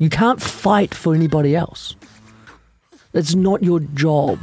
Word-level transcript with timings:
You 0.00 0.08
can't 0.08 0.40
fight 0.40 0.94
for 0.94 1.14
anybody 1.14 1.54
else. 1.54 1.94
That's 3.12 3.34
not 3.34 3.62
your 3.62 3.80
job. 3.80 4.38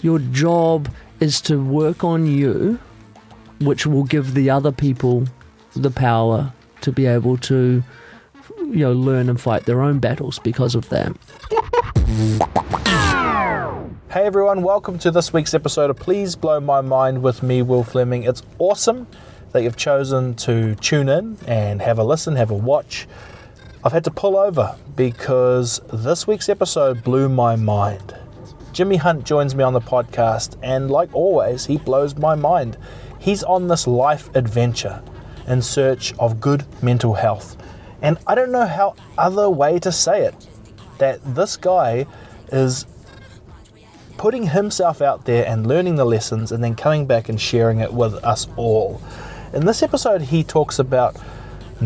Your 0.00 0.18
job 0.18 0.88
is 1.20 1.42
to 1.42 1.62
work 1.62 2.02
on 2.02 2.26
you, 2.26 2.78
which 3.60 3.84
will 3.84 4.04
give 4.04 4.32
the 4.32 4.48
other 4.48 4.72
people 4.72 5.26
the 5.76 5.90
power 5.90 6.54
to 6.80 6.90
be 6.90 7.04
able 7.04 7.36
to, 7.36 7.82
you 8.60 8.78
know, 8.78 8.94
learn 8.94 9.28
and 9.28 9.38
fight 9.38 9.66
their 9.66 9.82
own 9.82 9.98
battles 9.98 10.38
because 10.38 10.74
of 10.74 10.88
that. 10.88 11.14
Hey 14.08 14.24
everyone, 14.24 14.62
welcome 14.62 14.98
to 15.00 15.10
this 15.10 15.34
week's 15.34 15.52
episode 15.52 15.90
of 15.90 15.98
Please 15.98 16.34
Blow 16.34 16.60
My 16.60 16.80
Mind 16.80 17.22
with 17.22 17.42
me, 17.42 17.60
Will 17.60 17.84
Fleming. 17.84 18.22
It's 18.22 18.42
awesome 18.58 19.06
that 19.52 19.62
you've 19.62 19.76
chosen 19.76 20.34
to 20.36 20.76
tune 20.76 21.10
in 21.10 21.36
and 21.46 21.82
have 21.82 21.98
a 21.98 22.04
listen, 22.04 22.36
have 22.36 22.50
a 22.50 22.54
watch. 22.54 23.06
I've 23.84 23.90
had 23.90 24.04
to 24.04 24.12
pull 24.12 24.36
over 24.36 24.76
because 24.94 25.80
this 25.92 26.24
week's 26.24 26.48
episode 26.48 27.02
blew 27.02 27.28
my 27.28 27.56
mind. 27.56 28.14
Jimmy 28.72 28.94
Hunt 28.94 29.24
joins 29.24 29.56
me 29.56 29.64
on 29.64 29.72
the 29.72 29.80
podcast, 29.80 30.56
and 30.62 30.88
like 30.88 31.12
always, 31.12 31.66
he 31.66 31.78
blows 31.78 32.14
my 32.14 32.36
mind. 32.36 32.78
He's 33.18 33.42
on 33.42 33.66
this 33.66 33.88
life 33.88 34.32
adventure 34.36 35.02
in 35.48 35.62
search 35.62 36.14
of 36.20 36.40
good 36.40 36.64
mental 36.80 37.14
health. 37.14 37.56
And 38.02 38.18
I 38.24 38.36
don't 38.36 38.52
know 38.52 38.66
how 38.66 38.94
other 39.18 39.50
way 39.50 39.80
to 39.80 39.90
say 39.90 40.26
it. 40.26 40.46
That 40.98 41.34
this 41.34 41.56
guy 41.56 42.06
is 42.52 42.86
putting 44.16 44.46
himself 44.46 45.02
out 45.02 45.24
there 45.24 45.44
and 45.44 45.66
learning 45.66 45.96
the 45.96 46.04
lessons 46.04 46.52
and 46.52 46.62
then 46.62 46.76
coming 46.76 47.06
back 47.06 47.28
and 47.28 47.40
sharing 47.40 47.80
it 47.80 47.92
with 47.92 48.14
us 48.22 48.46
all. 48.54 49.02
In 49.52 49.66
this 49.66 49.82
episode, 49.82 50.22
he 50.22 50.44
talks 50.44 50.78
about 50.78 51.16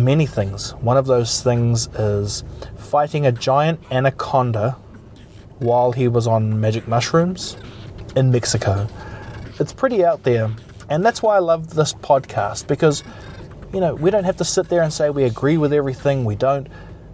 many 0.05 0.27
things. 0.27 0.73
One 0.75 0.97
of 0.97 1.07
those 1.07 1.43
things 1.43 1.89
is 1.89 2.45
fighting 2.77 3.27
a 3.27 3.33
giant 3.33 3.81
anaconda 3.91 4.77
while 5.59 5.93
he 5.93 6.09
was 6.09 6.27
on 6.27 6.61
magic 6.61 6.87
mushrooms 6.87 7.57
in 8.15 8.31
Mexico. 8.31 8.89
It's 9.59 9.73
pretty 9.73 10.05
out 10.05 10.23
there, 10.23 10.51
and 10.89 11.05
that's 11.05 11.23
why 11.23 11.37
I 11.37 11.39
love 11.39 11.75
this 11.75 11.95
podcast 11.95 12.67
because, 12.67 13.03
you 13.73 13.81
know, 13.81 13.95
we 13.95 14.11
don't 14.11 14.25
have 14.25 14.37
to 14.37 14.45
sit 14.45 14.69
there 14.69 14.83
and 14.83 14.93
say 14.93 15.11
we 15.11 15.25
agree 15.25 15.57
with 15.57 15.73
everything, 15.73 16.25
we 16.25 16.37
don't, 16.37 16.69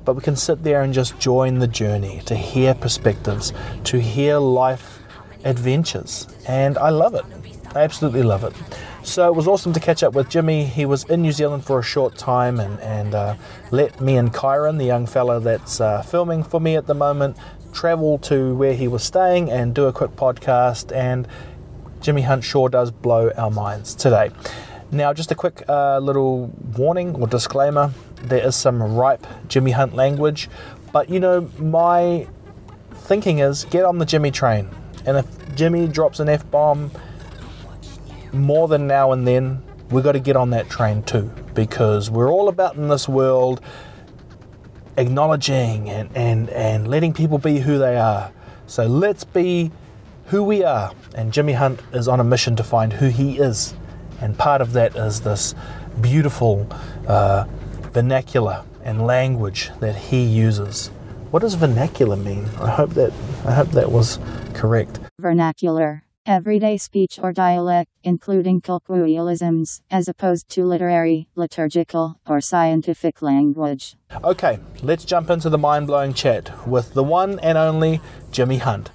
but 0.05 0.15
we 0.15 0.23
can 0.23 0.37
sit 0.37 0.63
there 0.65 0.83
and 0.83 0.93
just 0.93 1.19
join 1.19 1.59
the 1.59 1.69
journey 1.69 2.21
to 2.27 2.35
hear 2.35 2.75
perspectives, 2.75 3.53
to 3.85 4.01
hear 4.01 4.39
life 4.39 5.01
adventures, 5.45 6.27
and 6.49 6.77
I 6.79 6.91
love 6.91 7.15
it. 7.15 7.25
I 7.75 7.83
absolutely 7.83 8.23
love 8.23 8.45
it. 8.45 8.55
So 9.05 9.27
it 9.27 9.35
was 9.35 9.49
awesome 9.49 9.73
to 9.73 9.81
catch 9.81 10.03
up 10.03 10.15
with 10.15 10.31
Jimmy. 10.31 10.65
He 10.65 10.87
was 10.87 11.05
in 11.05 11.23
New 11.23 11.33
Zealand 11.33 11.65
for 11.65 11.79
a 11.79 11.83
short 11.83 12.17
time 12.17 12.61
and, 12.61 12.79
and 12.81 13.15
uh, 13.15 13.37
let 13.71 14.01
me 14.01 14.17
and 14.17 14.33
Kyron, 14.33 14.79
the 14.79 14.85
young 14.85 15.07
fella 15.07 15.41
that's 15.41 15.81
uh, 15.81 16.03
filming 16.03 16.45
for 16.45 16.61
me 16.61 16.77
at 16.77 16.87
the 16.87 16.95
moment, 16.95 17.37
travel 17.73 18.19
to 18.19 18.55
where 18.55 18.75
he 18.75 18.87
was 18.87 19.03
staying 19.03 19.51
and 19.51 19.75
do 19.75 19.87
a 19.87 19.93
quick 19.93 20.13
podcast. 20.13 20.95
And 20.95 21.27
Jimmy 22.01 22.23
Hunt 22.23 22.45
sure 22.45 22.69
does 22.69 22.91
blow 22.91 23.31
our 23.37 23.51
minds 23.51 23.95
today. 23.95 24.31
Now, 24.93 25.13
just 25.13 25.33
a 25.33 25.35
quick 25.35 25.65
uh, 25.69 25.99
little 25.99 26.53
warning 26.77 27.17
or 27.17 27.27
disclaimer 27.27 27.93
there 28.23 28.47
is 28.47 28.55
some 28.55 28.83
ripe 28.83 29.27
Jimmy 29.49 29.73
Hunt 29.73 29.95
language, 29.95 30.49
but 30.93 31.11
you 31.11 31.19
know, 31.21 31.51
my 31.59 32.27
thinking 32.93 33.41
is 33.41 33.65
get 33.65 33.85
on 33.85 33.99
the 33.99 34.07
Jimmy 34.07 34.31
train. 34.31 34.69
And 35.05 35.17
if 35.17 35.55
Jimmy 35.57 35.89
drops 35.89 36.21
an 36.21 36.29
F 36.29 36.49
bomb, 36.51 36.93
more 38.33 38.69
than 38.69 38.87
now 38.87 39.13
and 39.13 39.27
then, 39.27 39.63
we've 39.91 40.05
got 40.05 40.13
to 40.13 40.21
get 40.21 40.37
on 40.37 40.51
that 40.51 40.69
train 40.69 41.03
too 41.03 41.31
because 41.55 42.11
we're 42.11 42.31
all 42.31 42.49
about 42.49 42.77
in 42.77 42.89
this 42.89 43.09
world 43.09 43.61
acknowledging 44.97 45.89
and, 45.89 46.11
and, 46.15 46.51
and 46.51 46.89
letting 46.89 47.13
people 47.13 47.39
be 47.39 47.59
who 47.59 47.79
they 47.79 47.97
are. 47.97 48.33
So 48.67 48.87
let's 48.87 49.25
be 49.25 49.71
who 50.27 50.43
we 50.43 50.65
are. 50.65 50.93
And 51.15 51.33
Jimmy 51.33 51.53
Hunt 51.53 51.81
is 51.93 52.09
on 52.09 52.21
a 52.21 52.25
mission 52.25 52.57
to 52.57 52.65
find 52.65 52.93
who 52.93 53.09
he 53.09 53.39
is. 53.39 53.75
And 54.21 54.39
part 54.39 54.61
of 54.61 54.73
that 54.73 54.97
is 54.97 55.21
this 55.21 55.55
beautiful 56.01 56.67
uh, 57.07 57.45
vernacular 57.93 58.65
and 58.85 59.07
language 59.07 59.71
that 59.81 59.97
he 59.97 60.23
uses. 60.23 60.89
What 61.31 61.41
does 61.41 61.55
vernacular 61.55 62.17
mean? 62.17 62.45
I 62.61 62.71
hope 62.71 62.91
that 62.91 63.13
I 63.45 63.53
hope 63.53 63.69
that 63.71 63.91
was 63.91 64.19
correct. 64.55 65.01
Vernacular. 65.19 66.05
Everyday 66.25 66.77
speech 66.77 67.19
or 67.21 67.33
dialect, 67.33 67.91
including 68.05 68.61
colloquialisms, 68.61 69.83
as 69.91 70.07
opposed 70.07 70.49
to 70.51 70.65
literary, 70.65 71.27
liturgical, 71.35 72.21
or 72.25 72.41
scientific 72.41 73.23
language. 73.23 73.97
Okay, 74.23 74.61
let's 74.83 75.05
jump 75.05 75.31
into 75.31 75.51
the 75.51 75.59
mind 75.59 75.89
blowing 75.89 76.15
chat 76.15 76.65
with 76.65 76.95
the 76.95 77.03
one 77.03 77.41
and 77.41 77.59
only 77.59 78.01
Jimmy 78.31 78.59
Hunt. 78.59 78.91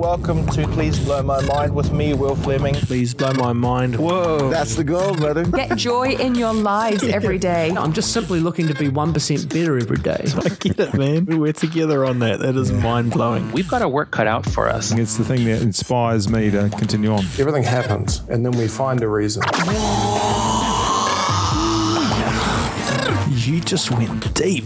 Welcome 0.00 0.46
to 0.52 0.66
Please 0.68 0.98
Blow 0.98 1.22
My 1.22 1.42
Mind 1.42 1.74
with 1.74 1.92
me, 1.92 2.14
Will 2.14 2.34
Fleming. 2.34 2.74
Please 2.74 3.12
blow 3.12 3.34
my 3.34 3.52
mind. 3.52 3.96
Whoa. 3.96 4.48
That's 4.48 4.74
the 4.74 4.82
goal, 4.82 5.14
brother. 5.14 5.44
Get 5.44 5.76
joy 5.76 6.12
in 6.12 6.34
your 6.34 6.54
lives 6.54 7.02
every 7.04 7.36
day. 7.36 7.70
I'm 7.76 7.92
just 7.92 8.14
simply 8.14 8.40
looking 8.40 8.66
to 8.68 8.74
be 8.74 8.88
1% 8.88 9.48
better 9.52 9.76
every 9.76 9.98
day. 9.98 10.24
I 10.42 10.48
get 10.54 10.80
it, 10.80 10.94
man. 10.94 11.26
We're 11.26 11.52
together 11.52 12.06
on 12.06 12.20
that. 12.20 12.40
That 12.40 12.56
is 12.56 12.72
mind 12.72 13.10
blowing. 13.10 13.52
We've 13.52 13.68
got 13.68 13.82
our 13.82 13.90
work 13.90 14.10
cut 14.10 14.26
out 14.26 14.46
for 14.46 14.70
us. 14.70 14.90
It's 14.90 15.18
the 15.18 15.24
thing 15.24 15.44
that 15.44 15.60
inspires 15.60 16.30
me 16.30 16.50
to 16.50 16.70
continue 16.70 17.12
on. 17.12 17.22
Everything 17.38 17.64
happens, 17.64 18.22
and 18.30 18.42
then 18.42 18.52
we 18.52 18.68
find 18.68 19.02
a 19.02 19.08
reason. 19.08 19.42
You 23.28 23.60
just 23.60 23.90
went 23.90 24.32
deep. 24.32 24.64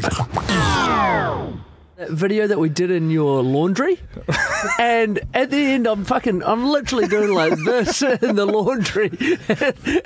That 1.97 2.10
video 2.10 2.49
that 2.49 2.59
we 2.59 2.69
did 2.71 2.91
in 2.91 3.09
your 3.09 3.41
laundry, 3.44 4.00
and 4.81 5.21
at 5.32 5.50
the 5.50 5.56
end, 5.59 5.87
I'm 5.87 6.05
fucking, 6.05 6.43
I'm 6.43 6.66
literally 6.66 7.06
doing 7.06 7.32
like 7.32 7.55
this 7.65 8.03
in 8.22 8.34
the 8.34 8.44
laundry, 8.47 9.10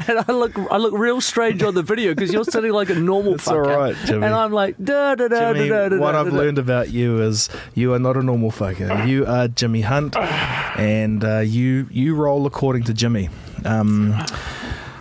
and 0.06 0.18
I 0.18 0.30
look, 0.30 0.52
I 0.70 0.76
look 0.76 0.92
real 0.92 1.22
strange 1.22 1.62
on 1.62 1.72
the 1.74 1.82
video 1.82 2.14
because 2.14 2.30
you're 2.30 2.44
sitting 2.44 2.72
like 2.72 2.90
a 2.90 2.94
normal 2.94 3.36
It's 3.36 3.46
fucker, 3.46 3.72
all 3.72 3.78
right, 3.78 3.96
Jimmy. 4.04 4.26
and 4.26 4.34
I'm 4.34 4.52
like 4.52 4.76
da 4.76 5.14
da 5.14 5.28
da 5.28 5.54
Jimmy, 5.54 5.70
da 5.70 5.88
da 5.88 5.96
da. 5.96 5.98
what 5.98 6.12
da, 6.12 6.20
I've 6.20 6.30
da. 6.30 6.36
learned 6.36 6.58
about 6.58 6.90
you 6.90 7.22
is 7.22 7.48
you 7.74 7.94
are 7.94 7.98
not 7.98 8.18
a 8.18 8.22
normal 8.22 8.50
fucker. 8.50 9.08
You 9.08 9.24
are 9.24 9.48
Jimmy 9.48 9.80
Hunt, 9.80 10.14
and 10.14 11.24
uh, 11.24 11.38
you 11.38 11.88
you 11.90 12.14
roll 12.14 12.44
according 12.44 12.84
to 12.84 12.92
Jimmy. 12.92 13.30
Um, 13.64 14.14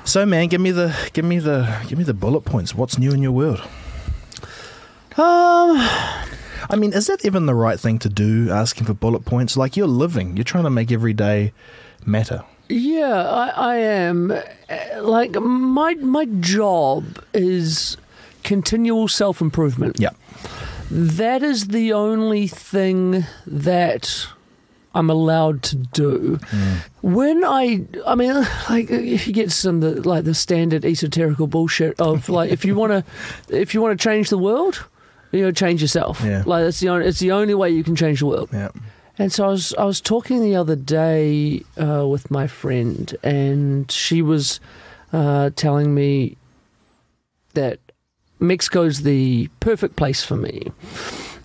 so, 0.05 0.25
man, 0.25 0.47
give 0.47 0.61
me 0.61 0.71
the 0.71 0.95
give 1.11 1.25
me 1.25 1.39
the 1.39 1.81
give 1.89 1.97
me 1.97 2.05
the 2.05 2.13
bullet 2.13 2.45
points. 2.45 2.73
What's 2.73 2.97
new 2.97 3.11
in 3.11 3.21
your 3.21 3.33
world? 3.33 3.59
Um, 5.17 5.85
I 6.69 6.75
mean, 6.75 6.93
is 6.93 7.07
that 7.07 7.25
even 7.25 7.45
the 7.45 7.55
right 7.55 7.79
thing 7.79 7.99
to 7.99 8.09
do? 8.09 8.49
Asking 8.51 8.85
for 8.85 8.93
bullet 8.93 9.25
points, 9.25 9.55
like 9.57 9.77
you're 9.77 9.87
living, 9.87 10.35
you're 10.37 10.43
trying 10.43 10.65
to 10.65 10.69
make 10.69 10.91
every 10.91 11.13
day 11.13 11.53
matter. 12.05 12.43
Yeah, 12.69 13.27
I, 13.29 13.47
I 13.55 13.75
am. 13.77 14.31
Uh, 14.31 15.01
Like 15.01 15.39
my 15.39 15.93
my 15.95 16.25
job 16.25 17.03
is 17.33 17.97
continual 18.43 19.07
self 19.07 19.39
improvement. 19.41 19.99
Yeah. 19.99 20.09
That 20.91 21.43
is 21.43 21.67
the 21.67 21.93
only 21.93 22.47
thing 22.47 23.25
that 23.45 24.27
I'm 24.95 25.09
allowed 25.09 25.61
to 25.63 25.75
do. 25.75 26.39
When 27.01 27.43
I, 27.43 27.85
I 28.05 28.15
mean, 28.15 28.33
like 28.69 28.89
if 28.89 29.27
you 29.27 29.33
get 29.33 29.51
some 29.51 29.79
the, 29.81 30.01
like 30.09 30.23
the 30.25 30.33
standard 30.33 30.83
esoterical 30.83 31.49
bullshit 31.49 31.99
of 31.99 32.27
like 32.29 32.51
if 32.51 32.65
you 32.65 32.75
want 32.75 32.91
to, 32.91 33.03
if 33.55 33.73
you 33.73 33.81
want 33.81 33.97
to 33.99 34.03
change 34.03 34.29
the 34.29 34.37
world, 34.37 34.85
you 35.31 35.41
know, 35.41 35.51
change 35.51 35.81
yourself. 35.81 36.21
Yeah. 36.23 36.43
Like 36.45 36.65
it's 36.65 36.79
the 36.79 36.89
only, 36.89 37.07
it's 37.07 37.19
the 37.19 37.31
only 37.31 37.53
way 37.53 37.69
you 37.69 37.83
can 37.83 37.95
change 37.95 38.19
the 38.19 38.27
world. 38.27 38.49
Yeah. 38.53 38.69
And 39.19 39.31
so 39.31 39.45
I 39.45 39.47
was 39.47 39.73
I 39.73 39.83
was 39.85 39.99
talking 39.99 40.41
the 40.41 40.55
other 40.55 40.75
day 40.75 41.63
uh, 41.77 42.07
with 42.07 42.29
my 42.29 42.47
friend, 42.47 43.15
and 43.23 43.91
she 43.91 44.21
was 44.21 44.59
uh, 45.11 45.49
telling 45.55 45.95
me 45.95 46.37
that 47.53 47.79
Mexico's 48.39 49.01
the 49.01 49.49
perfect 49.59 49.95
place 49.95 50.23
for 50.23 50.37
me. 50.37 50.71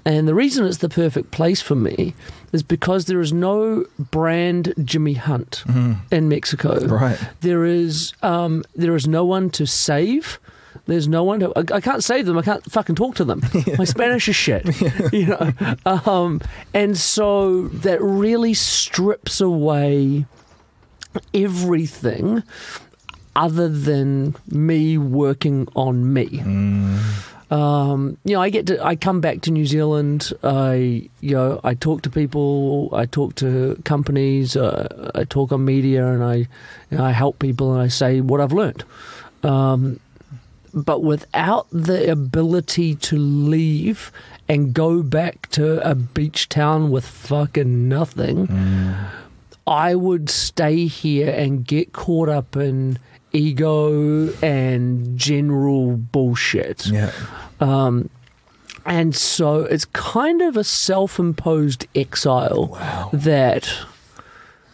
And 0.05 0.27
the 0.27 0.35
reason 0.35 0.67
it's 0.67 0.79
the 0.79 0.89
perfect 0.89 1.31
place 1.31 1.63
for 1.63 1.77
me 1.77 2.15
is 2.53 2.63
because 2.63 3.05
there 3.07 3.21
is 3.21 3.33
no 3.33 3.87
brand 3.99 4.75
Jimmy 4.85 5.15
Hunt 5.15 5.65
in 6.11 6.29
Mexico. 6.29 6.79
Right. 6.87 7.19
There 7.41 7.65
is 7.65 8.13
um, 8.23 8.65
there 8.75 8.97
is 8.97 9.07
no 9.07 9.25
one 9.25 9.49
to 9.51 9.67
save. 9.67 10.39
There's 10.87 11.07
no 11.07 11.23
one 11.23 11.41
to. 11.41 11.53
I, 11.57 11.77
I 11.77 11.81
can't 11.81 12.03
save 12.03 12.27
them. 12.27 12.37
I 12.37 12.43
can't 12.43 12.65
fucking 12.71 12.97
talk 12.97 13.15
to 13.17 13.25
them. 13.25 13.43
My 13.79 13.85
Spanish 13.85 14.29
is 14.29 14.37
shit. 14.37 14.67
You 15.13 15.27
know. 15.27 15.53
Um, 15.85 16.41
and 16.75 16.97
so 16.97 17.69
that 17.69 18.01
really 18.03 18.55
strips 18.55 19.41
away 19.41 20.27
everything 21.35 22.43
other 23.37 23.69
than 23.69 24.37
me 24.51 24.99
working 24.99 25.69
on 25.75 26.13
me. 26.13 26.41
Um, 27.51 28.17
you 28.25 28.35
know, 28.35 28.41
I 28.41 28.49
get 28.49 28.67
to, 28.69 28.83
I 28.83 28.97
come 28.97 29.21
back 29.21 29.43
to 29.43 29.51
New 29.51 29.67
Zealand. 29.67 30.33
I, 30.43 31.11
you 31.21 31.35
know, 31.35 31.61
I 31.63 31.75
talk 31.75 32.01
to 32.03 32.11
people. 32.11 32.89
I 32.95 33.05
talk 33.05 33.35
to 33.37 33.81
companies. 33.85 34.57
Uh, 34.57 35.11
I 35.15 35.25
talk 35.25 35.53
on 35.53 35.65
media, 35.65 36.07
and 36.07 36.25
I, 36.25 36.35
you 36.91 36.97
know, 36.97 37.05
I 37.05 37.11
help 37.11 37.39
people, 37.39 37.75
and 37.75 37.83
I 37.83 37.89
say 37.89 38.23
what 38.23 38.41
I've 38.41 38.55
learned. 38.55 38.85
Um, 39.43 40.01
but 40.75 41.03
without 41.03 41.67
the 41.71 42.11
ability 42.11 42.95
to 42.97 43.17
leave 43.17 44.11
and 44.49 44.73
go 44.75 45.03
back 45.03 45.49
to 45.51 45.87
a 45.89 45.95
beach 45.95 46.49
town 46.49 46.91
with 46.91 47.07
fucking 47.07 47.89
nothing, 47.89 48.49
I 49.67 49.95
would 49.95 50.29
stay 50.31 50.87
here 50.87 51.31
and 51.31 51.67
get 51.67 51.93
caught 51.93 52.29
up 52.29 52.57
in 52.57 52.99
ego 53.33 54.33
and 54.43 55.19
general 55.19 55.97
bullshit. 55.97 56.87
Yeah. 56.87 57.13
Um, 57.61 58.11
and 58.85 59.15
so 59.15 59.61
it's 59.61 59.85
kind 59.85 60.43
of 60.43 60.57
a 60.57 60.65
self 60.65 61.19
imposed 61.19 61.87
exile 61.95 63.11
that 63.13 63.73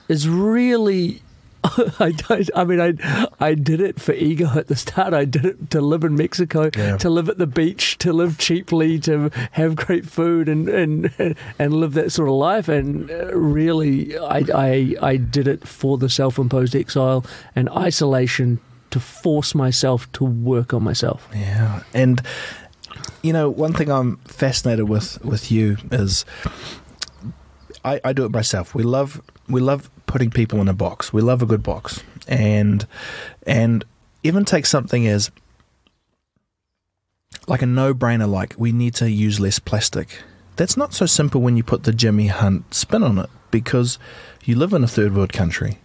is 0.08 0.28
really. 0.28 1.22
I 2.00 2.12
don't. 2.12 2.50
I 2.54 2.64
mean, 2.64 2.80
I 2.80 3.26
I 3.40 3.54
did 3.54 3.80
it 3.80 4.00
for 4.00 4.12
ego 4.12 4.48
at 4.56 4.66
the 4.68 4.76
start. 4.76 5.14
I 5.14 5.24
did 5.24 5.44
it 5.44 5.70
to 5.70 5.80
live 5.80 6.04
in 6.04 6.16
Mexico, 6.16 6.70
Yeah. 6.76 6.96
to 6.98 7.10
live 7.10 7.28
at 7.28 7.38
the 7.38 7.46
beach, 7.46 7.98
to 7.98 8.12
live 8.12 8.38
cheaply, 8.38 8.98
to 9.00 9.30
have 9.52 9.76
great 9.76 10.06
food, 10.06 10.48
and 10.48 10.68
and 10.68 11.34
and 11.58 11.74
live 11.74 11.94
that 11.94 12.12
sort 12.12 12.28
of 12.28 12.34
life. 12.34 12.68
And 12.68 13.10
uh, 13.10 13.36
really, 13.36 14.18
I 14.18 14.44
I 14.54 14.94
I 15.02 15.16
did 15.16 15.46
it 15.48 15.66
for 15.66 15.98
the 15.98 16.08
self-imposed 16.08 16.74
exile 16.76 17.24
and 17.56 17.68
isolation 17.70 18.60
to 18.90 19.00
force 19.00 19.54
myself 19.54 20.10
to 20.12 20.24
work 20.24 20.72
on 20.72 20.82
myself. 20.82 21.28
Yeah, 21.34 21.82
and 21.92 22.22
you 23.22 23.32
know, 23.32 23.50
one 23.50 23.72
thing 23.72 23.90
I'm 23.90 24.16
fascinated 24.26 24.88
with 24.88 25.22
with 25.24 25.50
you 25.50 25.76
is 25.92 26.24
I, 27.84 28.00
I 28.04 28.12
do 28.12 28.24
it 28.24 28.32
myself. 28.32 28.74
We 28.74 28.82
love 28.82 29.20
we 29.48 29.60
love 29.60 29.90
putting 30.08 30.31
people 30.31 30.60
in 30.60 30.66
a 30.66 30.75
box. 30.75 31.12
We 31.12 31.22
love 31.22 31.40
a 31.43 31.46
good 31.46 31.62
box, 31.62 32.02
and 32.26 32.84
and 33.46 33.84
even 34.25 34.44
take 34.44 34.66
something 34.66 35.06
as 35.06 35.31
like 37.46 37.62
a 37.62 37.66
no 37.66 37.94
brainer. 37.94 38.28
Like 38.28 38.55
we 38.58 38.72
need 38.72 38.94
to 38.96 39.08
use 39.10 39.38
less 39.38 39.58
plastic. 39.60 40.22
That's 40.56 40.76
not 40.76 40.93
so 40.93 41.06
simple 41.06 41.40
when 41.40 41.56
you 41.56 41.62
put 41.62 41.84
the 41.84 41.93
Jimmy 41.93 42.26
Hunt 42.26 42.75
spin 42.75 43.05
on 43.05 43.19
it 43.19 43.31
because 43.52 43.99
you 44.44 44.56
live 44.56 44.72
in 44.72 44.82
a 44.82 44.88
third 44.88 45.14
world 45.14 45.32
country. 45.32 45.78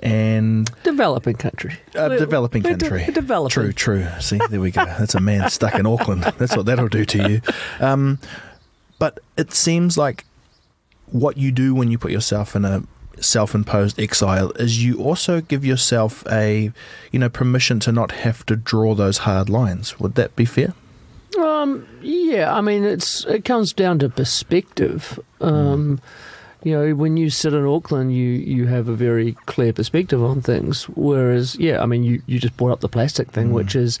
And 0.00 0.68
Developing 0.82 1.36
country. 1.36 1.76
a 1.94 2.08
We're- 2.08 2.18
developing 2.18 2.62
we're 2.62 2.74
de- 2.76 2.88
country. 2.88 3.12
developing. 3.12 3.50
True, 3.52 3.72
true. 3.72 4.06
See, 4.20 4.38
there 4.50 4.60
we 4.60 4.70
go. 4.70 4.84
That's 4.84 5.14
a 5.14 5.20
man 5.20 5.48
stuck 5.58 5.74
in 5.76 5.86
Auckland. 5.86 6.24
That's 6.38 6.56
what 6.56 6.66
that'll 6.66 6.88
do 6.88 7.04
to 7.06 7.30
you. 7.30 7.40
Um, 7.80 8.18
but 8.98 9.20
it 9.36 9.52
seems 9.52 9.96
like 9.96 10.24
what 11.06 11.36
you 11.38 11.52
do 11.52 11.74
when 11.74 11.90
you 11.90 11.96
put 11.98 12.10
yourself 12.10 12.56
in 12.56 12.64
a 12.64 12.82
self-imposed 13.20 13.98
exile 13.98 14.50
is 14.52 14.84
you 14.84 14.98
also 14.98 15.40
give 15.40 15.64
yourself 15.64 16.24
a, 16.30 16.72
you 17.12 17.18
know, 17.18 17.28
permission 17.28 17.80
to 17.80 17.92
not 17.92 18.12
have 18.12 18.44
to 18.46 18.56
draw 18.56 18.94
those 18.94 19.18
hard 19.18 19.48
lines. 19.48 19.98
Would 20.00 20.14
that 20.14 20.34
be 20.36 20.44
fair? 20.44 20.74
Um, 21.38 21.86
yeah, 22.00 22.54
I 22.54 22.60
mean, 22.60 22.84
it's 22.84 23.24
it 23.26 23.44
comes 23.44 23.72
down 23.72 23.98
to 24.00 24.08
perspective. 24.08 25.18
Um, 25.40 26.00
you 26.62 26.72
know, 26.72 26.94
when 26.94 27.16
you 27.16 27.28
sit 27.28 27.52
in 27.52 27.66
Auckland, 27.66 28.14
you 28.14 28.28
you 28.28 28.66
have 28.66 28.88
a 28.88 28.94
very 28.94 29.32
clear 29.46 29.72
perspective 29.72 30.22
on 30.22 30.42
things. 30.42 30.84
Whereas, 30.90 31.56
yeah, 31.56 31.82
I 31.82 31.86
mean, 31.86 32.04
you, 32.04 32.22
you 32.26 32.38
just 32.38 32.56
brought 32.56 32.70
up 32.70 32.80
the 32.80 32.88
plastic 32.88 33.30
thing, 33.32 33.52
which 33.52 33.74
is, 33.74 33.98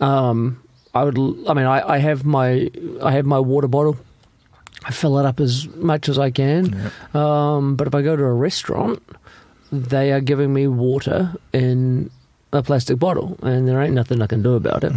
um, 0.00 0.62
I 0.94 1.04
would, 1.04 1.18
I 1.18 1.54
mean, 1.54 1.66
I, 1.66 1.86
I 1.86 1.98
have 1.98 2.24
my 2.24 2.70
I 3.02 3.12
have 3.12 3.26
my 3.26 3.38
water 3.38 3.68
bottle. 3.68 3.96
I 4.84 4.92
fill 4.92 5.18
it 5.18 5.26
up 5.26 5.40
as 5.40 5.68
much 5.76 6.08
as 6.08 6.18
I 6.18 6.30
can. 6.30 6.90
Um, 7.12 7.76
but 7.76 7.86
if 7.86 7.94
I 7.94 8.02
go 8.02 8.16
to 8.16 8.22
a 8.24 8.32
restaurant, 8.32 9.02
they 9.70 10.12
are 10.12 10.20
giving 10.20 10.52
me 10.52 10.66
water 10.66 11.34
in 11.52 12.10
a 12.52 12.62
plastic 12.62 12.98
bottle, 12.98 13.38
and 13.42 13.68
there 13.68 13.80
ain't 13.80 13.94
nothing 13.94 14.22
I 14.22 14.26
can 14.26 14.42
do 14.42 14.54
about 14.54 14.82
it. 14.84 14.92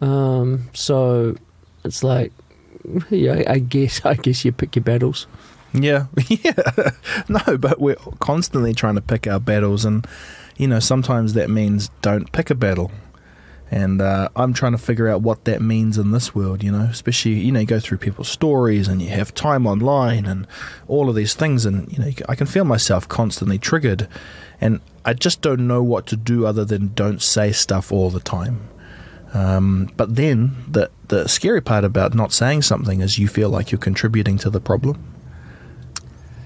Um, 0.00 0.68
so 0.74 1.36
it's 1.84 2.02
like, 2.02 2.32
yeah, 3.10 3.42
I 3.46 3.58
guess 3.60 4.00
I 4.04 4.14
guess 4.14 4.44
you 4.44 4.52
pick 4.52 4.76
your 4.76 4.82
battles. 4.84 5.26
Yeah, 5.72 6.06
yeah. 6.28 6.90
No, 7.28 7.56
but 7.56 7.80
we're 7.80 7.96
constantly 8.20 8.74
trying 8.74 8.96
to 8.96 9.00
pick 9.00 9.26
our 9.26 9.40
battles, 9.40 9.84
and 9.84 10.06
you 10.56 10.66
know 10.66 10.80
sometimes 10.80 11.32
that 11.34 11.48
means 11.48 11.90
don't 12.02 12.30
pick 12.32 12.50
a 12.50 12.54
battle. 12.54 12.90
And 13.72 14.02
uh, 14.02 14.28
I'm 14.36 14.52
trying 14.52 14.72
to 14.72 14.78
figure 14.78 15.08
out 15.08 15.22
what 15.22 15.46
that 15.46 15.62
means 15.62 15.96
in 15.96 16.10
this 16.10 16.34
world, 16.34 16.62
you 16.62 16.70
know. 16.70 16.82
Especially, 16.82 17.32
you 17.32 17.50
know, 17.50 17.60
you 17.60 17.66
go 17.66 17.80
through 17.80 17.98
people's 17.98 18.28
stories, 18.28 18.86
and 18.86 19.00
you 19.00 19.08
have 19.08 19.32
time 19.32 19.66
online, 19.66 20.26
and 20.26 20.46
all 20.88 21.08
of 21.08 21.16
these 21.16 21.32
things, 21.32 21.64
and 21.64 21.90
you 21.90 21.98
know, 21.98 22.10
I 22.28 22.34
can 22.34 22.46
feel 22.46 22.64
myself 22.64 23.08
constantly 23.08 23.58
triggered, 23.58 24.08
and 24.60 24.80
I 25.06 25.14
just 25.14 25.40
don't 25.40 25.66
know 25.66 25.82
what 25.82 26.06
to 26.08 26.16
do 26.16 26.44
other 26.44 26.66
than 26.66 26.92
don't 26.92 27.22
say 27.22 27.50
stuff 27.50 27.90
all 27.90 28.10
the 28.10 28.20
time. 28.20 28.68
Um, 29.32 29.90
but 29.96 30.16
then 30.16 30.54
the 30.68 30.90
the 31.08 31.26
scary 31.26 31.62
part 31.62 31.84
about 31.84 32.12
not 32.12 32.34
saying 32.34 32.62
something 32.62 33.00
is 33.00 33.18
you 33.18 33.26
feel 33.26 33.48
like 33.48 33.72
you're 33.72 33.78
contributing 33.78 34.36
to 34.38 34.50
the 34.50 34.60
problem. 34.60 35.02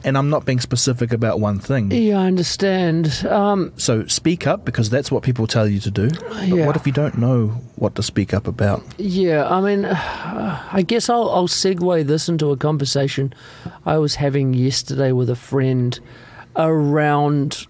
And 0.06 0.16
I'm 0.16 0.30
not 0.30 0.44
being 0.46 0.60
specific 0.60 1.12
about 1.12 1.40
one 1.40 1.58
thing. 1.58 1.90
Yeah, 1.90 2.20
I 2.20 2.26
understand. 2.26 3.26
Um, 3.28 3.72
So 3.76 4.06
speak 4.06 4.46
up 4.46 4.64
because 4.64 4.88
that's 4.88 5.10
what 5.10 5.24
people 5.24 5.48
tell 5.48 5.66
you 5.66 5.80
to 5.80 5.90
do. 5.90 6.08
But 6.10 6.46
Yeah. 6.46 6.64
what 6.64 6.76
if 6.76 6.86
you 6.86 6.92
don't 6.92 7.18
know 7.18 7.48
what 7.74 7.96
to 7.96 8.02
speak 8.04 8.32
up 8.32 8.46
about? 8.46 8.84
yeah, 8.98 9.48
I 9.50 9.60
mean, 9.60 9.84
I 10.78 10.84
guess 10.86 11.10
I'll, 11.10 11.28
I'll 11.30 11.48
segue 11.48 12.06
this 12.06 12.28
into 12.28 12.52
a 12.52 12.56
conversation 12.56 13.34
I 13.84 13.98
was 13.98 14.14
having 14.14 14.54
yesterday 14.54 15.10
with 15.10 15.28
a 15.28 15.34
friend 15.36 15.98
around 16.54 17.66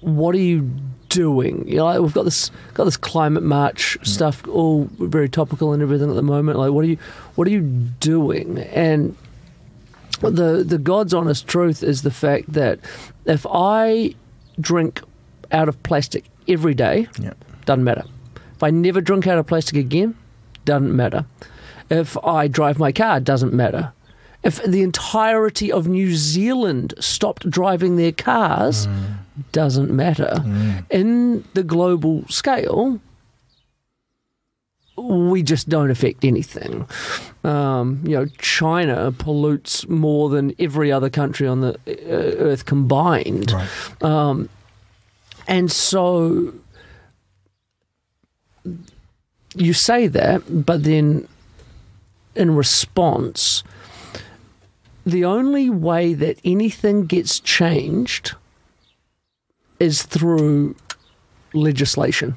what 0.00 0.34
are 0.34 0.38
you 0.38 0.70
doing? 1.08 1.66
You 1.68 1.78
know, 1.78 1.84
like 1.86 2.00
we've 2.00 2.14
got 2.14 2.24
this 2.24 2.50
got 2.74 2.84
this 2.84 2.96
climate 2.96 3.42
march 3.42 3.98
stuff 4.02 4.46
all 4.48 4.88
very 4.98 5.28
topical 5.28 5.72
and 5.72 5.82
everything 5.82 6.08
at 6.08 6.14
the 6.16 6.22
moment. 6.22 6.58
Like, 6.58 6.70
what 6.72 6.84
are 6.84 6.88
you 6.88 6.96
what 7.34 7.46
are 7.46 7.50
you 7.50 7.60
doing? 7.60 8.58
And 8.58 9.14
the 10.20 10.62
the 10.62 10.78
God's 10.78 11.14
honest 11.14 11.46
truth 11.46 11.82
is 11.82 12.02
the 12.02 12.10
fact 12.10 12.52
that 12.52 12.78
if 13.24 13.46
I 13.50 14.14
drink 14.60 15.00
out 15.50 15.68
of 15.68 15.82
plastic 15.82 16.24
every 16.46 16.74
day, 16.74 17.08
Yeah. 17.18 17.32
doesn't 17.64 17.84
matter. 17.84 18.04
If 18.54 18.62
I 18.62 18.70
never 18.70 19.00
drink 19.00 19.26
out 19.26 19.38
of 19.38 19.46
plastic 19.46 19.76
again, 19.76 20.14
doesn't 20.64 20.94
matter. 20.94 21.24
If 21.88 22.16
I 22.22 22.46
drive 22.46 22.78
my 22.78 22.92
car, 22.92 23.18
doesn't 23.20 23.52
matter. 23.54 23.92
If 24.42 24.62
the 24.62 24.82
entirety 24.82 25.72
of 25.72 25.86
New 25.86 26.14
Zealand 26.14 26.94
stopped 26.98 27.48
driving 27.50 27.96
their 27.96 28.12
cars, 28.12 28.86
mm. 28.86 29.14
doesn't 29.52 29.90
matter. 29.90 30.32
Mm. 30.36 30.84
In 30.90 31.44
the 31.54 31.62
global 31.62 32.24
scale, 32.28 33.00
we 35.02 35.42
just 35.42 35.68
don't 35.68 35.90
affect 35.90 36.24
anything. 36.24 36.86
Um, 37.44 38.02
you 38.04 38.16
know, 38.16 38.26
China 38.38 39.12
pollutes 39.12 39.88
more 39.88 40.28
than 40.28 40.54
every 40.58 40.92
other 40.92 41.10
country 41.10 41.46
on 41.46 41.60
the 41.60 41.74
uh, 41.86 42.36
earth 42.38 42.66
combined. 42.66 43.54
Um, 44.02 44.48
and 45.48 45.70
so 45.70 46.52
you 49.54 49.72
say 49.72 50.06
that, 50.06 50.64
but 50.64 50.84
then 50.84 51.26
in 52.34 52.54
response, 52.54 53.62
the 55.04 55.24
only 55.24 55.70
way 55.70 56.14
that 56.14 56.38
anything 56.44 57.06
gets 57.06 57.40
changed 57.40 58.34
is 59.78 60.02
through 60.02 60.76
legislation. 61.52 62.36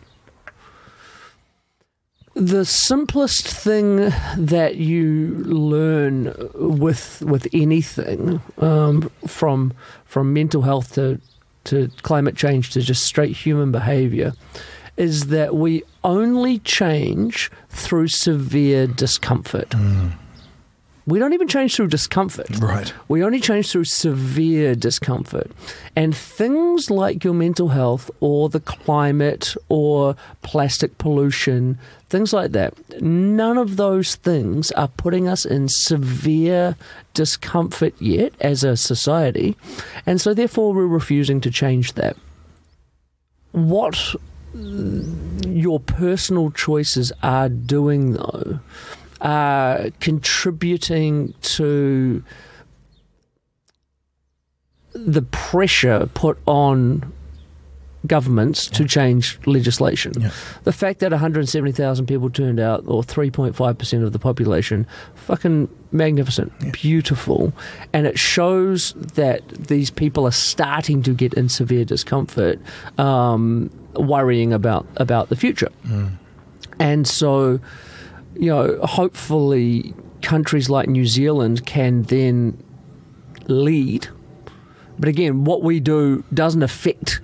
The 2.35 2.65
simplest 2.65 3.47
thing 3.47 4.11
that 4.37 4.77
you 4.77 5.35
learn 5.45 6.33
with 6.55 7.21
with 7.21 7.47
anything, 7.53 8.41
um, 8.57 9.11
from 9.27 9.73
from 10.05 10.33
mental 10.33 10.63
health 10.63 10.93
to 10.95 11.21
to 11.65 11.89
climate 12.01 12.35
change 12.35 12.71
to 12.71 12.81
just 12.81 13.03
straight 13.03 13.35
human 13.35 13.71
behavior, 13.71 14.33
is 14.97 15.27
that 15.27 15.55
we 15.55 15.83
only 16.03 16.59
change 16.59 17.51
through 17.69 18.07
severe 18.07 18.87
discomfort. 18.87 19.75
We 21.05 21.19
don't 21.19 21.33
even 21.33 21.49
change 21.49 21.75
through 21.75 21.87
discomfort. 21.87 22.59
Right. 22.59 22.93
We 23.09 23.23
only 23.25 23.41
change 23.41 23.69
through 23.69 23.83
severe 23.85 24.73
discomfort. 24.73 25.51
And 25.97 26.15
things 26.15 26.89
like 26.89 27.25
your 27.25 27.33
mental 27.33 27.69
health 27.69 28.09
or 28.21 28.47
the 28.47 28.61
climate 28.61 29.53
or 29.67 30.15
plastic 30.43 30.97
pollution, 30.97 31.77
things 32.13 32.31
like 32.31 32.51
that, 32.51 33.01
none 33.01 33.57
of 33.57 33.75
those 33.75 34.13
things 34.13 34.71
are 34.73 34.87
putting 34.87 35.27
us 35.27 35.45
in 35.45 35.67
severe 35.67 36.75
discomfort 37.15 37.95
yet 37.99 38.31
as 38.39 38.63
a 38.63 38.77
society. 38.77 39.57
And 40.05 40.21
so, 40.21 40.35
therefore, 40.35 40.73
we're 40.73 40.85
refusing 40.85 41.41
to 41.41 41.49
change 41.49 41.93
that. 41.93 42.15
What 43.51 44.15
your 44.53 45.79
personal 45.79 46.51
choices 46.51 47.11
are 47.23 47.49
doing, 47.49 48.13
though, 48.13 48.59
are 49.19 49.89
contributing 49.99 51.33
to 51.57 52.23
the 54.93 55.23
pressure 55.23 56.07
put 56.13 56.37
on 56.45 57.11
governments 58.05 58.67
to 58.67 58.85
change 58.85 59.39
legislation. 59.45 60.13
Yeah. 60.19 60.31
The 60.63 60.73
fact 60.73 60.99
that 60.99 61.11
170,000 61.11 62.05
people 62.05 62.29
turned 62.29 62.59
out, 62.59 62.83
or 62.87 63.01
3.5% 63.01 64.03
of 64.03 64.11
the 64.11 64.19
population, 64.19 64.85
fucking 65.15 65.69
magnificent, 65.91 66.73
beautiful. 66.73 67.53
And 67.93 68.05
it 68.05 68.19
shows 68.19 68.93
that 68.93 69.47
these 69.47 69.89
people 69.89 70.27
are 70.27 70.31
starting 70.31 71.01
to 71.03 71.13
get 71.13 71.33
in 71.33 71.47
severe 71.47 71.85
discomfort, 71.85 72.59
um, 72.97 73.69
worrying 73.95 74.51
about, 74.51 74.85
about 74.97 75.29
the 75.29 75.35
future. 75.35 75.69
And 76.79 77.07
so, 77.07 77.59
you 78.35 78.47
know, 78.47 78.79
hopefully 78.83 79.93
countries 80.21 80.69
like 80.69 80.89
New 80.89 81.05
Zealand 81.05 81.65
can 81.65 82.03
then 82.03 82.61
lead. 83.47 84.07
But 84.99 85.09
again, 85.09 85.43
what 85.43 85.61
we 85.63 85.79
do 85.79 86.23
doesn't 86.33 86.63
affect 86.63 87.19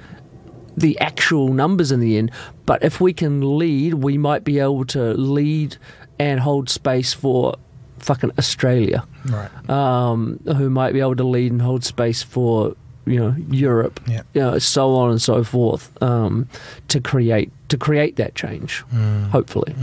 the 0.79 0.97
actual 0.99 1.53
numbers 1.53 1.91
in 1.91 1.99
the 1.99 2.17
end. 2.17 2.31
But 2.65 2.83
if 2.83 2.99
we 3.01 3.13
can 3.13 3.57
lead, 3.57 3.95
we 3.95 4.17
might 4.17 4.43
be 4.43 4.59
able 4.59 4.85
to 4.85 5.13
lead 5.13 5.77
and 6.17 6.39
hold 6.39 6.69
space 6.69 7.13
for 7.13 7.55
fucking 7.99 8.31
Australia, 8.37 9.03
Right. 9.25 9.69
um, 9.69 10.39
who 10.45 10.69
might 10.69 10.93
be 10.93 10.99
able 11.01 11.15
to 11.17 11.23
lead 11.23 11.51
and 11.51 11.61
hold 11.61 11.83
space 11.83 12.23
for 12.23 12.75
you 13.05 13.19
know 13.19 13.35
Europe, 13.49 13.99
Yeah. 14.07 14.21
you 14.33 14.41
know, 14.41 14.59
so 14.59 14.93
on 14.95 15.09
and 15.11 15.21
so 15.21 15.43
forth, 15.43 15.89
um, 16.01 16.47
to 16.89 16.99
create 17.01 17.51
to 17.69 17.77
create 17.77 18.15
that 18.17 18.35
change. 18.35 18.83
Hopefully, 19.31 19.73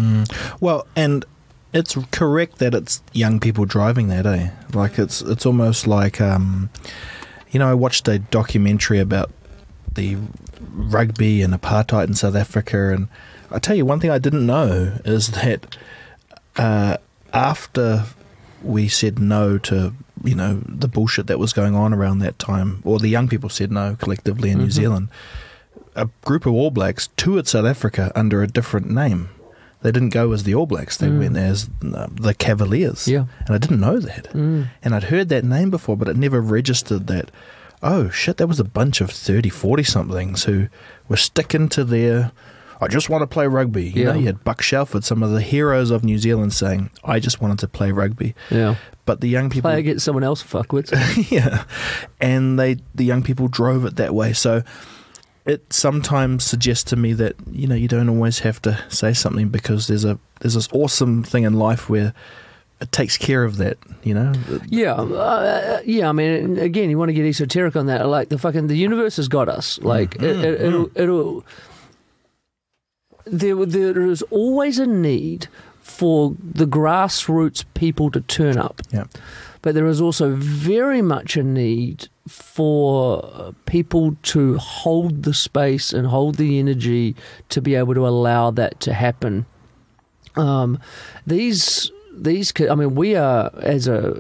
Well, 0.61 0.87
and 0.97 1.25
it's 1.73 1.97
correct 2.11 2.59
that 2.59 2.75
it's 2.75 3.03
young 3.12 3.38
people 3.41 3.65
driving 3.65 4.09
that, 4.09 4.26
eh? 4.26 4.49
Like 4.73 4.99
it's 4.99 5.21
it's 5.23 5.45
almost 5.47 5.87
like 5.87 6.21
um, 6.21 6.71
you 7.50 7.59
know, 7.59 7.69
I 7.69 7.75
watched 7.75 8.07
a 8.09 8.19
documentary 8.19 8.99
about 9.00 9.31
the 9.95 10.17
rugby 10.61 11.43
and 11.43 11.53
apartheid 11.55 12.07
in 12.09 12.15
South 12.15 12.35
Africa, 12.37 12.91
and 12.93 13.09
I 13.51 13.59
tell 13.59 13.77
you 13.77 13.85
one 13.87 14.01
thing 14.01 14.11
I 14.11 14.19
didn't 14.19 14.47
know 14.47 14.99
is 15.05 15.29
that 15.33 15.77
uh, 16.57 16.97
after 17.33 18.05
we 18.63 18.89
said 18.89 19.19
no 19.19 19.59
to 19.59 19.93
you 20.25 20.35
know 20.35 20.61
the 20.67 20.89
bullshit 20.89 21.27
that 21.29 21.39
was 21.39 21.53
going 21.53 21.75
on 21.75 21.93
around 21.93 22.19
that 22.21 22.39
time, 22.39 22.81
or 22.85 22.99
the 22.99 23.09
young 23.09 23.29
people 23.29 23.49
said 23.49 23.71
no 23.71 23.97
collectively 23.97 24.51
in 24.51 24.59
New 24.59 24.71
Zealand, 24.71 25.09
a 25.95 26.09
group 26.25 26.47
of 26.47 26.53
All 26.55 26.71
Blacks 26.71 27.09
toured 27.17 27.47
South 27.47 27.67
Africa 27.67 28.11
under 28.15 28.43
a 28.43 28.47
different 28.49 28.91
name. 28.91 29.29
They 29.83 29.93
didn't 29.93 30.09
go 30.09 30.33
as 30.33 30.43
the 30.45 30.55
All 30.55 30.67
Blacks; 30.67 30.97
they 30.97 31.11
went 31.11 31.37
as 31.37 31.69
uh, 31.95 32.09
the 32.11 32.35
Cavaliers. 32.35 33.07
Yeah. 33.07 33.27
and 33.47 33.55
I 33.55 33.59
didn't 33.59 33.79
know 33.81 34.01
that. 34.01 34.33
And 34.35 34.95
I'd 34.95 35.05
heard 35.05 35.29
that 35.29 35.45
name 35.45 35.71
before, 35.71 35.97
but 35.97 36.09
it 36.09 36.17
never 36.17 36.41
registered 36.41 37.07
that. 37.09 37.31
Oh 37.83 38.09
shit! 38.11 38.37
That 38.38 38.47
was 38.47 38.61
a 38.61 38.64
bunch 38.64 39.00
of 39.00 39.11
30, 39.11 39.49
40 39.50 39.83
somethings 39.83 40.45
who 40.45 40.68
were 41.09 41.16
sticking 41.16 41.68
to 41.71 41.85
their. 41.85 42.33
I 42.80 42.88
just 42.88 43.09
want 43.09 43.23
to 43.23 43.26
play 43.26 43.47
rugby. 43.47 43.85
You 43.85 44.02
Yeah. 44.04 44.12
know, 44.12 44.18
you 44.18 44.26
had 44.26 44.45
Buck 44.45 44.61
Shelford, 44.61 45.02
some 45.04 45.23
of 45.23 45.30
the 45.30 45.40
heroes 45.40 45.90
of 45.90 46.04
New 46.04 46.18
Zealand, 46.18 46.52
saying, 46.52 46.90
"I 47.04 47.21
just 47.21 47.40
wanted 47.40 47.59
to 47.61 47.68
play 47.68 47.90
rugby." 47.90 48.35
yeah, 48.50 48.75
But 49.06 49.21
the 49.23 49.28
young 49.28 49.49
people, 49.50 49.71
play 49.71 49.78
against 49.78 50.04
someone 50.04 50.25
else, 50.25 50.42
fuckwits. 50.42 50.90
yeah, 51.30 51.64
and 52.21 52.59
they 52.59 52.76
the 52.95 53.04
young 53.04 53.23
people 53.23 53.49
drove 53.49 53.85
it 53.87 53.97
that 53.97 54.14
way. 54.14 54.33
So 54.35 54.62
it 55.47 55.73
sometimes 55.73 56.45
suggests 56.45 56.85
to 56.90 56.97
me 56.97 57.12
that 57.14 57.35
you 57.50 57.66
know 57.66 57.75
you 57.76 57.88
don't 57.88 58.09
always 58.09 58.40
have 58.40 58.61
to 58.62 58.78
say 58.88 59.12
something 59.14 59.49
because 59.49 59.87
there's 59.87 60.04
a 60.04 60.18
there's 60.40 60.54
this 60.54 60.68
awesome 60.73 61.23
thing 61.23 61.45
in 61.45 61.54
life 61.54 61.88
where 61.88 62.12
it 62.80 62.92
takes 62.92 63.16
care 63.16 63.45
of 63.45 63.56
that. 63.56 63.78
You 64.02 64.14
know, 64.14 64.33
Yeah, 64.68 64.95
uh, 64.95 65.80
yeah. 65.85 66.09
I 66.09 66.12
mean, 66.12 66.59
again, 66.59 66.90
you 66.90 66.99
want 66.99 67.09
to 67.09 67.14
get 67.14 67.25
esoteric 67.25 67.75
on 67.76 67.87
that. 67.87 68.06
Like 68.06 68.28
the 68.28 68.38
fucking 68.38 68.66
the 68.66 68.76
universe 68.76 69.16
has 69.16 69.28
got 69.28 69.49
us. 69.49 69.78
Like 69.80 70.16
it, 70.16 70.45
it, 70.45 70.61
it'll, 70.61 70.90
it'll. 70.95 71.45
There, 73.25 73.66
there 73.66 74.02
is 74.02 74.23
always 74.30 74.78
a 74.78 74.87
need 74.87 75.49
for 75.80 76.37
the 76.40 76.66
grassroots 76.66 77.64
people 77.75 78.11
to 78.11 78.21
turn 78.21 78.59
up, 78.59 78.80
yeah, 78.90 79.04
but 79.62 79.75
there 79.75 79.87
is 79.87 80.00
also 80.00 80.35
very 80.35 81.02
much 81.02 81.37
a 81.37 81.42
need 81.42 82.09
for 82.28 83.54
people 83.66 84.16
to 84.23 84.59
hold 84.59 85.23
the 85.23 85.35
space 85.35 85.92
and 85.92 86.06
hold 86.09 86.37
the 86.37 86.59
energy 86.59 87.16
to 87.49 87.61
be 87.61 87.75
able 87.75 87.95
to 87.95 88.06
allow 88.06 88.50
that 88.50 88.78
to 88.80 88.92
happen. 88.92 89.47
Um, 90.37 90.78
these 91.26 91.90
these 92.17 92.53
ki- 92.53 92.69
I 92.69 92.75
mean 92.75 92.95
we 92.95 93.15
are 93.17 93.51
as 93.61 93.87
a 93.89 94.17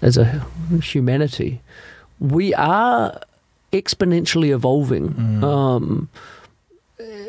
as 0.00 0.16
a 0.16 0.44
humanity 0.82 1.60
we 2.18 2.54
are 2.54 3.20
exponentially 3.72 4.50
evolving 4.50 5.42
um, 5.42 6.08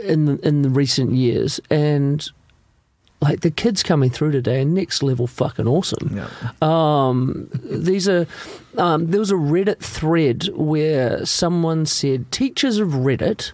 in 0.04 0.40
in 0.40 0.62
the 0.62 0.70
recent 0.70 1.12
years. 1.14 1.60
And 1.70 2.30
like 3.22 3.40
the 3.42 3.50
kids 3.52 3.82
coming 3.84 4.10
through 4.10 4.32
today 4.32 4.62
are 4.62 4.66
next 4.66 5.02
level 5.02 5.26
fucking 5.28 5.68
awesome. 5.68 6.16
Yeah. 6.18 6.28
um, 6.62 7.50
these 7.64 8.08
are 8.10 8.28
um, 8.78 9.08
there 9.12 9.20
was 9.20 9.32
a 9.32 9.36
Reddit 9.36 9.80
thread 9.80 10.50
where 10.54 11.26
someone 11.26 11.86
said, 11.86 12.32
"Teachers 12.32 12.78
of 12.80 12.90
Reddit, 12.90 13.54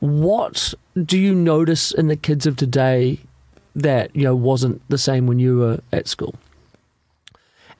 what 0.00 0.74
do 1.02 1.18
you 1.18 1.34
notice 1.34 1.90
in 1.92 2.06
the 2.08 2.16
kids 2.16 2.46
of 2.46 2.56
today 2.56 3.18
that 3.74 4.14
you 4.14 4.24
know 4.24 4.34
wasn't 4.36 4.82
the 4.88 4.98
same 4.98 5.26
when 5.26 5.38
you 5.38 5.58
were 5.58 5.80
at 5.92 6.08
school?" 6.08 6.34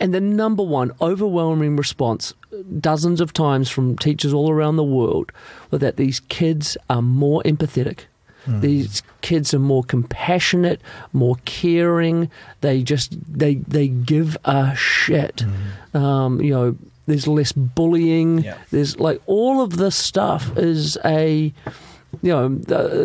And 0.00 0.12
the 0.12 0.20
number 0.20 0.64
one 0.64 0.90
overwhelming 1.00 1.76
response, 1.76 2.34
dozens 2.80 3.20
of 3.20 3.32
times 3.32 3.70
from 3.70 3.96
teachers 3.96 4.32
all 4.32 4.50
around 4.50 4.76
the 4.76 4.84
world, 4.84 5.30
was 5.70 5.80
that 5.80 5.96
these 5.96 6.18
kids 6.20 6.76
are 6.90 7.02
more 7.02 7.42
empathetic. 7.44 8.00
These 8.44 9.04
kids 9.20 9.54
are 9.54 9.61
more 9.61 9.84
compassionate, 9.84 10.80
more 11.12 11.37
caring. 11.44 12.28
They 12.61 12.82
just 12.82 13.14
they 13.32 13.56
they 13.56 13.87
give 13.87 14.37
a 14.44 14.75
shit. 14.75 15.44
Um, 15.94 16.40
you 16.40 16.50
know, 16.50 16.76
there's 17.06 17.28
less 17.28 17.52
bullying. 17.52 18.40
Yeah. 18.40 18.58
There's 18.72 18.99
like 18.99 19.20
all 19.26 19.61
of 19.61 19.76
this 19.76 19.94
stuff 19.94 20.56
is 20.56 20.99
a 21.04 21.52
you 22.23 22.31
know 22.31 22.49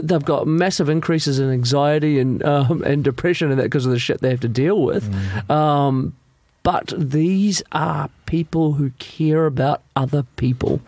they've 0.01 0.23
got 0.25 0.47
massive 0.47 0.89
increases 0.89 1.39
in 1.39 1.51
anxiety 1.51 2.19
and 2.19 2.43
um, 2.43 2.83
and 2.83 3.03
depression 3.03 3.49
and 3.49 3.59
that 3.59 3.63
because 3.63 3.85
of 3.85 3.91
the 3.91 3.99
shit 3.99 4.21
they 4.21 4.29
have 4.29 4.39
to 4.41 4.47
deal 4.47 4.81
with. 4.83 5.03
Um, 5.49 6.15
but 6.63 6.93
these 6.97 7.63
are 7.71 8.09
people 8.25 8.73
who 8.73 8.91
care 8.99 9.45
about 9.45 9.81
other 9.95 10.23
people, 10.35 10.81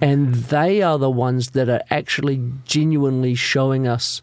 and 0.00 0.34
they 0.34 0.80
are 0.82 0.98
the 0.98 1.10
ones 1.10 1.50
that 1.50 1.68
are 1.68 1.82
actually 1.90 2.42
genuinely 2.64 3.34
showing 3.34 3.86
us 3.86 4.22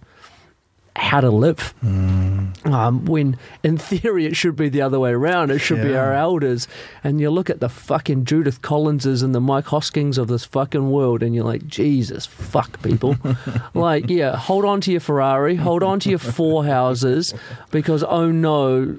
how 0.95 1.19
to 1.19 1.29
live. 1.29 1.73
Um, 1.83 3.05
when 3.05 3.37
in 3.63 3.77
theory 3.77 4.25
it 4.25 4.35
should 4.35 4.55
be 4.55 4.69
the 4.69 4.81
other 4.81 4.99
way 4.99 5.11
around. 5.11 5.51
It 5.51 5.59
should 5.59 5.81
be 5.81 5.95
our 5.95 6.13
elders. 6.13 6.67
And 7.03 7.19
you 7.19 7.29
look 7.29 7.49
at 7.49 7.59
the 7.59 7.69
fucking 7.69 8.25
Judith 8.25 8.61
Collinses 8.61 9.21
and 9.21 9.35
the 9.35 9.41
Mike 9.41 9.65
Hoskings 9.65 10.17
of 10.17 10.27
this 10.27 10.45
fucking 10.45 10.89
world, 10.89 11.21
and 11.21 11.35
you're 11.35 11.43
like, 11.43 11.67
Jesus, 11.67 12.25
fuck 12.25 12.81
people. 12.81 13.17
like, 13.73 14.09
yeah, 14.09 14.35
hold 14.37 14.65
on 14.65 14.81
to 14.81 14.91
your 14.91 15.01
Ferrari, 15.01 15.55
hold 15.55 15.83
on 15.83 15.99
to 16.01 16.09
your 16.09 16.19
four 16.19 16.65
houses, 16.65 17.33
because 17.71 18.03
oh 18.03 18.31
no, 18.31 18.97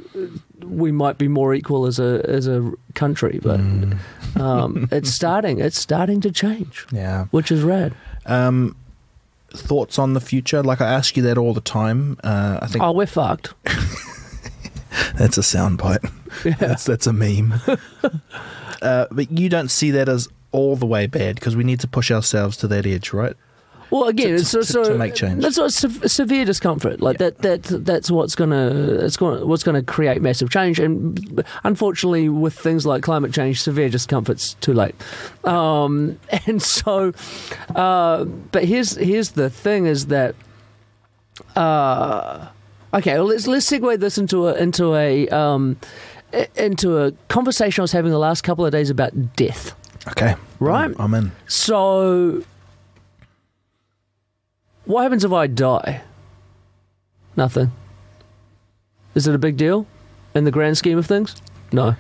we 0.63 0.93
might 0.93 1.19
be 1.19 1.29
more 1.29 1.55
equal 1.55 1.87
as 1.87 1.99
a 1.99 2.23
as 2.29 2.47
a 2.47 2.73
country. 2.95 3.41
But 3.43 3.61
um, 4.37 4.89
it's 4.93 5.11
starting. 5.11 5.61
It's 5.61 5.81
starting 5.81 6.21
to 6.21 6.31
change, 6.31 6.87
yeah. 6.93 7.25
which 7.31 7.51
is 7.51 7.63
rad. 7.63 7.95
Um, 8.27 8.77
thoughts 9.53 9.99
on 9.99 10.13
the 10.15 10.21
future? 10.21 10.63
Like 10.63 10.81
I 10.81 10.93
ask 10.93 11.17
you 11.17 11.23
that 11.25 11.39
all 11.39 11.55
the 11.55 11.61
time. 11.61 12.19
Uh, 12.25 12.59
I 12.63 12.67
think 12.67 12.83
Oh, 12.85 12.93
we're 12.93 13.07
fucked. 13.07 13.55
That's 15.19 15.37
a 15.39 15.43
soundbite. 15.43 16.11
That's 16.59 16.85
that's 16.85 17.07
a 17.07 17.13
meme. 17.13 17.55
uh, 18.83 19.07
but 19.11 19.31
you 19.31 19.49
don't 19.49 19.71
see 19.71 19.91
that 19.91 20.09
as 20.09 20.29
all 20.53 20.77
the 20.77 20.87
way 20.87 21.07
bad 21.07 21.35
because 21.35 21.55
we 21.57 21.65
need 21.65 21.81
to 21.81 21.89
push 21.89 22.11
ourselves 22.11 22.57
to 22.59 22.69
that 22.69 22.87
edge, 22.87 23.13
right? 23.13 23.37
Well, 23.91 24.05
again, 24.05 24.29
To- 24.29 24.35
it's 24.35 24.49
so, 24.49 24.61
to- 24.61 24.65
so 24.67 24.85
to 24.85 24.99
make 24.99 25.15
change. 25.15 25.43
That's 25.43 25.59
what 25.59 25.73
se- 25.73 26.09
severe 26.09 26.45
discomfort. 26.45 27.01
Like 27.01 27.21
Yeah. 27.21 27.31
that. 27.41 27.63
That 27.69 27.85
that's 27.85 28.11
what's 28.11 28.35
gonna. 28.35 28.69
It's 29.05 29.17
going. 29.17 29.47
What's 29.47 29.63
going 29.63 29.77
to 29.77 29.83
create 29.83 30.21
massive 30.23 30.51
change. 30.51 30.81
And 30.81 31.45
unfortunately, 31.65 32.29
with 32.29 32.55
things 32.55 32.85
like 32.85 33.03
climate 33.03 33.33
change, 33.33 33.61
severe 33.63 33.89
discomfort's 33.89 34.55
too 34.55 34.73
late. 34.75 34.95
Um, 35.45 36.19
and 36.47 36.61
so, 36.63 37.13
uh, 37.75 38.25
but 38.25 38.65
here's 38.65 38.97
here's 38.97 39.31
the 39.31 39.49
thing: 39.51 39.87
is 39.87 40.07
that. 40.07 40.35
Uh, 41.55 42.49
okay, 42.95 43.15
well, 43.15 43.27
let's 43.27 43.47
let's 43.47 43.71
segue 43.71 43.99
this 44.01 44.19
into 44.19 44.49
a 44.49 44.55
into 44.55 44.95
a 44.95 45.29
um, 45.29 45.77
into 46.57 46.99
a 46.99 47.13
conversation 47.29 47.81
I 47.81 47.85
was 47.85 47.93
having 47.93 48.11
the 48.11 48.19
last 48.19 48.43
couple 48.43 48.65
of 48.67 48.73
days 48.73 48.91
about 48.91 49.37
death. 49.37 49.75
Okay, 50.09 50.35
Right. 50.61 50.95
I'm 50.99 51.15
in. 51.15 51.33
So, 51.47 52.43
what 54.87 55.03
happens 55.03 55.25
if 55.25 55.33
I 55.33 55.47
die? 55.47 56.03
Nothing. 57.37 57.73
Is 59.15 59.27
it 59.27 59.35
a 59.35 59.39
big 59.39 59.57
deal 59.57 59.87
in 60.35 60.45
the 60.45 60.51
grand 60.51 60.79
scheme 60.79 60.99
of 60.99 61.07
things? 61.07 61.41
No. 61.73 61.97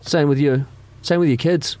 Same 0.00 0.28
with 0.28 0.38
you. 0.38 0.66
Same 1.02 1.20
with 1.20 1.28
your 1.28 1.36
kids. 1.36 1.76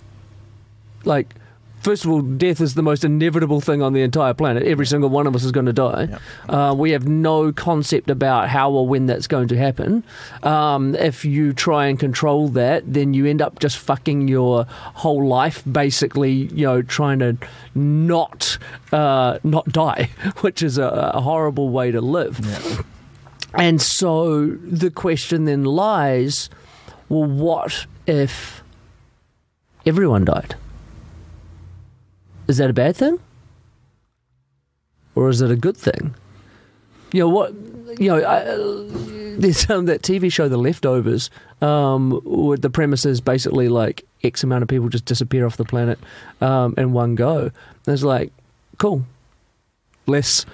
Like, 1.04 1.34
first 1.80 2.04
of 2.04 2.10
all, 2.10 2.20
death 2.20 2.60
is 2.60 2.74
the 2.74 2.82
most 2.82 3.04
inevitable 3.04 3.60
thing 3.60 3.82
on 3.82 3.92
the 3.92 4.02
entire 4.02 4.34
planet. 4.34 4.62
Every 4.64 4.86
single 4.86 5.10
one 5.10 5.26
of 5.26 5.34
us 5.34 5.44
is 5.44 5.52
going 5.52 5.66
to 5.66 5.72
die. 5.72 6.08
Uh, 6.48 6.74
we 6.76 6.90
have 6.92 7.06
no 7.06 7.52
concept 7.52 8.10
about 8.10 8.48
how 8.48 8.70
or 8.70 8.86
when 8.86 9.06
that's 9.06 9.26
going 9.26 9.48
to 9.48 9.56
happen. 9.56 10.04
Um, 10.42 10.94
if 10.94 11.24
you 11.24 11.52
try 11.52 11.86
and 11.86 11.98
control 11.98 12.48
that, 12.48 12.92
then 12.92 13.14
you 13.14 13.26
end 13.26 13.42
up 13.42 13.58
just 13.58 13.78
fucking 13.78 14.28
your 14.28 14.64
whole 14.68 15.26
life, 15.26 15.62
basically, 15.70 16.32
you 16.32 16.66
know, 16.66 16.82
trying 16.82 17.18
to 17.20 17.36
not 17.74 18.58
uh, 18.92 19.38
not 19.44 19.66
die, 19.68 20.10
which 20.40 20.62
is 20.62 20.78
a, 20.78 20.86
a 21.14 21.20
horrible 21.20 21.70
way 21.70 21.90
to 21.90 22.00
live. 22.00 22.84
And 23.54 23.80
so 23.80 24.46
the 24.46 24.90
question 24.90 25.46
then 25.46 25.64
lies 25.64 26.50
well, 27.08 27.24
what 27.24 27.86
if 28.06 28.62
everyone 29.86 30.24
died? 30.24 30.54
Is 32.48 32.56
that 32.56 32.70
a 32.70 32.72
bad 32.72 32.96
thing? 32.96 33.20
Or 35.14 35.28
is 35.28 35.40
it 35.42 35.50
a 35.50 35.56
good 35.56 35.76
thing? 35.76 36.14
You 37.12 37.20
know, 37.20 37.28
what, 37.28 37.54
you 38.00 38.08
know, 38.08 38.24
I, 38.24 38.44
there's 39.38 39.68
um, 39.70 39.86
that 39.86 40.02
TV 40.02 40.32
show, 40.32 40.48
The 40.48 40.56
Leftovers, 40.56 41.30
um, 41.60 42.20
the 42.60 42.70
premise 42.70 43.04
is 43.04 43.20
basically 43.20 43.68
like 43.68 44.04
X 44.22 44.42
amount 44.42 44.62
of 44.62 44.68
people 44.68 44.88
just 44.88 45.04
disappear 45.04 45.46
off 45.46 45.56
the 45.56 45.64
planet 45.64 45.98
um, 46.40 46.74
in 46.76 46.92
one 46.92 47.14
go. 47.14 47.50
And 47.86 47.94
it's 47.94 48.02
like, 48.02 48.32
cool, 48.78 49.04
less 50.06 50.44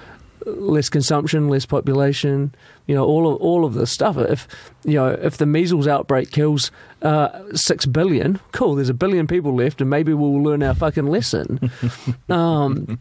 less 0.46 0.90
consumption, 0.90 1.48
less 1.48 1.64
population, 1.64 2.54
you 2.86 2.94
know, 2.94 3.04
all 3.04 3.32
of 3.32 3.40
all 3.40 3.64
of 3.64 3.74
this 3.74 3.90
stuff. 3.90 4.16
If 4.18 4.46
you 4.84 4.94
know, 4.94 5.08
if 5.08 5.36
the 5.36 5.46
measles 5.46 5.86
outbreak 5.86 6.30
kills 6.30 6.70
uh, 7.02 7.42
six 7.54 7.86
billion, 7.86 8.40
cool. 8.52 8.74
There's 8.74 8.88
a 8.88 8.94
billion 8.94 9.26
people 9.26 9.54
left, 9.54 9.80
and 9.80 9.88
maybe 9.88 10.12
we'll 10.12 10.42
learn 10.42 10.62
our 10.62 10.74
fucking 10.74 11.06
lesson. 11.06 11.70
um, 12.28 12.98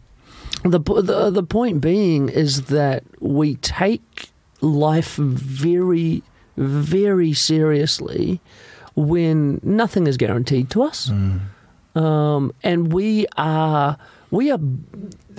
the, 0.62 0.78
the 0.78 1.30
the 1.30 1.42
point 1.42 1.80
being 1.80 2.28
is 2.28 2.64
that 2.64 3.04
we 3.20 3.56
take 3.56 4.30
life 4.60 5.16
very, 5.16 6.22
very 6.56 7.32
seriously 7.34 8.40
when 8.96 9.60
nothing 9.62 10.06
is 10.06 10.16
guaranteed 10.16 10.70
to 10.70 10.82
us, 10.82 11.10
um, 11.94 12.54
and 12.62 12.92
we 12.92 13.26
are 13.36 13.98
we 14.30 14.50
are 14.50 14.60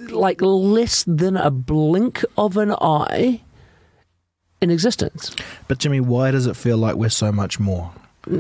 like 0.09 0.41
less 0.41 1.03
than 1.07 1.35
a 1.35 1.49
blink 1.49 2.23
of 2.37 2.57
an 2.57 2.71
eye 2.79 3.41
in 4.61 4.71
existence. 4.71 5.35
But 5.67 5.77
Jimmy, 5.79 5.99
why 5.99 6.31
does 6.31 6.47
it 6.47 6.55
feel 6.55 6.77
like 6.77 6.95
we're 6.95 7.09
so 7.09 7.31
much 7.31 7.59
more? 7.59 7.91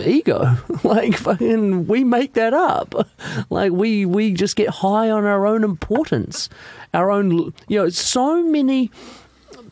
Ego, 0.03 0.55
like 0.83 1.15
fucking, 1.15 1.85
we 1.87 2.03
make 2.03 2.33
that 2.33 2.53
up. 2.53 3.07
Like 3.49 3.71
we 3.71 4.05
we 4.05 4.33
just 4.33 4.55
get 4.55 4.69
high 4.69 5.09
on 5.11 5.25
our 5.25 5.45
own 5.45 5.63
importance, 5.63 6.49
our 6.93 7.11
own. 7.11 7.53
You 7.67 7.79
know, 7.83 7.89
so 7.89 8.41
many 8.43 8.89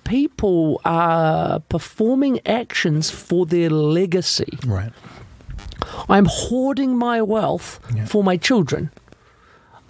people 0.03 0.79
are 0.85 1.59
performing 1.61 2.39
actions 2.45 3.09
for 3.09 3.45
their 3.45 3.69
legacy. 3.69 4.57
Right. 4.65 4.91
I'm 6.09 6.25
hoarding 6.29 6.97
my 6.97 7.21
wealth 7.21 7.79
Yeah. 7.95 8.05
for 8.05 8.23
my 8.23 8.37
children. 8.37 8.91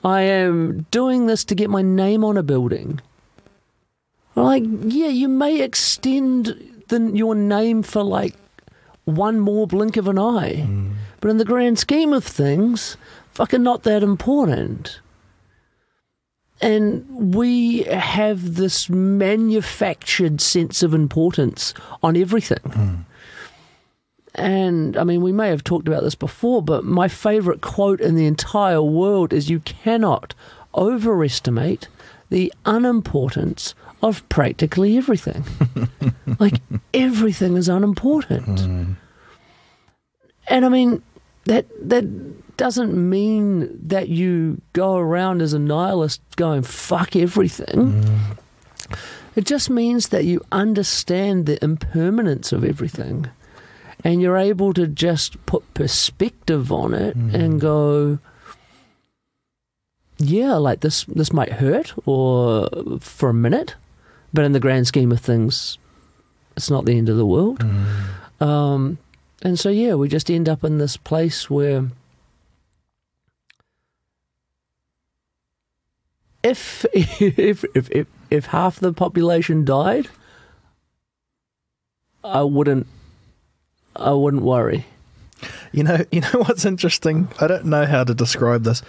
I 0.03 0.21
am 0.21 0.85
doing 0.91 1.25
this 1.27 1.43
to 1.45 1.55
get 1.55 1.69
my 1.69 1.81
name 1.81 2.23
on 2.23 2.37
a 2.37 2.43
building. 2.43 2.99
Like, 4.35 4.63
yeah, 4.65 5.07
you 5.07 5.27
may 5.27 5.61
extend 5.61 6.83
the, 6.87 7.11
your 7.13 7.35
name 7.35 7.83
for 7.83 8.03
like 8.03 8.35
one 9.05 9.39
more 9.39 9.67
blink 9.67 9.97
of 9.97 10.07
an 10.07 10.17
eye, 10.17 10.65
mm. 10.67 10.93
but 11.19 11.29
in 11.29 11.37
the 11.37 11.45
grand 11.45 11.77
scheme 11.77 12.13
of 12.13 12.23
things, 12.23 12.97
fucking 13.31 13.63
not 13.63 13.83
that 13.83 14.03
important. 14.03 14.99
And 16.61 17.33
we 17.33 17.83
have 17.83 18.55
this 18.55 18.89
manufactured 18.89 20.39
sense 20.39 20.81
of 20.81 20.93
importance 20.93 21.73
on 22.01 22.15
everything. 22.15 22.59
Hmm. 22.59 22.95
And 24.35 24.97
I 24.97 25.03
mean, 25.03 25.21
we 25.21 25.33
may 25.33 25.49
have 25.49 25.63
talked 25.63 25.87
about 25.87 26.03
this 26.03 26.15
before, 26.15 26.61
but 26.61 26.85
my 26.85 27.09
favorite 27.09 27.59
quote 27.59 27.99
in 27.99 28.15
the 28.15 28.25
entire 28.25 28.81
world 28.81 29.33
is 29.33 29.49
You 29.49 29.59
cannot 29.59 30.33
overestimate 30.73 31.89
the 32.29 32.51
unimportance 32.65 33.75
of 34.03 34.27
practically 34.29 34.97
everything. 34.97 35.43
like, 36.39 36.61
everything 36.93 37.57
is 37.57 37.69
unimportant. 37.69 38.59
Mm. 38.59 38.95
And 40.47 40.65
I 40.65 40.69
mean, 40.69 41.01
that, 41.45 41.65
that 41.89 42.57
doesn't 42.57 42.93
mean 42.93 43.79
that 43.87 44.09
you 44.09 44.61
go 44.73 44.97
around 44.97 45.41
as 45.41 45.53
a 45.53 45.59
nihilist 45.59 46.21
going, 46.35 46.61
fuck 46.61 47.15
everything. 47.15 48.03
Mm. 48.03 48.37
It 49.35 49.45
just 49.45 49.69
means 49.69 50.09
that 50.09 50.25
you 50.25 50.45
understand 50.51 51.47
the 51.47 51.63
impermanence 51.63 52.51
of 52.51 52.63
everything 52.63 53.29
and 54.03 54.21
you're 54.21 54.37
able 54.37 54.73
to 54.73 54.85
just 54.85 55.43
put 55.45 55.73
perspective 55.73 56.71
on 56.71 56.93
it 56.93 57.17
mm. 57.17 57.33
and 57.33 57.61
go 57.61 58.19
yeah 60.17 60.55
like 60.55 60.81
this 60.81 61.05
this 61.05 61.33
might 61.33 61.53
hurt 61.53 61.93
or 62.05 62.69
for 62.99 63.29
a 63.29 63.33
minute 63.33 63.75
but 64.33 64.43
in 64.45 64.51
the 64.53 64.59
grand 64.59 64.87
scheme 64.87 65.11
of 65.11 65.19
things 65.19 65.77
it's 66.55 66.69
not 66.69 66.85
the 66.85 66.97
end 66.97 67.09
of 67.09 67.17
the 67.17 67.25
world. 67.25 67.63
Um, 68.39 68.97
and 69.41 69.59
so 69.59 69.69
yeah 69.69 69.95
we 69.95 70.07
just 70.07 70.29
end 70.29 70.47
up 70.49 70.63
in 70.63 70.77
this 70.77 70.97
place 70.97 71.49
where 71.49 71.85
if 76.43 76.85
if 76.93 77.63
if 77.75 77.89
if, 77.91 78.07
if 78.29 78.45
half 78.47 78.79
the 78.79 78.93
population 78.93 79.63
died 79.65 80.07
i 82.23 82.41
wouldn't 82.41 82.87
i 83.95 84.11
wouldn't 84.11 84.43
worry 84.43 84.85
You 85.73 85.83
know, 85.83 86.05
you 86.11 86.21
know 86.21 86.43
what's 86.45 86.63
interesting? 86.63 87.27
I 87.41 87.47
don't 87.47 87.65
know 87.65 87.85
how 87.85 88.05
to 88.05 88.13
describe 88.13 88.63
this. 88.63 88.81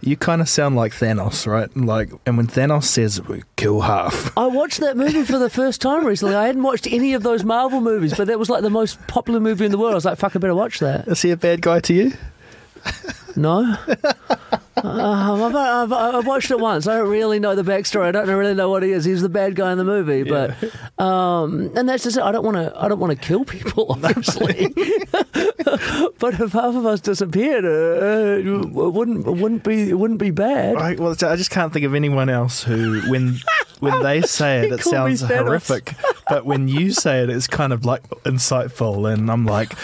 You 0.00 0.16
kind 0.16 0.40
of 0.40 0.48
sound 0.48 0.74
like 0.74 0.92
Thanos, 0.92 1.46
right? 1.46 1.74
Like, 1.76 2.10
and 2.26 2.36
when 2.36 2.48
Thanos 2.48 2.84
says 2.84 3.22
we 3.28 3.44
kill 3.54 3.82
half, 3.82 4.32
I 4.36 4.46
watched 4.46 4.80
that 4.80 4.96
movie 4.96 5.22
for 5.22 5.38
the 5.38 5.48
first 5.50 5.80
time 5.80 6.04
recently. 6.04 6.34
I 6.34 6.46
hadn't 6.46 6.64
watched 6.64 6.88
any 6.90 7.14
of 7.14 7.22
those 7.22 7.44
Marvel 7.44 7.80
movies, 7.80 8.12
but 8.16 8.26
that 8.26 8.38
was 8.40 8.50
like 8.50 8.62
the 8.62 8.70
most 8.70 9.06
popular 9.06 9.38
movie 9.38 9.64
in 9.64 9.70
the 9.70 9.78
world. 9.78 9.92
I 9.92 9.94
was 9.94 10.04
like, 10.04 10.18
fuck, 10.18 10.34
I 10.34 10.40
better 10.40 10.56
watch 10.56 10.80
that. 10.80 11.06
is 11.06 11.22
he 11.22 11.30
a 11.30 11.36
bad 11.36 11.62
guy 11.62 11.78
to 11.80 11.94
you? 11.94 12.12
No. 13.36 13.76
Uh, 14.84 15.46
I've, 15.46 15.54
I've, 15.54 15.92
I've 15.92 16.26
watched 16.26 16.50
it 16.50 16.58
once. 16.58 16.86
I 16.86 16.98
don't 16.98 17.08
really 17.08 17.38
know 17.38 17.54
the 17.54 17.62
backstory. 17.62 18.06
I 18.06 18.12
don't 18.12 18.28
really 18.28 18.54
know 18.54 18.68
what 18.68 18.82
he 18.82 18.92
is. 18.92 19.04
He's 19.04 19.22
the 19.22 19.28
bad 19.28 19.54
guy 19.54 19.72
in 19.72 19.78
the 19.78 19.84
movie, 19.84 20.22
but 20.24 20.56
um, 21.00 21.70
and 21.76 21.88
that's 21.88 22.04
just 22.04 22.16
it. 22.16 22.22
I 22.22 22.32
don't 22.32 22.44
want 22.44 22.56
to. 22.56 22.72
I 22.76 22.88
don't 22.88 22.98
want 22.98 23.18
to 23.18 23.26
kill 23.26 23.44
people, 23.44 23.86
obviously. 23.90 24.68
but 26.18 26.40
if 26.40 26.52
half 26.52 26.74
of 26.74 26.86
us 26.86 27.00
disappeared, 27.00 27.64
uh, 27.64 28.48
it 28.48 28.70
wouldn't 28.72 29.26
it 29.26 29.36
wouldn't 29.36 29.62
be 29.62 29.90
it 29.90 29.98
wouldn't 29.98 30.20
be 30.20 30.30
bad. 30.30 30.76
I, 30.76 30.94
well, 30.94 31.12
I 31.12 31.36
just 31.36 31.50
can't 31.50 31.72
think 31.72 31.84
of 31.84 31.94
anyone 31.94 32.28
else 32.28 32.62
who, 32.62 33.02
when 33.10 33.38
when 33.80 34.02
they 34.02 34.22
say 34.22 34.66
it, 34.66 34.72
it 34.72 34.82
sounds 34.82 35.20
horrific, 35.22 35.94
but 36.28 36.44
when 36.46 36.68
you 36.68 36.92
say 36.92 37.22
it, 37.22 37.30
it's 37.30 37.46
kind 37.46 37.72
of 37.72 37.84
like 37.84 38.08
insightful, 38.24 39.12
and 39.12 39.30
I'm 39.30 39.44
like, 39.44 39.74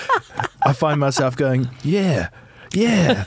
I 0.65 0.73
find 0.73 1.01
myself 1.01 1.37
going, 1.37 1.69
yeah, 1.83 2.29
yeah. 2.73 3.25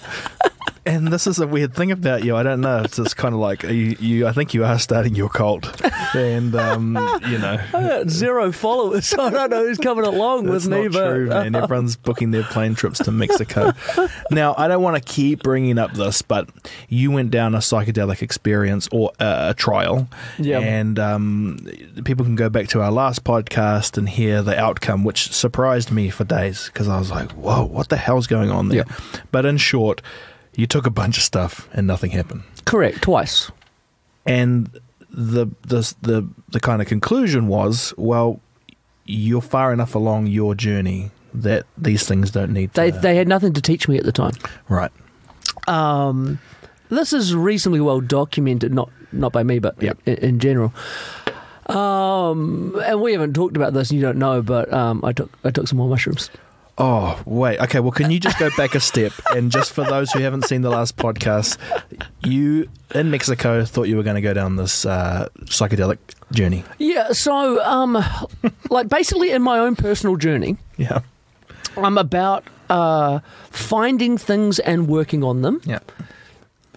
And 0.83 1.09
this 1.09 1.27
is 1.27 1.37
a 1.37 1.45
weird 1.45 1.75
thing 1.75 1.91
about 1.91 2.23
you. 2.23 2.35
I 2.35 2.41
don't 2.41 2.59
know. 2.59 2.79
It's 2.79 2.95
just 2.95 3.15
kind 3.15 3.35
of 3.35 3.39
like 3.39 3.61
you, 3.61 3.95
you. 3.99 4.25
I 4.27 4.31
think 4.31 4.55
you 4.55 4.65
are 4.65 4.79
starting 4.79 5.13
your 5.13 5.29
cult, 5.29 5.79
and 6.15 6.55
um, 6.55 6.95
you 7.27 7.37
know, 7.37 7.61
I 7.73 7.81
got 7.87 8.09
zero 8.09 8.51
followers, 8.51 9.05
so 9.05 9.21
I 9.23 9.29
don't 9.29 9.51
know 9.51 9.63
who's 9.67 9.77
coming 9.77 10.05
along 10.05 10.49
with 10.49 10.67
me. 10.67 10.87
but 10.87 11.07
true, 11.11 11.27
man. 11.27 11.53
Everyone's 11.53 11.95
booking 11.97 12.31
their 12.31 12.41
plane 12.41 12.73
trips 12.73 12.97
to 13.03 13.11
Mexico. 13.11 13.73
now, 14.31 14.55
I 14.57 14.67
don't 14.67 14.81
want 14.81 14.95
to 14.95 15.03
keep 15.13 15.43
bringing 15.43 15.77
up 15.77 15.93
this, 15.93 16.23
but 16.23 16.49
you 16.89 17.11
went 17.11 17.29
down 17.29 17.53
a 17.53 17.59
psychedelic 17.59 18.23
experience 18.23 18.89
or 18.91 19.11
uh, 19.19 19.49
a 19.51 19.53
trial, 19.53 20.07
Yeah. 20.39 20.61
and 20.61 20.97
um, 20.97 21.59
people 22.05 22.25
can 22.25 22.35
go 22.35 22.49
back 22.49 22.69
to 22.69 22.81
our 22.81 22.91
last 22.91 23.23
podcast 23.23 23.99
and 23.99 24.09
hear 24.09 24.41
the 24.41 24.59
outcome, 24.59 25.03
which 25.03 25.31
surprised 25.31 25.91
me 25.91 26.09
for 26.09 26.23
days 26.23 26.71
because 26.73 26.87
I 26.87 26.97
was 26.97 27.11
like, 27.11 27.31
"Whoa, 27.33 27.65
what 27.65 27.89
the 27.89 27.97
hell's 27.97 28.25
going 28.25 28.49
on 28.49 28.69
there?" 28.69 28.85
But 29.31 29.45
in 29.45 29.57
short, 29.57 30.01
you 30.55 30.67
took 30.67 30.85
a 30.85 30.89
bunch 30.91 31.17
of 31.17 31.23
stuff 31.23 31.67
and 31.73 31.87
nothing 31.87 32.11
happened 32.11 32.43
correct 32.65 33.01
twice. 33.01 33.51
and 34.25 34.69
the 35.09 35.47
the 35.63 35.93
the 36.01 36.27
the 36.49 36.59
kind 36.59 36.81
of 36.81 36.87
conclusion 36.87 37.47
was, 37.47 37.93
well, 37.97 38.39
you're 39.05 39.41
far 39.41 39.73
enough 39.73 39.93
along 39.95 40.27
your 40.27 40.55
journey 40.55 41.11
that 41.33 41.65
these 41.77 42.05
things 42.07 42.31
don't 42.31 42.51
need 42.53 42.73
to. 42.73 42.79
They 42.81 42.91
they 42.91 43.15
had 43.17 43.27
nothing 43.27 43.51
to 43.53 43.61
teach 43.61 43.87
me 43.89 43.97
at 43.97 44.03
the 44.05 44.11
time. 44.13 44.33
right. 44.69 44.91
Um, 45.67 46.39
this 46.89 47.11
is 47.13 47.35
reasonably 47.35 47.81
well 47.81 47.99
documented, 47.99 48.73
not 48.73 48.89
not 49.11 49.31
by 49.33 49.43
me, 49.43 49.59
but 49.59 49.81
Yep. 49.81 49.97
in, 50.05 50.15
in 50.15 50.39
general. 50.39 50.73
Um, 51.67 52.79
and 52.85 53.01
we 53.01 53.11
haven't 53.13 53.33
talked 53.33 53.55
about 53.55 53.73
this, 53.73 53.89
and 53.91 53.99
you 53.99 54.05
don't 54.05 54.17
know, 54.17 54.41
but 54.41 54.71
um, 54.73 55.03
I 55.03 55.11
took 55.13 55.29
I 55.43 55.51
took 55.51 55.67
some 55.67 55.77
more 55.77 55.89
mushrooms. 55.89 56.29
Oh, 56.77 57.21
wait. 57.25 57.59
Okay, 57.59 57.79
well, 57.79 57.91
can 57.91 58.09
you 58.09 58.19
just 58.19 58.39
go 58.39 58.49
back 58.57 58.73
a 58.75 58.79
step? 58.79 59.11
And 59.35 59.51
just 59.51 59.71
for 59.73 59.83
those 59.83 60.11
who 60.11 60.19
haven't 60.19 60.45
seen 60.45 60.61
the 60.61 60.69
last 60.69 60.97
podcast, 60.97 61.57
you 62.23 62.69
in 62.95 63.11
Mexico 63.11 63.63
thought 63.65 63.83
you 63.83 63.97
were 63.97 64.03
going 64.03 64.15
to 64.15 64.21
go 64.21 64.33
down 64.33 64.55
this 64.55 64.85
uh, 64.85 65.27
psychedelic 65.41 65.97
journey. 66.31 66.63
Yeah, 66.79 67.11
so 67.11 67.63
um, 67.63 68.03
like 68.69 68.87
basically 68.89 69.31
in 69.31 69.41
my 69.43 69.59
own 69.59 69.75
personal 69.75 70.15
journey, 70.15 70.57
Yeah. 70.77 71.01
I'm 71.77 71.97
about 71.97 72.45
uh, 72.69 73.19
finding 73.51 74.17
things 74.17 74.59
and 74.59 74.87
working 74.87 75.23
on 75.23 75.41
them. 75.41 75.61
Yeah. 75.65 75.79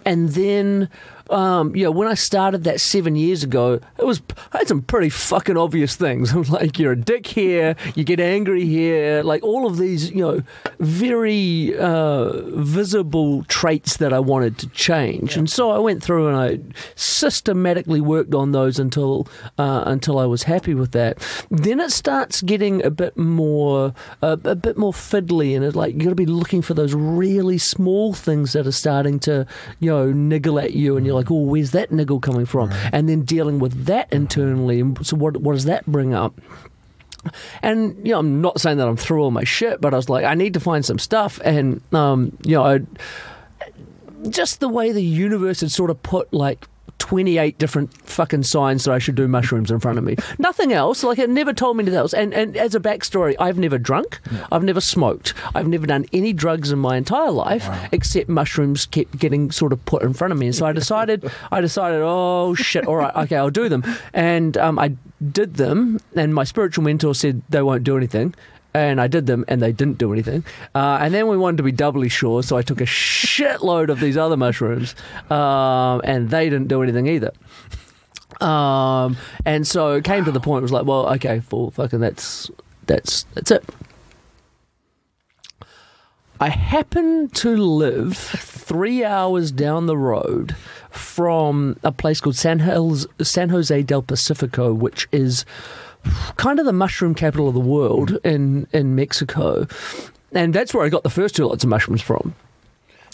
and 0.05 0.29
then 0.29 0.89
um, 1.29 1.75
yeah, 1.75 1.87
when 1.87 2.07
I 2.07 2.13
started 2.13 2.63
that 2.65 2.79
seven 2.79 3.15
years 3.15 3.43
ago, 3.43 3.79
it 3.97 4.05
was 4.05 4.21
I 4.53 4.59
had 4.59 4.67
some 4.67 4.81
pretty 4.81 5.09
fucking 5.09 5.57
obvious 5.57 5.95
things. 5.95 6.33
I 6.35 6.37
was 6.37 6.49
like, 6.49 6.77
you're 6.79 6.91
a 6.91 6.99
dick 6.99 7.27
here, 7.27 7.75
you 7.95 8.03
get 8.03 8.19
angry 8.19 8.65
here, 8.65 9.23
like 9.23 9.43
all 9.43 9.65
of 9.65 9.77
these, 9.77 10.11
you 10.11 10.21
know, 10.21 10.43
very 10.79 11.77
uh, 11.77 12.41
visible 12.51 13.43
traits 13.45 13.97
that 13.97 14.13
I 14.13 14.19
wanted 14.19 14.57
to 14.59 14.67
change. 14.69 15.35
And 15.37 15.49
so 15.49 15.71
I 15.71 15.79
went 15.79 16.03
through 16.03 16.27
and 16.27 16.37
I 16.37 16.59
systematically 16.95 18.01
worked 18.01 18.33
on 18.33 18.51
those 18.51 18.79
until 18.79 19.27
uh, 19.57 19.83
until 19.85 20.19
I 20.19 20.25
was 20.25 20.43
happy 20.43 20.73
with 20.73 20.91
that. 20.91 21.17
Then 21.49 21.79
it 21.79 21.91
starts 21.91 22.41
getting 22.41 22.83
a 22.83 22.91
bit 22.91 23.17
more 23.17 23.93
uh, 24.21 24.37
a 24.43 24.55
bit 24.55 24.77
more 24.77 24.93
fiddly, 24.93 25.55
and 25.55 25.65
it's 25.65 25.75
like 25.75 25.95
you 25.95 26.03
got 26.03 26.09
to 26.09 26.15
be 26.15 26.25
looking 26.25 26.61
for 26.61 26.73
those 26.73 26.93
really 26.93 27.57
small 27.57 28.13
things 28.13 28.53
that 28.53 28.67
are 28.67 28.71
starting 28.71 29.19
to 29.21 29.45
you 29.79 29.89
know 29.89 30.11
niggle 30.11 30.59
at 30.59 30.73
you, 30.73 30.97
and 30.97 31.05
you're 31.05 31.14
like, 31.15 31.31
oh, 31.31 31.41
where's 31.41 31.71
that 31.71 31.91
niggle 31.91 32.19
coming 32.19 32.45
from? 32.45 32.71
And 32.91 33.09
then 33.09 33.23
dealing 33.23 33.59
with 33.59 33.85
that 33.85 34.11
internally. 34.11 34.79
And 34.79 35.05
so 35.05 35.15
what 35.15 35.37
what 35.37 35.53
does 35.53 35.65
that 35.65 35.85
bring 35.85 36.13
up? 36.13 36.39
And 37.61 37.95
you 38.05 38.13
know, 38.13 38.19
I'm 38.19 38.41
not 38.41 38.59
saying 38.61 38.77
that 38.77 38.87
I'm 38.87 38.97
through 38.97 39.21
all 39.21 39.31
my 39.31 39.43
shit, 39.43 39.81
but 39.81 39.93
I 39.93 39.97
was 39.97 40.09
like, 40.09 40.25
I 40.25 40.35
need 40.35 40.53
to 40.53 40.59
find 40.59 40.85
some 40.85 40.99
stuff, 40.99 41.39
and 41.43 41.81
um, 41.93 42.37
you 42.43 42.55
know, 42.55 42.63
I, 42.63 42.79
just 44.29 44.59
the 44.59 44.69
way 44.69 44.91
the 44.91 45.03
universe 45.03 45.61
had 45.61 45.71
sort 45.71 45.89
of 45.89 46.01
put 46.03 46.33
like 46.33 46.67
28 46.99 47.57
different 47.57 47.95
fucking 48.07 48.43
signs 48.43 48.85
that 48.85 48.91
I 48.91 48.99
should 48.99 49.15
do 49.15 49.27
mushrooms 49.27 49.69
in 49.69 49.79
front 49.79 49.97
of 49.97 50.03
me. 50.03 50.15
Nothing 50.39 50.73
else. 50.73 51.03
Like 51.03 51.19
it 51.19 51.29
never 51.29 51.53
told 51.53 51.77
me 51.77 51.83
anything 51.83 51.97
else. 51.97 52.13
And 52.13 52.33
and 52.33 52.57
as 52.57 52.73
a 52.75 52.79
backstory, 52.79 53.35
I've 53.39 53.57
never 53.59 53.77
drunk, 53.77 54.19
I've 54.51 54.63
never 54.63 54.81
smoked, 54.81 55.33
I've 55.53 55.67
never 55.67 55.85
done 55.85 56.05
any 56.13 56.33
drugs 56.33 56.71
in 56.71 56.79
my 56.79 56.97
entire 56.97 57.31
life 57.31 57.67
except 57.91 58.29
mushrooms 58.29 58.85
kept 58.85 59.17
getting 59.17 59.51
sort 59.51 59.73
of 59.73 59.83
put 59.85 60.03
in 60.03 60.13
front 60.13 60.31
of 60.31 60.39
me. 60.39 60.47
And 60.47 60.55
so 60.55 60.65
I 60.65 60.71
decided, 60.81 61.29
I 61.51 61.61
decided, 61.61 62.01
oh 62.03 62.55
shit, 62.55 62.87
all 62.87 62.95
right, 62.95 63.15
okay, 63.15 63.35
I'll 63.35 63.49
do 63.49 63.69
them. 63.69 63.83
And 64.13 64.57
um, 64.57 64.79
I 64.79 64.95
did 65.31 65.55
them, 65.55 65.99
and 66.15 66.33
my 66.33 66.43
spiritual 66.43 66.83
mentor 66.83 67.15
said 67.15 67.41
they 67.49 67.61
won't 67.61 67.83
do 67.83 67.97
anything 67.97 68.33
and 68.75 68.99
I 68.99 69.07
did 69.07 69.25
them, 69.25 69.45
and 69.47 69.61
they 69.61 69.71
didn't 69.71 69.97
do 69.97 70.11
anything. 70.11 70.43
Uh, 70.73 70.97
and 70.99 71.13
then 71.13 71.27
we 71.27 71.37
wanted 71.37 71.57
to 71.57 71.63
be 71.63 71.71
doubly 71.71 72.09
sure, 72.09 72.43
so 72.43 72.57
I 72.57 72.61
took 72.61 72.81
a 72.81 72.85
shitload 72.85 73.89
of 73.89 74.01
these 74.01 74.17
other 74.17 74.35
mushrooms, 74.35 74.95
um, 75.29 76.01
and 76.03 76.29
they 76.29 76.49
didn't 76.49 76.67
do 76.67 76.83
anything 76.83 77.07
either. 77.07 77.31
Um, 78.41 79.15
and 79.45 79.65
so 79.65 79.93
it 79.93 80.03
came 80.03 80.25
to 80.25 80.31
the 80.31 80.41
point. 80.41 80.59
It 80.59 80.63
was 80.63 80.71
like, 80.73 80.85
well, 80.85 81.07
okay, 81.13 81.39
full 81.39 81.71
fucking 81.71 82.01
that's 82.01 82.51
that's 82.85 83.23
that's 83.33 83.51
it. 83.51 83.63
I 86.41 86.49
happen 86.49 87.29
to 87.29 87.55
live 87.55 88.17
three 88.17 89.05
hours 89.05 89.51
down 89.51 89.85
the 89.85 89.97
road 89.97 90.53
from 90.89 91.79
a 91.81 91.93
place 91.93 92.19
called 92.19 92.35
San, 92.35 92.59
Jose, 92.59 93.07
San 93.21 93.49
Jose 93.49 93.83
del 93.83 94.01
Pacifico, 94.01 94.73
which 94.73 95.07
is 95.13 95.45
kind 96.37 96.59
of 96.59 96.65
the 96.65 96.73
mushroom 96.73 97.15
capital 97.15 97.47
of 97.47 97.53
the 97.53 97.59
world 97.59 98.17
in, 98.23 98.67
in 98.73 98.95
Mexico. 98.95 99.67
And 100.31 100.53
that's 100.53 100.73
where 100.73 100.85
I 100.85 100.89
got 100.89 101.03
the 101.03 101.09
first 101.09 101.35
two 101.35 101.45
lots 101.45 101.63
of 101.63 101.69
mushrooms 101.69 102.01
from. 102.01 102.35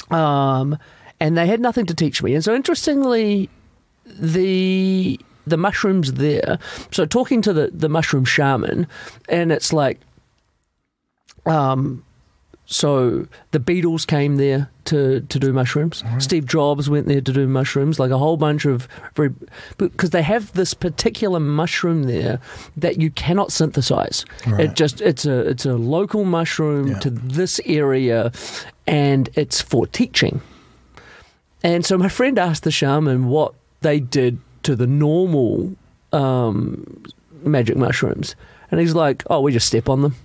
Um, 0.10 0.78
and 1.20 1.38
they 1.38 1.48
had 1.48 1.60
nothing 1.60 1.86
to 1.86 1.94
teach 1.94 2.24
me. 2.24 2.34
And 2.34 2.44
so, 2.44 2.54
interestingly, 2.54 3.50
the 4.06 5.20
the 5.46 5.58
mushrooms 5.58 6.14
there. 6.14 6.60
So, 6.92 7.06
talking 7.06 7.42
to 7.44 7.54
the, 7.54 7.70
the 7.74 7.90
mushroom 7.90 8.26
shaman, 8.26 8.88
and 9.30 9.52
it's 9.52 9.72
like, 9.72 10.00
um, 11.46 12.04
so 12.72 13.28
the 13.52 13.60
Beatles 13.60 14.08
came 14.08 14.38
there 14.38 14.70
to, 14.86 15.20
to 15.20 15.40
do 15.40 15.52
mushrooms. 15.52 16.04
Steve 16.20 16.46
Jobs 16.46 16.90
went 16.90 17.06
there 17.08 17.20
to 17.20 17.34
do 17.34 17.46
mushrooms, 17.46 18.00
like 18.00 18.12
a 18.12 18.18
whole 18.18 18.38
bunch 18.38 18.66
of 18.66 18.88
very 19.16 19.34
because 19.78 20.12
they 20.12 20.22
have 20.22 20.54
this 20.54 20.74
particular 20.74 21.40
mushroom 21.40 22.04
there 22.04 22.40
that 22.78 23.00
you 23.02 23.12
cannot 23.12 23.52
synthesize. 23.52 24.24
It 24.48 24.74
just 24.76 25.02
it's 25.02 25.26
a 25.26 25.50
it's 25.50 25.66
a 25.66 25.76
local 25.76 26.24
mushroom 26.24 26.88
Yeah. 26.88 27.00
to 27.00 27.10
this 27.10 27.60
area, 27.66 28.32
and 28.88 29.30
it's 29.36 29.60
for 29.62 29.86
teaching. 29.86 30.40
And 31.64 31.86
so 31.86 31.98
my 31.98 32.08
friend 32.10 32.40
asked 32.40 32.64
the 32.64 32.72
shaman 32.72 33.28
what 33.28 33.54
they 33.82 34.00
did 34.00 34.40
to 34.64 34.76
the 34.76 34.88
normal 34.88 35.76
um, 36.14 37.04
magic 37.44 37.76
mushrooms, 37.78 38.36
and 38.72 38.80
he's 38.80 38.96
like, 38.96 39.24
"Oh, 39.30 39.42
we 39.42 39.52
just 39.52 39.68
step 39.68 39.90
on 39.90 40.02
them." 40.02 40.16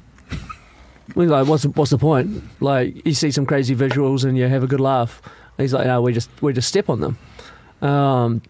We're 1.15 1.29
like, 1.29 1.47
what's 1.47 1.65
what's 1.65 1.91
the 1.91 1.99
point? 1.99 2.43
Like, 2.61 3.07
you 3.07 3.15
see 3.15 3.31
some 3.31 3.47
crazy 3.47 3.75
visuals 3.75 4.25
and 4.25 4.37
you 4.37 4.49
have 4.49 4.63
a 4.63 4.67
good 4.67 4.81
laugh. 4.81 5.23
And 5.25 5.65
he's 5.65 5.73
like, 5.73 5.87
no, 5.87 6.03
we 6.03 6.13
just 6.13 6.31
we 6.43 6.53
just 6.53 6.69
step 6.69 6.91
on 6.91 7.01
them. 7.01 7.19
Um, 7.81 8.43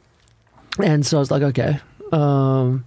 and 0.83 1.05
so 1.05 1.19
I 1.19 1.21
was 1.21 1.31
like, 1.31 1.43
okay. 1.43 1.81
Um, 2.13 2.85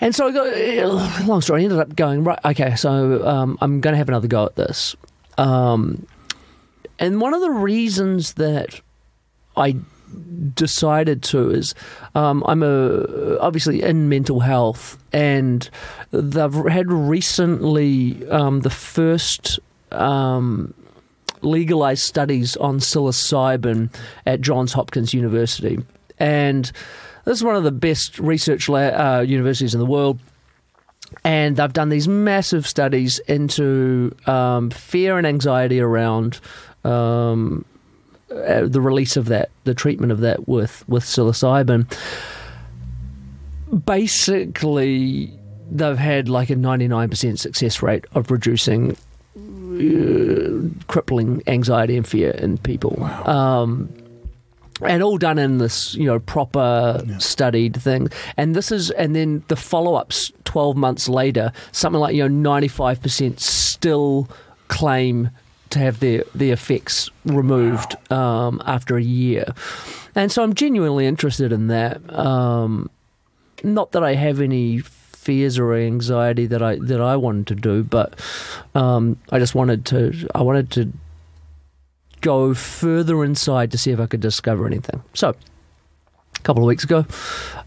and 0.00 0.14
so 0.14 0.28
I 0.28 0.32
got 0.32 1.26
long 1.26 1.40
story. 1.42 1.60
I 1.60 1.64
ended 1.64 1.78
up 1.78 1.94
going 1.94 2.24
right. 2.24 2.38
Okay, 2.44 2.74
so 2.76 3.26
um, 3.26 3.58
I'm 3.60 3.80
going 3.80 3.92
to 3.92 3.98
have 3.98 4.08
another 4.08 4.28
go 4.28 4.46
at 4.46 4.56
this. 4.56 4.96
Um, 5.36 6.06
and 6.98 7.20
one 7.20 7.34
of 7.34 7.40
the 7.40 7.50
reasons 7.50 8.34
that 8.34 8.80
I 9.56 9.76
decided 10.54 11.22
to 11.22 11.50
is 11.50 11.74
um, 12.14 12.42
I'm 12.46 12.62
a 12.62 13.38
obviously 13.38 13.82
in 13.82 14.08
mental 14.08 14.40
health, 14.40 14.98
and 15.12 15.68
they've 16.10 16.52
had 16.52 16.90
recently 16.90 18.28
um, 18.28 18.60
the 18.60 18.70
first. 18.70 19.58
Um, 19.92 20.74
legalized 21.42 22.02
studies 22.02 22.54
on 22.58 22.78
psilocybin 22.80 23.90
at 24.26 24.42
Johns 24.42 24.74
Hopkins 24.74 25.14
University, 25.14 25.78
and 26.18 26.70
this 27.24 27.38
is 27.38 27.44
one 27.44 27.56
of 27.56 27.64
the 27.64 27.72
best 27.72 28.18
research 28.18 28.68
la- 28.68 28.78
uh, 29.16 29.24
universities 29.26 29.74
in 29.74 29.80
the 29.80 29.86
world. 29.86 30.20
And 31.24 31.56
they've 31.56 31.72
done 31.72 31.88
these 31.88 32.06
massive 32.06 32.66
studies 32.66 33.18
into 33.20 34.14
um, 34.26 34.70
fear 34.70 35.18
and 35.18 35.26
anxiety 35.26 35.80
around 35.80 36.40
um, 36.84 37.64
uh, 38.30 38.66
the 38.66 38.80
release 38.80 39.16
of 39.16 39.26
that, 39.26 39.50
the 39.64 39.74
treatment 39.74 40.12
of 40.12 40.20
that 40.20 40.48
with 40.48 40.88
with 40.88 41.04
psilocybin. 41.04 41.86
Basically, 43.84 45.32
they've 45.70 45.98
had 45.98 46.28
like 46.28 46.50
a 46.50 46.56
ninety 46.56 46.88
nine 46.88 47.10
percent 47.10 47.38
success 47.40 47.82
rate 47.82 48.04
of 48.14 48.30
reducing 48.30 48.96
uh, 49.36 50.68
crippling 50.88 51.42
anxiety 51.46 51.96
and 51.96 52.06
fear 52.06 52.30
in 52.30 52.58
people. 52.58 53.02
Um, 53.04 53.88
and 54.82 55.02
all 55.02 55.18
done 55.18 55.38
in 55.38 55.58
this, 55.58 55.94
you 55.94 56.06
know, 56.06 56.18
proper 56.18 57.04
studied 57.18 57.80
thing. 57.80 58.08
And 58.36 58.54
this 58.54 58.72
is, 58.72 58.90
and 58.92 59.14
then 59.14 59.44
the 59.48 59.56
follow 59.56 59.94
ups 59.94 60.32
12 60.44 60.76
months 60.76 61.08
later, 61.08 61.52
something 61.72 62.00
like, 62.00 62.14
you 62.14 62.26
know, 62.26 62.50
95% 62.50 63.38
still 63.40 64.28
claim 64.68 65.30
to 65.70 65.78
have 65.78 66.00
their, 66.00 66.24
their 66.34 66.52
effects 66.52 67.10
removed 67.24 67.96
um, 68.12 68.60
after 68.66 68.96
a 68.96 69.02
year. 69.02 69.46
And 70.14 70.30
so 70.30 70.42
I'm 70.42 70.54
genuinely 70.54 71.06
interested 71.06 71.52
in 71.52 71.68
that. 71.68 72.00
Um, 72.12 72.90
not 73.62 73.92
that 73.92 74.02
I 74.02 74.14
have 74.14 74.40
any 74.40 74.80
fears 74.80 75.58
or 75.58 75.74
anxiety 75.74 76.46
that 76.46 76.62
I 76.62 76.76
that 76.76 77.00
I 77.00 77.16
wanted 77.16 77.46
to 77.48 77.54
do, 77.54 77.84
but 77.84 78.18
um, 78.74 79.18
I 79.30 79.38
just 79.38 79.54
wanted 79.54 79.84
to 79.86 80.28
I 80.34 80.42
wanted 80.42 80.70
to 80.72 80.92
go 82.20 82.54
further 82.54 83.24
inside 83.24 83.70
to 83.72 83.78
see 83.78 83.90
if 83.90 84.00
I 84.00 84.06
could 84.06 84.20
discover 84.20 84.66
anything. 84.66 85.02
So, 85.14 85.34
a 86.40 86.42
couple 86.42 86.62
of 86.62 86.66
weeks 86.66 86.84
ago, 86.84 87.04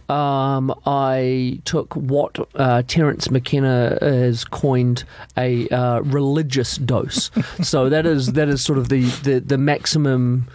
um, 0.09 0.73
I 0.86 1.62
took 1.63 1.95
what 1.95 2.38
uh, 2.55 2.83
Terence 2.88 3.29
McKenna 3.29 3.97
has 4.01 4.43
coined 4.43 5.03
a 5.38 5.67
uh, 5.69 6.01
religious 6.01 6.77
dose. 6.77 7.31
so 7.62 7.89
that 7.89 8.05
is 8.05 8.33
that 8.33 8.49
is 8.49 8.63
sort 8.63 8.79
of 8.79 8.89
the, 8.89 9.03
the, 9.03 9.39
the 9.39 9.57
maximum 9.57 10.47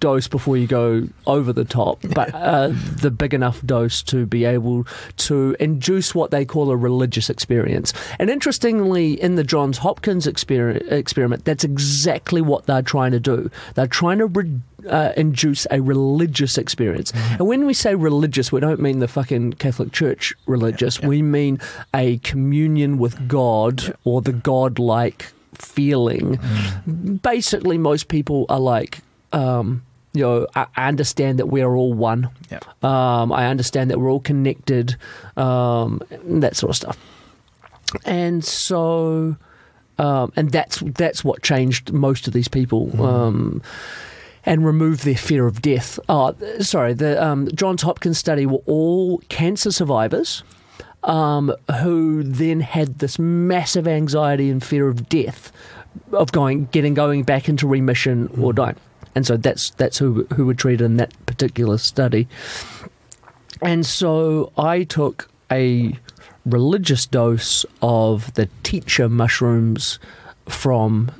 dose 0.00 0.26
before 0.26 0.56
you 0.56 0.66
go 0.66 1.06
over 1.26 1.52
the 1.52 1.64
top, 1.64 2.00
but 2.14 2.30
uh, 2.34 2.68
the 2.72 3.10
big 3.10 3.34
enough 3.34 3.64
dose 3.64 4.02
to 4.02 4.26
be 4.26 4.44
able 4.44 4.86
to 5.18 5.54
induce 5.60 6.14
what 6.14 6.30
they 6.30 6.44
call 6.44 6.70
a 6.70 6.76
religious 6.76 7.30
experience. 7.30 7.92
And 8.18 8.30
interestingly, 8.30 9.20
in 9.20 9.36
the 9.36 9.44
Johns 9.44 9.78
Hopkins 9.78 10.26
exper- 10.26 10.90
experiment, 10.90 11.44
that's 11.44 11.64
exactly 11.64 12.40
what 12.40 12.66
they're 12.66 12.82
trying 12.82 13.12
to 13.12 13.20
do. 13.20 13.50
They're 13.74 13.86
trying 13.86 14.18
to 14.18 14.26
re- 14.26 14.60
uh, 14.88 15.12
induce 15.16 15.66
a 15.70 15.80
religious 15.80 16.58
experience. 16.58 17.12
And 17.14 17.46
when 17.46 17.66
we 17.66 17.74
say 17.74 17.94
religious, 17.94 18.52
we 18.52 18.60
don't 18.60 18.80
mean 18.80 19.00
the 19.00 19.08
fucking 19.08 19.54
Catholic 19.54 19.92
Church 19.92 20.34
religious. 20.46 21.00
We 21.00 21.22
mean 21.22 21.58
a 21.94 22.18
communion 22.18 22.98
with 22.98 23.28
God 23.28 23.94
or 24.04 24.22
the 24.22 24.32
God-like 24.32 25.32
feeling. 25.54 26.38
Basically, 27.22 27.78
most 27.78 28.08
people 28.08 28.46
are 28.48 28.60
like. 28.60 29.00
Um, 29.32 29.82
you 30.12 30.22
know, 30.22 30.46
I 30.56 30.66
I 30.76 30.88
understand 30.88 31.38
that 31.38 31.46
we 31.46 31.62
are 31.62 31.76
all 31.76 31.92
one. 31.92 32.30
Yeah. 32.50 32.58
Um, 32.82 33.32
I 33.32 33.46
understand 33.46 33.90
that 33.90 34.00
we're 34.00 34.10
all 34.10 34.20
connected, 34.20 34.96
um, 35.36 36.02
that 36.24 36.56
sort 36.56 36.70
of 36.70 36.76
stuff. 36.76 36.98
And 38.04 38.44
so, 38.44 39.36
um, 39.98 40.32
and 40.34 40.50
that's 40.50 40.80
that's 40.80 41.22
what 41.22 41.42
changed 41.42 41.92
most 41.92 42.26
of 42.26 42.32
these 42.32 42.48
people. 42.48 43.00
Um, 43.00 43.62
and 44.44 44.64
remove 44.64 45.02
their 45.02 45.16
fear 45.16 45.46
of 45.46 45.62
death. 45.62 45.98
Oh, 46.08 46.34
sorry, 46.60 46.94
the 46.94 47.22
um, 47.22 47.48
Johns 47.54 47.82
Hopkins 47.82 48.18
study 48.18 48.46
were 48.46 48.62
all 48.66 49.18
cancer 49.28 49.70
survivors 49.70 50.42
um, 51.02 51.54
who 51.80 52.22
then 52.22 52.60
had 52.60 52.98
this 52.98 53.18
massive 53.18 53.86
anxiety 53.86 54.50
and 54.50 54.62
fear 54.62 54.88
of 54.88 55.08
death, 55.08 55.52
of 56.12 56.32
going, 56.32 56.66
getting 56.66 56.94
going 56.94 57.22
back 57.22 57.48
into 57.48 57.66
remission 57.66 58.28
or 58.40 58.52
dying. 58.52 58.76
And 59.14 59.26
so 59.26 59.36
that's 59.36 59.70
that's 59.70 59.98
who 59.98 60.24
who 60.34 60.46
were 60.46 60.54
treated 60.54 60.84
in 60.84 60.96
that 60.98 61.14
particular 61.26 61.78
study. 61.78 62.28
And 63.60 63.84
so 63.84 64.52
I 64.56 64.84
took 64.84 65.28
a 65.50 65.98
religious 66.46 67.06
dose 67.06 67.66
of 67.82 68.32
the 68.34 68.48
teacher 68.62 69.08
mushrooms 69.08 69.98
from 70.46 71.10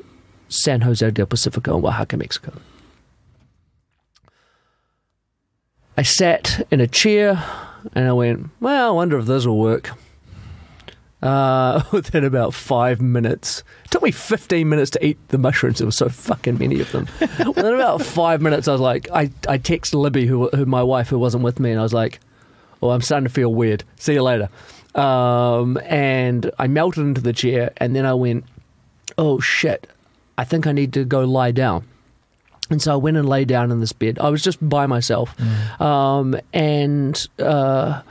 San 0.48 0.82
Jose 0.82 1.10
del 1.10 1.26
Pacifico 1.26 1.78
in 1.78 1.84
Oaxaca, 1.84 2.16
Mexico. 2.16 2.52
I 6.00 6.02
sat 6.02 6.66
in 6.70 6.80
a 6.80 6.86
chair 6.86 7.44
and 7.94 8.08
I 8.08 8.12
went, 8.14 8.48
well, 8.58 8.88
I 8.88 8.90
wonder 8.90 9.18
if 9.18 9.26
this 9.26 9.44
will 9.44 9.58
work. 9.58 9.90
Uh, 11.20 11.82
within 11.92 12.24
about 12.24 12.54
five 12.54 13.02
minutes, 13.02 13.62
it 13.84 13.90
took 13.90 14.02
me 14.02 14.10
15 14.10 14.66
minutes 14.66 14.90
to 14.92 15.06
eat 15.06 15.18
the 15.28 15.36
mushrooms. 15.36 15.76
There 15.76 15.86
were 15.86 15.92
so 15.92 16.08
fucking 16.08 16.56
many 16.56 16.80
of 16.80 16.90
them. 16.92 17.06
within 17.20 17.74
about 17.74 18.00
five 18.00 18.40
minutes, 18.40 18.66
I 18.66 18.72
was 18.72 18.80
like, 18.80 19.10
I, 19.12 19.30
I 19.46 19.58
text 19.58 19.92
Libby, 19.92 20.24
who, 20.24 20.48
who 20.48 20.64
my 20.64 20.82
wife, 20.82 21.10
who 21.10 21.18
wasn't 21.18 21.44
with 21.44 21.60
me, 21.60 21.70
and 21.70 21.78
I 21.78 21.82
was 21.82 21.92
like, 21.92 22.18
oh, 22.82 22.88
I'm 22.88 23.02
starting 23.02 23.26
to 23.26 23.34
feel 23.34 23.52
weird. 23.52 23.84
See 23.96 24.14
you 24.14 24.22
later. 24.22 24.48
Um, 24.94 25.76
and 25.84 26.50
I 26.58 26.66
melted 26.66 27.04
into 27.04 27.20
the 27.20 27.34
chair, 27.34 27.74
and 27.76 27.94
then 27.94 28.06
I 28.06 28.14
went, 28.14 28.46
oh 29.18 29.38
shit, 29.38 29.86
I 30.38 30.44
think 30.44 30.66
I 30.66 30.72
need 30.72 30.94
to 30.94 31.04
go 31.04 31.26
lie 31.26 31.50
down. 31.50 31.84
And 32.70 32.80
so 32.80 32.92
I 32.92 32.96
went 32.96 33.16
and 33.16 33.28
lay 33.28 33.44
down 33.44 33.70
in 33.72 33.80
this 33.80 33.92
bed. 33.92 34.18
I 34.20 34.28
was 34.30 34.42
just 34.42 34.66
by 34.66 34.86
myself. 34.86 35.34
Um, 35.80 36.36
and 36.52 37.26
uh, 37.38 38.02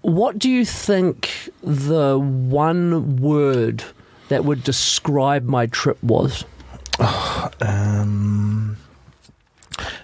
what 0.00 0.38
do 0.38 0.48
you 0.48 0.64
think 0.64 1.50
the 1.62 2.18
one 2.18 3.16
word 3.16 3.84
that 4.28 4.44
would 4.44 4.64
describe 4.64 5.44
my 5.44 5.66
trip 5.66 6.02
was? 6.02 6.44
Um, 7.62 8.76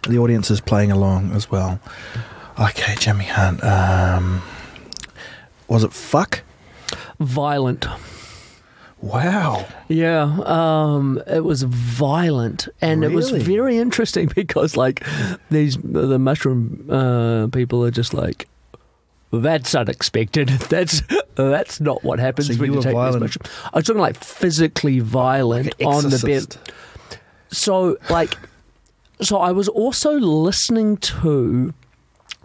the 0.09 0.19
audience 0.19 0.51
is 0.51 0.61
playing 0.61 0.91
along 0.91 1.33
as 1.33 1.51
well. 1.51 1.81
Okay, 2.59 2.95
Jimmy 2.99 3.25
Hunt. 3.25 3.63
Um, 3.65 4.43
was 5.69 5.85
it 5.85 5.93
fuck? 5.93 6.43
Violent. 7.19 7.87
Wow. 9.07 9.67
Yeah, 9.89 10.23
um, 10.45 11.23
it 11.27 11.45
was 11.45 11.63
violent, 11.63 12.69
and 12.81 13.05
it 13.05 13.13
was 13.13 13.31
very 13.31 13.79
interesting 13.79 14.31
because, 14.35 14.77
like, 14.77 15.05
these 15.51 15.77
the 15.79 16.19
mushroom 16.19 16.89
uh, 16.91 17.47
people 17.49 17.85
are 17.85 17.91
just 17.91 18.13
like, 18.15 18.49
"That's 19.33 19.75
unexpected. 19.75 20.49
That's 20.71 21.03
that's 21.37 21.81
not 21.81 22.03
what 22.03 22.19
happens 22.19 22.49
So 22.49 22.55
when 22.61 22.71
you 22.73 22.77
you 22.79 22.83
take 22.83 22.95
violent. 22.95 23.23
these 23.23 23.39
mushrooms." 23.39 23.51
I 23.73 23.79
was 23.79 23.85
talking 23.87 24.01
like 24.01 24.17
physically 24.23 24.99
violent 25.01 25.75
on 25.85 26.05
the 26.11 26.19
bed. 26.25 26.57
So, 27.49 27.97
like, 28.11 28.37
so 29.21 29.39
I 29.39 29.53
was 29.53 29.69
also 29.69 30.13
listening 30.19 30.97
to 30.99 31.73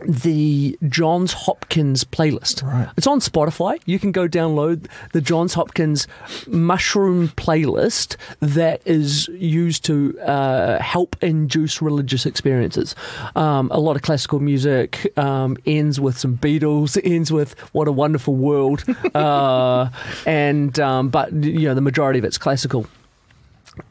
the 0.06 0.78
Johns 0.88 1.34
Hopkins 1.34 2.04
playlist. 2.04 2.64
Right. 2.64 2.90
It's 2.98 3.08
on 3.08 3.20
Spotify. 3.20 3.80
You 3.86 4.00
can 4.00 4.12
go 4.12 4.28
download 4.28 4.88
the 5.14 5.22
Johns 5.22 5.54
Hopkins 5.54 6.08
mushroom 6.48 7.30
playlist 7.30 8.16
that 8.40 8.82
is 8.86 9.28
used 9.30 9.86
to 9.86 10.20
uh, 10.22 10.82
help 10.82 11.16
induce 11.22 11.82
religious 11.82 12.26
experiences. 12.26 12.96
Um, 13.36 13.70
a 13.72 13.80
lot 13.80 13.96
of 13.96 14.02
classical 14.02 14.40
music 14.40 15.12
um, 15.18 15.58
ends 15.66 16.00
with 16.00 16.18
some 16.18 16.38
Beatles, 16.38 17.00
ends 17.04 17.32
with 17.32 17.58
"What 17.74 17.88
a 17.88 17.92
Wonderful 17.92 18.36
World," 18.36 18.84
uh, 19.16 19.90
and 20.26 20.80
um, 20.80 21.10
but 21.10 21.32
you 21.34 21.68
know 21.68 21.74
the 21.74 21.82
majority 21.82 22.20
of 22.20 22.26
it's 22.26 22.38
classical, 22.38 22.88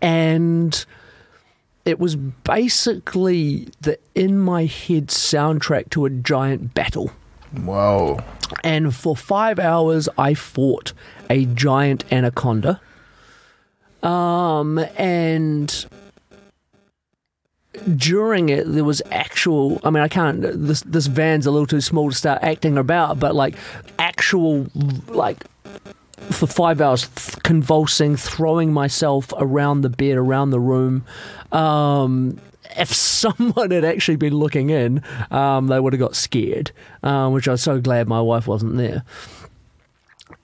and 0.03 0.85
it 1.85 1.99
was 1.99 2.16
basically 2.16 3.69
the 3.81 3.99
in 4.14 4.38
my 4.38 4.64
head 4.64 5.09
soundtrack 5.09 5.90
to 5.90 6.05
a 6.05 6.11
giant 6.11 6.75
battle. 6.75 7.11
Whoa. 7.53 8.21
And 8.62 8.95
for 8.95 9.16
five 9.16 9.59
hours, 9.59 10.09
I 10.19 10.35
fought 10.35 10.93
a 11.29 11.47
giant 11.47 12.05
anaconda. 12.12 12.81
Um, 14.03 14.79
and 14.97 15.87
during 17.97 18.49
it, 18.49 18.64
there 18.66 18.85
was 18.85 19.03
actual. 19.11 19.81
I 19.85 19.90
mean, 19.90 20.03
I 20.03 20.09
can't. 20.09 20.40
This 20.40 20.83
this 20.83 21.07
van's 21.07 21.47
a 21.47 21.51
little 21.51 21.66
too 21.66 21.81
small 21.81 22.11
to 22.11 22.16
start 22.16 22.43
acting 22.43 22.79
about, 22.79 23.19
but 23.19 23.35
like 23.35 23.57
actual, 23.99 24.66
like 25.09 25.45
for 26.31 26.47
five 26.47 26.81
hours, 26.81 27.09
th- 27.09 27.43
convulsing, 27.43 28.16
throwing 28.16 28.73
myself 28.73 29.33
around 29.37 29.83
the 29.83 29.90
bed, 29.90 30.16
around 30.16 30.51
the 30.51 30.61
room. 30.61 31.05
Um, 31.53 32.40
if 32.77 32.88
someone 32.95 33.71
had 33.71 33.85
actually 33.85 34.16
been 34.16 34.35
looking 34.35 34.71
in, 34.71 35.03
um, 35.31 35.66
they 35.66 35.81
would 35.81 35.93
have 35.93 36.01
got 36.01 36.16
scared, 36.16 36.73
um, 37.03 37.33
which 37.33 37.49
I 37.49 37.53
was 37.53 37.62
so 37.62 37.81
glad 37.81 38.09
my 38.09 38.21
wife 38.21 38.47
wasn't 38.47 38.77
there. 38.77 39.05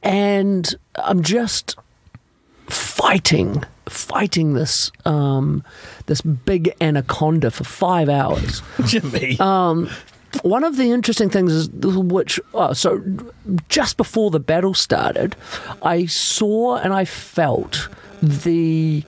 And 0.03 0.75
I'm 0.97 1.23
just 1.23 1.77
fighting, 2.69 3.65
fighting 3.87 4.55
this 4.55 4.91
um, 5.05 5.65
this 6.07 6.21
big 6.21 6.75
anaconda 6.81 7.51
for 7.51 7.65
five 7.65 8.09
hours. 8.09 8.63
Jimmy. 8.87 9.37
Um, 9.41 9.89
one 10.43 10.65
of 10.65 10.77
the 10.77 10.91
interesting 10.91 11.31
things 11.31 11.53
is 11.53 11.69
which 11.69 12.41
oh, 12.55 12.73
so 12.73 13.03
just 13.69 13.97
before 13.97 14.31
the 14.31 14.41
battle 14.41 14.75
started, 14.75 15.37
I 15.83 16.07
saw 16.07 16.77
and 16.77 16.93
I 16.93 17.05
felt 17.05 17.89
the. 18.23 19.05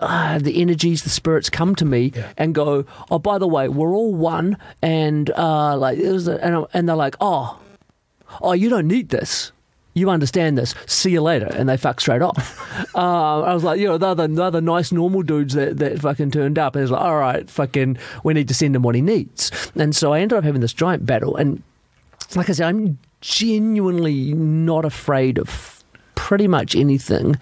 Uh, 0.00 0.38
the 0.38 0.62
energies, 0.62 1.02
the 1.02 1.10
spirits 1.10 1.50
come 1.50 1.74
to 1.74 1.84
me 1.84 2.12
and 2.36 2.54
go, 2.54 2.86
oh, 3.10 3.18
by 3.18 3.36
the 3.36 3.48
way, 3.48 3.68
we're 3.68 3.92
all 3.92 4.14
one, 4.14 4.56
and 4.80 5.28
uh, 5.30 5.76
like, 5.76 5.98
it 5.98 6.12
was 6.12 6.28
a, 6.28 6.38
and, 6.40 6.64
and 6.72 6.88
they're 6.88 6.94
like, 6.94 7.16
oh, 7.20 7.58
oh, 8.40 8.52
you 8.52 8.68
don't 8.68 8.86
need 8.86 9.08
this. 9.08 9.50
You 9.98 10.10
understand 10.10 10.56
this. 10.56 10.74
See 10.86 11.10
you 11.10 11.20
later, 11.20 11.46
and 11.46 11.68
they 11.68 11.76
fuck 11.76 12.00
straight 12.00 12.22
off. 12.22 12.94
uh, 12.94 13.42
I 13.42 13.54
was 13.54 13.64
like, 13.64 13.80
you 13.80 13.86
know, 13.86 13.98
they're 13.98 14.14
the, 14.14 14.28
they're 14.28 14.50
the 14.50 14.60
nice 14.60 14.92
normal 14.92 15.22
dudes 15.22 15.54
that, 15.54 15.78
that 15.78 16.00
fucking 16.00 16.30
turned 16.30 16.58
up. 16.58 16.74
And 16.74 16.82
it's 16.82 16.92
like, 16.92 17.00
all 17.00 17.18
right, 17.18 17.48
fucking, 17.48 17.98
we 18.24 18.34
need 18.34 18.48
to 18.48 18.54
send 18.54 18.76
him 18.76 18.82
what 18.82 18.94
he 18.94 19.02
needs. 19.02 19.50
And 19.74 19.94
so 19.94 20.12
I 20.12 20.20
ended 20.20 20.38
up 20.38 20.44
having 20.44 20.60
this 20.60 20.72
giant 20.72 21.06
battle. 21.06 21.36
And 21.36 21.62
like 22.34 22.48
I 22.48 22.52
said, 22.52 22.68
I'm 22.68 22.98
genuinely 23.20 24.34
not 24.34 24.84
afraid 24.84 25.38
of 25.38 25.82
pretty 26.14 26.46
much 26.46 26.74
anything, 26.74 27.36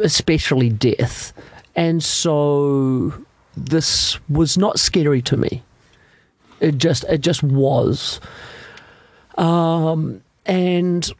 especially 0.00 0.70
death. 0.70 1.32
And 1.76 2.02
so 2.02 3.12
this 3.56 4.18
was 4.28 4.56
not 4.56 4.78
scary 4.78 5.22
to 5.22 5.36
me. 5.36 5.62
It 6.60 6.78
just 6.78 7.04
it 7.04 7.20
just 7.22 7.42
was. 7.42 8.20
Um, 9.38 10.22
and 10.46 11.10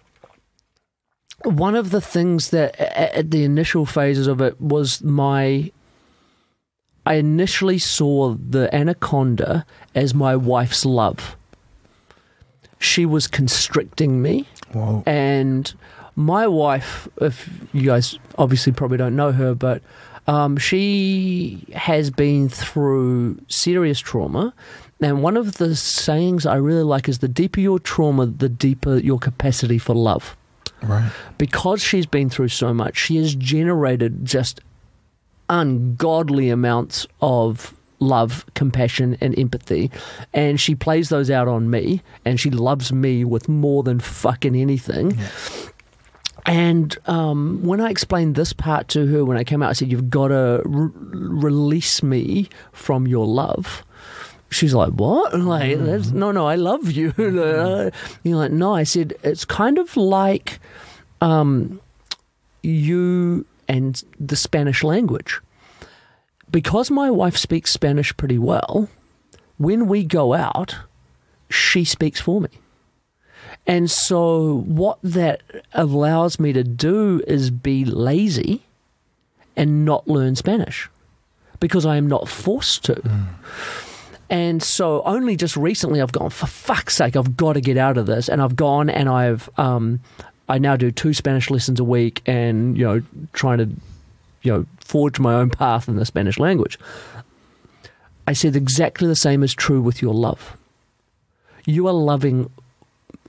one 1.45 1.75
of 1.75 1.91
the 1.91 2.01
things 2.01 2.51
that 2.51 2.79
at 2.79 3.31
the 3.31 3.45
initial 3.45 3.87
phases 3.87 4.27
of 4.27 4.41
it 4.41 4.61
was 4.61 5.03
my 5.03 5.71
I 7.07 7.15
initially 7.15 7.79
saw 7.79 8.35
the 8.35 8.73
anaconda 8.75 9.65
as 9.95 10.15
my 10.15 10.37
wife's 10.37 10.85
love. 10.85 11.37
She 12.79 13.07
was 13.07 13.27
constricting 13.27 14.21
me 14.23 14.47
Whoa. 14.73 15.03
and 15.07 15.73
my 16.17 16.47
wife, 16.47 17.09
if 17.21 17.49
you 17.73 17.87
guys 17.87 18.19
obviously 18.37 18.73
probably 18.73 18.99
don't 18.99 19.17
know 19.17 19.33
her, 19.33 19.55
but 19.55 19.83
um, 20.27 20.57
she 20.57 21.65
has 21.75 22.11
been 22.11 22.49
through 22.49 23.41
serious 23.49 23.99
trauma. 23.99 24.53
And 25.03 25.23
one 25.23 25.37
of 25.37 25.57
the 25.57 25.75
sayings 25.77 26.45
I 26.45 26.57
really 26.57 26.83
like 26.83 27.09
is 27.09 27.21
the 27.21 27.29
deeper 27.29 27.61
your 27.61 27.79
trauma, 27.79 28.27
the 28.27 28.49
deeper 28.49 28.99
your 28.99 29.19
capacity 29.19 29.79
for 29.79 29.95
love. 29.95 30.37
Right. 30.83 31.11
Because 31.39 31.83
she's 31.83 32.07
been 32.07 32.31
through 32.31 32.49
so 32.49 32.75
much, 32.75 32.97
she 32.97 33.17
has 33.17 33.35
generated 33.35 34.25
just 34.25 34.61
ungodly 35.49 36.51
amounts 36.51 37.07
of 37.21 37.75
love, 37.99 38.47
compassion, 38.55 39.17
and 39.21 39.39
empathy. 39.39 39.91
And 40.33 40.61
she 40.61 40.75
plays 40.75 41.09
those 41.11 41.31
out 41.31 41.49
on 41.49 41.71
me, 41.71 42.03
and 42.25 42.41
she 42.41 42.51
loves 42.51 42.93
me 42.93 43.25
with 43.25 43.49
more 43.49 43.83
than 43.83 44.01
fucking 44.01 44.57
anything. 44.57 45.19
And 46.47 46.97
um, 47.07 47.63
when 47.63 47.81
I 47.81 47.91
explained 47.91 48.35
this 48.35 48.53
part 48.53 48.89
to 48.89 49.07
her 49.07 49.25
when 49.25 49.37
I 49.37 49.45
came 49.45 49.63
out, 49.63 49.71
I 49.71 49.73
said, 49.75 49.93
You've 49.93 50.11
got 50.11 50.29
to 50.29 50.63
re- 50.65 50.91
release 50.95 52.03
me 52.03 52.49
from 52.73 53.07
your 53.07 53.27
love. 53.27 53.85
She's 54.51 54.75
like, 54.75 54.91
What? 54.91 55.33
I'm 55.33 55.47
like, 55.47 55.79
That's, 55.79 56.11
no, 56.11 56.33
no, 56.33 56.47
I 56.47 56.57
love 56.57 56.91
you. 56.91 57.15
You're 58.23 58.37
like, 58.37 58.53
No, 58.53 58.75
I 58.75 58.83
said, 58.83 59.15
It's 59.23 59.45
kind 59.45 59.79
of 59.79 59.97
like 59.97 60.59
um, 61.21 61.81
you 62.63 63.47
and 63.69 64.03
the 64.19 64.37
Spanish 64.37 64.83
language. 64.83 65.41
Because 66.51 66.91
my 66.91 67.11
wife 67.11 67.37
speaks 67.37 67.71
Spanish 67.71 68.17
pretty 68.17 68.39
well, 68.39 68.89
when 69.57 69.87
we 69.87 70.03
go 70.03 70.35
out, 70.35 70.77
she 71.49 71.85
speaks 71.85 72.21
for 72.21 72.41
me. 72.41 72.49
And 73.67 73.89
so, 73.91 74.65
what 74.67 74.99
that 75.03 75.43
allows 75.73 76.41
me 76.41 76.53
to 76.53 76.65
do 76.65 77.23
is 77.27 77.51
be 77.51 77.85
lazy 77.85 78.63
and 79.57 79.85
not 79.85 80.09
learn 80.09 80.35
Spanish 80.35 80.89
because 81.61 81.85
I 81.87 81.97
am 81.97 82.09
not 82.09 82.29
forced 82.29 82.85
to. 82.87 83.01
And 84.31 84.63
so, 84.63 85.03
only 85.03 85.37
just 85.37 85.57
recently, 85.57 86.01
I've 86.01 86.13
gone, 86.13 86.31
for 86.31 86.47
fuck's 86.47 86.95
sake, 86.97 87.17
I've 87.17 87.37
got 87.37 87.55
to 87.55 87.61
get 87.61 87.77
out 87.77 87.99
of 87.99 88.07
this. 88.07 88.29
And 88.29 88.41
I've 88.41 88.55
gone 88.55 88.89
and 88.89 89.09
I've, 89.09 89.51
um, 89.59 90.01
I 90.49 90.59
now 90.59 90.77
do 90.77 90.93
two 90.93 91.13
Spanish 91.13 91.51
lessons 91.51 91.81
a 91.81 91.85
week 91.85 92.23
and, 92.27 92.79
you 92.79 92.85
know, 92.85 93.03
trying 93.33 93.59
to, 93.59 93.69
you 94.43 94.53
know, 94.53 94.67
forge 94.79 95.19
my 95.19 95.35
own 95.35 95.51
path 95.51 95.89
in 95.89 95.97
the 95.97 96.05
Spanish 96.05 96.39
language. 96.39 96.79
I 98.29 98.33
said 98.33 98.55
exactly 98.55 99.09
the 99.09 99.17
same 99.17 99.43
is 99.43 99.53
true 99.53 99.83
with 99.83 100.01
your 100.01 100.15
love. 100.15 100.57
You 101.67 101.89
are 101.89 101.93
loving 101.93 102.51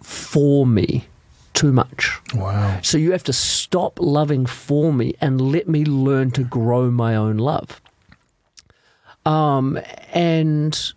for 0.03 0.67
me 0.67 1.05
too 1.53 1.73
much. 1.73 2.19
Wow. 2.35 2.79
So 2.83 2.99
you 2.99 3.11
have 3.11 3.23
to 3.23 3.33
stop 3.33 3.99
loving 3.99 4.45
for 4.45 4.93
me 4.93 5.15
and 5.19 5.41
let 5.41 5.67
me 5.67 5.83
learn 5.83 6.31
to 6.31 6.43
grow 6.43 6.91
my 6.91 7.15
own 7.15 7.37
love. 7.37 7.81
Um, 9.25 9.79
and 10.13 10.93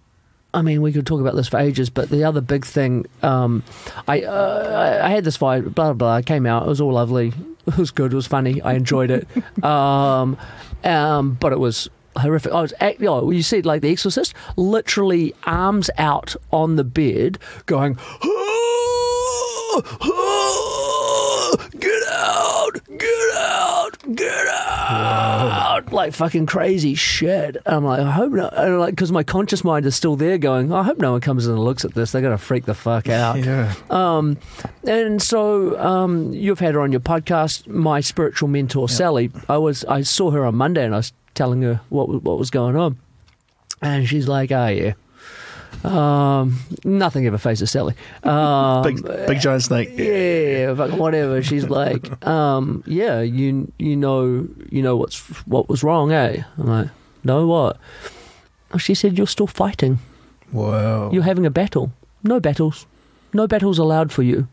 I 0.55 0.63
mean, 0.63 0.81
we 0.83 0.93
could 0.93 1.07
talk 1.07 1.21
about 1.21 1.35
this 1.35 1.49
for 1.49 1.59
ages, 1.59 1.91
but 1.91 2.09
the 2.09 2.25
other 2.25 2.41
big 2.41 2.65
thing, 2.65 3.07
um, 3.23 3.63
I, 4.07 4.23
uh, 4.23 5.01
I 5.05 5.11
had 5.11 5.25
this 5.25 5.37
fight, 5.37 5.65
blah, 5.75 5.93
blah, 5.93 5.93
blah. 5.93 6.21
Came 6.23 6.47
out. 6.47 6.65
It 6.65 6.69
was 6.69 6.81
all 6.81 6.93
lovely. 6.93 7.33
It 7.67 7.79
was 7.79 7.91
good. 7.91 8.13
It 8.13 8.17
was 8.17 8.27
funny. 8.27 8.61
I 8.61 8.75
enjoyed 8.75 9.11
it. 9.11 9.27
um, 9.65 10.37
um, 10.85 11.39
but 11.41 11.51
it 11.55 11.59
was 11.59 11.89
horrific. 12.15 12.53
I 12.53 12.61
was, 12.61 12.75
act- 12.79 13.01
you, 13.01 13.07
know, 13.07 13.31
you 13.31 13.43
see, 13.43 13.63
like 13.63 13.81
The 13.81 13.91
Exorcist, 13.91 14.35
literally 14.57 15.35
arms 15.45 15.89
out 15.97 16.37
on 16.53 16.77
the 16.77 16.85
bed, 16.85 17.39
going, 17.65 17.95
get 21.81 22.03
out, 22.13 22.81
get 22.99 23.14
out, 24.07 24.15
get 24.17 24.47
out, 24.49 25.93
like 25.93 26.13
fucking 26.13 26.47
crazy 26.47 26.95
shit. 26.95 27.57
I'm 27.67 27.85
like, 27.85 28.01
I 28.01 28.11
hope 28.11 28.33
not, 28.33 28.57
and 28.57 28.79
like, 28.79 28.91
because 28.95 29.13
my 29.13 29.23
conscious 29.23 29.65
mind 29.65 29.87
is 29.87 29.95
still 29.97 30.17
there, 30.17 30.39
going, 30.39 30.73
I 30.73 30.83
hope 30.83 30.99
no 30.99 31.13
one 31.13 31.21
comes 31.21 31.47
in 31.47 31.53
and 31.53 31.63
looks 31.63 31.85
at 31.85 31.95
this. 31.95 32.13
They're 32.13 32.23
gonna 32.23 32.39
freak 32.39 32.65
the 32.65 32.75
fuck 32.75 33.09
out. 33.09 33.39
Yeah. 33.45 33.75
Um, 33.91 34.37
and 34.87 35.21
so 35.23 35.79
um, 35.81 36.33
you've 36.33 36.61
had 36.61 36.75
her 36.75 36.81
on 36.81 36.93
your 36.93 37.01
podcast, 37.01 37.67
my 37.67 38.01
spiritual 38.01 38.49
mentor 38.49 38.89
Sally. 38.89 39.31
I 39.49 39.59
was 39.59 39.85
I 39.85 40.03
saw 40.03 40.31
her 40.31 40.45
on 40.45 40.55
Monday, 40.57 40.85
and 40.85 40.95
I 40.95 40.99
was 40.99 41.13
telling 41.35 41.63
her 41.63 41.81
what 41.89 42.09
was- 42.09 42.23
what 42.23 42.39
was 42.39 42.51
going 42.51 42.77
on, 42.77 42.99
and 43.83 44.09
she's 44.09 44.29
like, 44.29 44.53
"Oh 44.53 44.67
yeah." 44.69 44.93
Um, 45.85 46.59
nothing 46.85 47.27
ever 47.27 47.39
faces 47.39 47.71
Sally. 47.71 47.95
Um, 48.25 48.83
Big, 48.83 49.03
big 49.27 49.41
giant 49.41 49.63
snake. 49.63 49.91
yeah, 49.95 50.75
fucking 50.75 50.99
whatever. 50.99 51.43
She's 51.43 51.69
like, 51.69 52.27
um, 52.27 52.83
yeah, 52.87 53.21
you 53.21 53.71
you 53.79 53.97
know 53.97 54.49
you 54.71 54.83
know 54.83 54.97
what's 54.97 55.19
what 55.47 55.69
was 55.69 55.83
wrong, 55.83 56.11
eh? 56.11 56.43
I'm 56.59 56.67
like, 56.67 56.89
no, 57.23 57.47
what? 57.47 57.77
She 58.79 58.95
said 58.95 59.19
you're 59.19 59.27
still 59.27 59.47
fighting. 59.47 59.99
Wow. 60.53 61.11
You're 61.13 61.23
having 61.23 61.45
a 61.47 61.51
battle. 61.51 61.93
No 62.23 62.41
battles. 62.41 62.87
No 63.33 63.47
battles 63.47 63.79
allowed 63.79 64.11
for 64.13 64.23
you. 64.23 64.49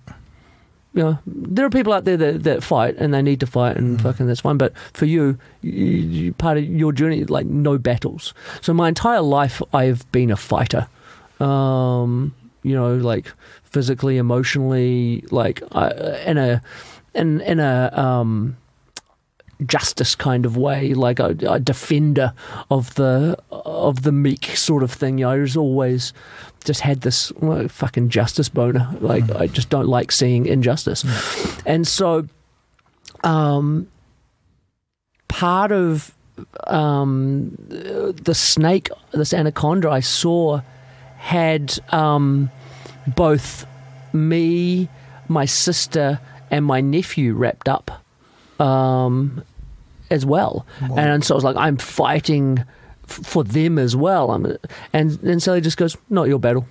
You 0.93 1.03
know, 1.03 1.19
there 1.25 1.65
are 1.65 1.69
people 1.69 1.93
out 1.93 2.03
there 2.03 2.17
that, 2.17 2.43
that 2.43 2.63
fight 2.63 2.95
and 2.97 3.13
they 3.13 3.21
need 3.21 3.39
to 3.39 3.47
fight 3.47 3.77
and 3.77 4.01
fucking 4.01 4.27
that's 4.27 4.41
fine. 4.41 4.57
But 4.57 4.73
for 4.93 5.05
you, 5.05 5.37
you, 5.61 5.71
you, 5.71 6.33
part 6.33 6.57
of 6.57 6.65
your 6.65 6.91
journey, 6.91 7.23
like 7.23 7.45
no 7.45 7.77
battles. 7.77 8.33
So 8.61 8.73
my 8.73 8.89
entire 8.89 9.21
life, 9.21 9.61
I've 9.73 10.11
been 10.11 10.29
a 10.31 10.35
fighter. 10.35 10.87
Um, 11.41 12.33
you 12.63 12.75
know, 12.75 12.95
like 12.95 13.31
physically, 13.63 14.17
emotionally, 14.17 15.23
like 15.31 15.63
I, 15.71 15.89
in 16.25 16.37
a, 16.37 16.61
in 17.15 17.41
in 17.41 17.59
a 17.59 17.91
um, 17.93 18.57
justice 19.65 20.15
kind 20.15 20.45
of 20.45 20.57
way, 20.57 20.93
like 20.93 21.19
a, 21.19 21.35
a 21.47 21.59
defender 21.59 22.33
of 22.69 22.95
the 22.95 23.37
of 23.51 24.03
the 24.03 24.11
meek 24.11 24.45
sort 24.57 24.83
of 24.83 24.91
thing. 24.91 25.17
You 25.17 25.25
know, 25.25 25.31
I 25.31 25.37
was 25.39 25.57
always 25.57 26.13
just 26.63 26.81
had 26.81 27.01
this 27.01 27.31
well, 27.33 27.67
fucking 27.67 28.09
justice 28.09 28.49
boner. 28.49 28.95
Like 28.99 29.29
I 29.31 29.47
just 29.47 29.69
don't 29.69 29.87
like 29.87 30.11
seeing 30.11 30.45
injustice, 30.45 31.03
and 31.65 31.87
so 31.87 32.27
um, 33.23 33.87
part 35.27 35.71
of 35.71 36.13
um, 36.67 37.55
the 37.57 38.33
snake, 38.35 38.89
this 39.11 39.33
anaconda 39.33 39.89
I 39.89 39.99
saw, 39.99 40.61
had 41.21 41.77
um, 41.93 42.49
both 43.15 43.65
me, 44.11 44.89
my 45.27 45.45
sister, 45.45 46.19
and 46.49 46.65
my 46.65 46.81
nephew 46.81 47.33
wrapped 47.35 47.69
up 47.69 48.03
um, 48.59 49.43
as 50.09 50.25
well. 50.25 50.65
And 50.97 51.23
so 51.23 51.35
I 51.35 51.37
was 51.37 51.43
like, 51.43 51.55
I'm 51.55 51.77
fighting 51.77 52.65
f- 53.03 53.25
for 53.25 53.43
them 53.43 53.77
as 53.77 53.95
well. 53.95 54.31
I'm, 54.31 54.57
and 54.91 55.11
then 55.11 55.39
Sally 55.39 55.61
just 55.61 55.77
goes, 55.77 55.95
Not 56.09 56.27
your 56.27 56.39
battle. 56.39 56.65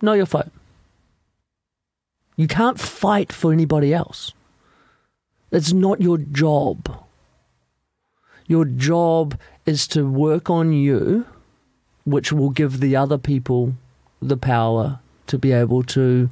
Not 0.00 0.14
your 0.14 0.26
fight. 0.26 0.48
You 2.36 2.46
can't 2.46 2.78
fight 2.78 3.32
for 3.32 3.52
anybody 3.52 3.92
else. 3.92 4.32
It's 5.50 5.72
not 5.72 6.00
your 6.00 6.18
job. 6.18 7.02
Your 8.46 8.64
job 8.64 9.38
is 9.64 9.88
to 9.88 10.06
work 10.08 10.48
on 10.48 10.72
you, 10.72 11.26
which 12.06 12.32
will 12.32 12.50
give 12.50 12.80
the 12.80 12.96
other 12.96 13.18
people 13.18 13.74
the 14.22 14.36
power 14.36 15.00
to 15.26 15.36
be 15.36 15.52
able 15.52 15.82
to, 15.82 16.30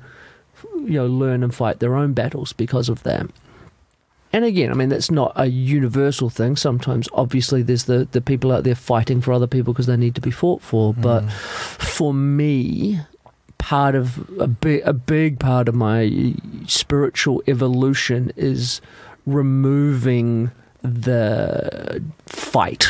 you 0.76 0.92
know, 0.92 1.06
learn 1.06 1.42
and 1.42 1.54
fight 1.54 1.80
their 1.80 1.96
own 1.96 2.14
battles 2.14 2.52
because 2.54 2.88
of 2.88 3.02
that. 3.02 3.26
And 4.32 4.44
again, 4.44 4.70
I 4.70 4.74
mean, 4.74 4.88
that's 4.88 5.10
not 5.10 5.32
a 5.36 5.46
universal 5.46 6.30
thing. 6.30 6.56
Sometimes, 6.56 7.08
obviously, 7.12 7.62
there's 7.62 7.84
the, 7.84 8.08
the 8.10 8.20
people 8.20 8.50
out 8.50 8.64
there 8.64 8.74
fighting 8.74 9.20
for 9.20 9.32
other 9.32 9.46
people 9.46 9.72
because 9.72 9.86
they 9.86 9.96
need 9.96 10.14
to 10.14 10.20
be 10.20 10.30
fought 10.30 10.62
for. 10.62 10.92
Hmm. 10.94 11.00
But 11.00 11.32
for 11.32 12.14
me, 12.14 13.00
part 13.58 13.94
of 13.94 14.28
a 14.40 14.46
big, 14.46 14.82
a 14.84 14.92
big 14.92 15.38
part 15.38 15.68
of 15.68 15.74
my 15.74 16.34
spiritual 16.66 17.42
evolution 17.46 18.32
is 18.36 18.80
removing 19.26 20.50
the 20.82 22.02
fight 22.26 22.88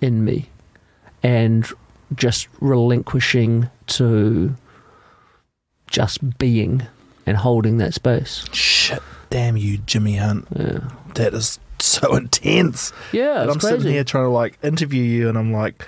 in 0.00 0.24
me 0.24 0.50
and 1.22 1.72
just 2.14 2.48
relinquishing 2.60 3.68
to 3.88 4.54
just 5.90 6.38
being 6.38 6.86
and 7.26 7.36
holding 7.38 7.78
that 7.78 7.94
space. 7.94 8.44
Shit. 8.52 9.02
Damn 9.30 9.56
you, 9.56 9.78
Jimmy 9.78 10.16
Hunt. 10.16 10.46
Yeah, 10.54 10.88
That 11.14 11.34
is 11.34 11.58
so 11.78 12.14
intense. 12.16 12.92
yeah 13.12 13.42
and 13.42 13.50
I'm 13.50 13.58
crazy. 13.58 13.76
sitting 13.78 13.92
here 13.92 14.04
trying 14.04 14.24
to 14.24 14.30
like 14.30 14.58
interview 14.62 15.02
you, 15.02 15.28
and 15.28 15.36
I'm 15.36 15.52
like, 15.52 15.86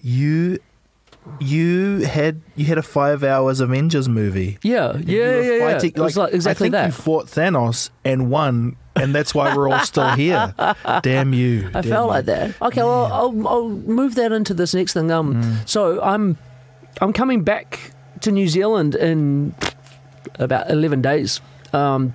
you, 0.00 0.58
you 1.40 2.00
had 2.00 2.40
you 2.56 2.64
had 2.66 2.78
a 2.78 2.82
five 2.82 3.22
hours 3.22 3.60
Avengers 3.60 4.08
movie. 4.08 4.58
yeah, 4.62 4.90
And 4.90 5.08
yeah, 5.08 5.14
you 5.16 5.20
were 5.22 5.42
yeah, 5.42 5.52
yeah. 5.66 5.72
fighting- 5.74 5.92
it 5.96 6.00
was 6.00 6.16
like 6.16 6.34
exactly 6.34 6.66
I 6.68 6.70
think 6.70 6.72
that. 6.72 6.86
You 6.86 6.92
fought 6.92 7.26
Thanos 7.26 7.90
and 8.04 8.30
won, 8.30 8.76
and 8.96 9.14
that's 9.14 9.34
why 9.34 9.54
we're 9.56 9.68
all 9.70 9.80
still 9.84 10.10
here. 10.10 10.52
Damn 11.02 11.32
you! 11.32 11.68
I 11.68 11.80
Damn 11.80 11.82
felt 11.84 12.06
you. 12.06 12.10
like 12.10 12.24
that. 12.26 12.60
Okay, 12.62 12.82
well, 12.82 13.06
I'll, 13.12 13.48
I'll 13.48 13.68
move 13.68 14.16
that 14.16 14.32
into 14.32 14.52
this 14.54 14.74
next 14.74 14.94
thing. 14.94 15.10
Um, 15.12 15.34
Mm. 15.42 15.68
so 15.68 16.02
I'm 16.02 16.36
I'm 17.00 17.12
coming 17.12 17.44
back 17.44 17.92
to 18.22 18.32
New 18.32 18.48
Zealand 18.48 18.96
in 18.96 19.54
about 20.40 20.68
eleven 20.70 21.00
days. 21.02 21.40
Um, 21.72 22.14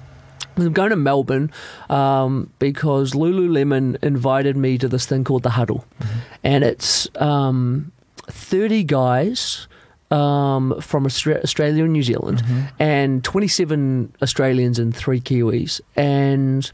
I'm 0.58 0.72
going 0.74 0.90
to 0.92 0.96
Melbourne 0.98 1.50
um, 1.90 2.52
because 2.60 3.14
Lululemon 3.14 3.98
invited 4.04 4.56
me 4.58 4.78
to 4.78 4.88
this 4.88 5.06
thing 5.08 5.24
called 5.24 5.44
the 5.44 5.52
Huddle, 5.52 5.86
Mm-hmm. 6.02 6.20
and 6.44 6.64
it's 6.66 7.08
um, 7.16 7.92
thirty 8.28 8.84
guys. 8.84 9.68
Um, 10.12 10.80
from 10.80 11.08
Australia 11.08 11.84
and 11.86 11.94
New 11.94 12.04
Zealand, 12.04 12.44
Mm-hmm. 12.44 12.62
and 12.78 13.24
27 13.24 14.14
Australians 14.22 14.78
and 14.78 14.96
three 14.96 15.20
Kiwis, 15.20 15.82
and 15.96 16.72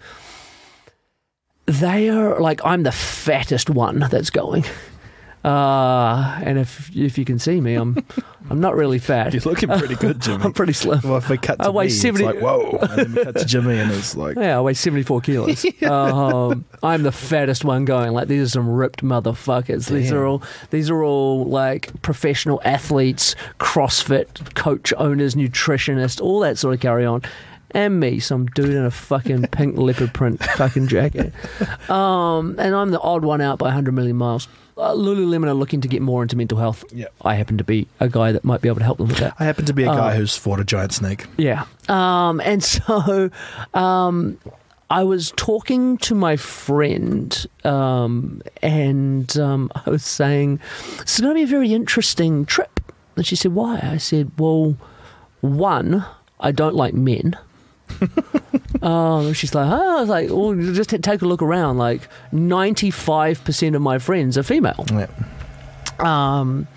they 1.66 2.10
are 2.10 2.38
like 2.42 2.60
I'm 2.66 2.84
the 2.84 2.92
fattest 2.92 3.70
one 3.70 4.00
that's 4.12 4.30
going. 4.30 4.66
Uh, 5.44 6.38
and 6.44 6.60
if 6.60 6.94
if 6.96 7.18
you 7.18 7.24
can 7.24 7.40
see 7.40 7.62
me, 7.62 7.76
I'm 7.76 7.98
I'm 8.50 8.60
not 8.60 8.76
really 8.76 9.00
fat. 9.00 9.34
You're 9.34 9.44
looking 9.44 9.70
pretty 9.70 9.96
good, 9.96 10.20
Jimmy. 10.22 10.44
I'm 10.44 10.52
pretty 10.54 10.74
slim. 10.74 11.00
well, 11.04 11.18
if 11.18 11.30
we 11.30 11.38
cut 11.38 11.60
to 11.60 11.66
I 11.66 11.70
weigh 11.70 11.86
me, 11.86 11.90
70 11.92 12.26
it's 12.26 12.34
like 12.36 12.44
whoa, 12.44 12.78
and 12.82 12.92
then 12.92 13.14
we 13.14 13.24
cut 13.24 13.38
to 13.38 13.46
Jimmy, 13.46 13.78
and 13.80 13.90
it's 13.92 14.16
like 14.18 14.36
Yeah, 14.38 14.58
I 14.58 14.62
weigh 14.62 14.74
74 14.74 15.22
kilos. 15.22 15.66
um, 15.84 16.66
I'm 16.84 17.04
the 17.04 17.12
fattest 17.14 17.64
one 17.64 17.86
going. 17.86 18.12
Like 18.12 18.28
these 18.28 18.48
are 18.48 18.50
some 18.50 18.70
ripped 18.70 19.02
motherfuckers. 19.02 19.88
These 19.90 20.12
are 20.12 20.26
all 20.26 20.44
these 20.72 20.90
are 20.90 21.04
all 21.04 21.46
like 21.46 22.02
professional 22.02 22.62
athletes, 22.66 23.36
CrossFit 23.60 24.56
coach 24.56 24.92
owners, 24.98 25.36
nutritionists, 25.36 26.20
all 26.22 26.42
that 26.42 26.58
sort 26.58 26.74
of 26.74 26.82
carry 26.82 27.06
on. 27.06 27.22
And 27.72 28.00
me, 28.00 28.20
some 28.20 28.48
dude 28.48 28.72
in 28.72 28.84
a 28.84 28.90
fucking 28.92 29.44
pink 29.52 29.78
leopard 29.78 30.12
print 30.14 30.44
fucking 30.44 30.88
jacket. 30.88 31.32
Um, 31.88 32.56
and 32.58 32.74
I'm 32.76 32.90
the 32.90 33.00
odd 33.00 33.24
one 33.24 33.42
out 33.42 33.60
by 33.60 33.68
100 33.68 33.94
million 33.94 34.16
miles. 34.18 34.48
Uh, 34.80 34.94
Lululemon 34.96 35.48
are 35.48 35.54
looking 35.54 35.82
to 35.82 35.88
get 35.90 36.02
more 36.02 36.22
into 36.24 36.38
mental 36.38 36.58
health. 36.58 36.86
Yeah. 36.94 37.08
I 37.22 37.36
happen 37.36 37.58
to 37.58 37.64
be 37.66 37.88
a 38.00 38.08
guy 38.08 38.32
that 38.32 38.44
might 38.46 38.62
be 38.62 38.70
able 38.70 38.80
to 38.80 38.86
help 38.86 38.98
them 39.00 39.08
with 39.10 39.18
that. 39.18 39.36
I 39.38 39.44
happen 39.44 39.66
to 39.66 39.74
be 39.74 39.84
a 39.84 39.88
guy 39.88 40.14
Oh. 40.14 40.18
who's 40.18 40.38
fought 40.38 40.60
a 40.60 40.64
giant 40.64 40.94
snake. 40.94 41.26
Yeah. 41.38 41.66
Um, 41.90 42.40
and 42.42 42.64
so 42.76 43.30
um, 43.74 44.38
I 44.90 45.04
was 45.04 45.32
talking 45.36 45.98
to 45.98 46.16
my 46.16 46.38
friend, 46.38 47.46
um, 47.66 48.42
and 48.62 49.38
um, 49.38 49.70
I 49.86 49.90
was 49.90 50.04
saying, 50.06 50.60
it's 51.02 51.20
going 51.20 51.32
to 51.32 51.36
be 51.36 51.44
a 51.44 51.48
very 51.48 51.74
interesting 51.74 52.46
trip. 52.46 52.80
And 53.18 53.26
she 53.26 53.36
said, 53.36 53.54
Why? 53.54 53.80
I 53.84 53.98
said, 53.98 54.32
Well, 54.40 54.78
one, 55.42 56.06
I 56.40 56.52
don't 56.52 56.76
like 56.76 56.94
men. 56.94 57.38
um, 58.82 59.34
she's 59.34 59.54
like, 59.54 59.70
oh, 59.70 59.98
I 59.98 60.02
was 60.02 60.10
like, 60.10 60.30
well, 60.30 60.56
just 60.56 60.90
t- 60.90 60.98
take 60.98 61.22
a 61.22 61.26
look 61.26 61.42
around. 61.42 61.78
Like, 61.78 62.08
95% 62.34 63.76
of 63.76 63.82
my 63.82 64.00
friends 64.00 64.38
are 64.38 64.44
female. 64.44 64.86
Yeah. 64.92 65.08
Um, 66.00 66.68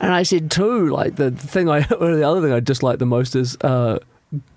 and 0.00 0.12
I 0.12 0.22
said 0.22 0.50
too, 0.50 0.88
like 0.88 1.16
the 1.16 1.30
thing 1.30 1.68
I, 1.68 1.78
or 2.00 2.16
the 2.16 2.28
other 2.28 2.40
thing 2.40 2.52
I 2.52 2.60
dislike 2.60 2.98
the 2.98 3.06
most 3.06 3.34
is 3.34 3.56
uh, 3.62 3.98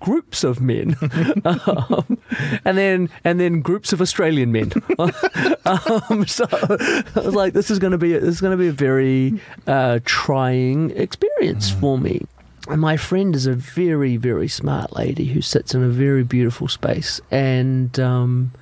groups 0.00 0.44
of 0.44 0.60
men, 0.60 0.96
um, 1.44 2.18
and 2.64 2.78
then 2.78 3.10
and 3.24 3.40
then 3.40 3.60
groups 3.60 3.92
of 3.92 4.00
Australian 4.00 4.52
men. 4.52 4.72
um, 4.98 6.26
so 6.26 6.46
I 6.50 7.04
was 7.16 7.34
like, 7.34 7.52
this 7.54 7.70
is 7.70 7.78
going 7.78 7.92
to 7.92 7.98
be 7.98 8.12
this 8.12 8.34
is 8.34 8.40
going 8.40 8.52
to 8.52 8.56
be 8.56 8.68
a 8.68 8.72
very 8.72 9.40
uh, 9.66 10.00
trying 10.04 10.90
experience 10.90 11.70
for 11.70 11.98
me. 11.98 12.26
And 12.68 12.80
my 12.80 12.96
friend 12.96 13.34
is 13.34 13.46
a 13.46 13.54
very 13.54 14.16
very 14.16 14.48
smart 14.48 14.94
lady 14.94 15.26
who 15.26 15.40
sits 15.40 15.74
in 15.74 15.82
a 15.82 15.88
very 15.88 16.22
beautiful 16.22 16.68
space, 16.68 17.20
and 17.30 17.98
um, 17.98 18.52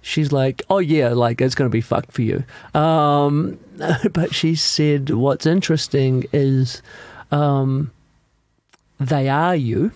she's 0.00 0.32
like, 0.32 0.62
"Oh 0.70 0.78
yeah, 0.78 1.10
like 1.10 1.40
it's 1.40 1.54
going 1.54 1.70
to 1.70 1.72
be 1.72 1.82
fucked 1.82 2.12
for 2.12 2.22
you." 2.22 2.44
Um, 2.74 3.58
but 4.12 4.34
she 4.34 4.54
said, 4.54 5.10
"What's 5.10 5.44
interesting 5.44 6.24
is 6.32 6.80
um, 7.30 7.90
they 8.98 9.28
are 9.28 9.56
you, 9.56 9.92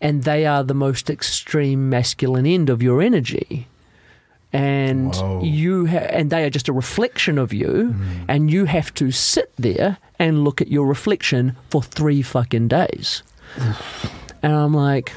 and 0.00 0.22
they 0.22 0.46
are 0.46 0.62
the 0.62 0.74
most 0.74 1.10
extreme 1.10 1.90
masculine 1.90 2.46
end 2.46 2.70
of 2.70 2.80
your 2.80 3.02
energy." 3.02 3.66
And 4.52 5.14
Whoa. 5.14 5.42
you 5.42 5.86
ha- 5.86 6.08
and 6.10 6.30
they 6.30 6.44
are 6.44 6.50
just 6.50 6.68
a 6.68 6.72
reflection 6.72 7.36
of 7.36 7.52
you, 7.52 7.94
and 8.28 8.50
you 8.50 8.64
have 8.64 8.94
to 8.94 9.10
sit 9.10 9.52
there 9.56 9.98
and 10.18 10.44
look 10.44 10.60
at 10.60 10.68
your 10.68 10.86
reflection 10.86 11.56
for 11.68 11.82
three 11.82 12.22
fucking 12.22 12.68
days. 12.68 13.22
and 14.42 14.52
I'm 14.52 14.72
like, 14.72 15.12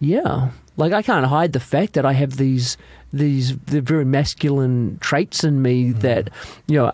yeah, 0.00 0.50
like 0.76 0.92
I 0.92 1.02
can't 1.02 1.26
hide 1.26 1.52
the 1.52 1.60
fact 1.60 1.94
that 1.94 2.04
I 2.04 2.12
have 2.12 2.36
these 2.36 2.76
these 3.12 3.56
the 3.56 3.80
very 3.80 4.04
masculine 4.04 4.98
traits 5.00 5.44
in 5.44 5.62
me 5.62 5.92
that 5.92 6.28
you 6.66 6.76
know 6.76 6.92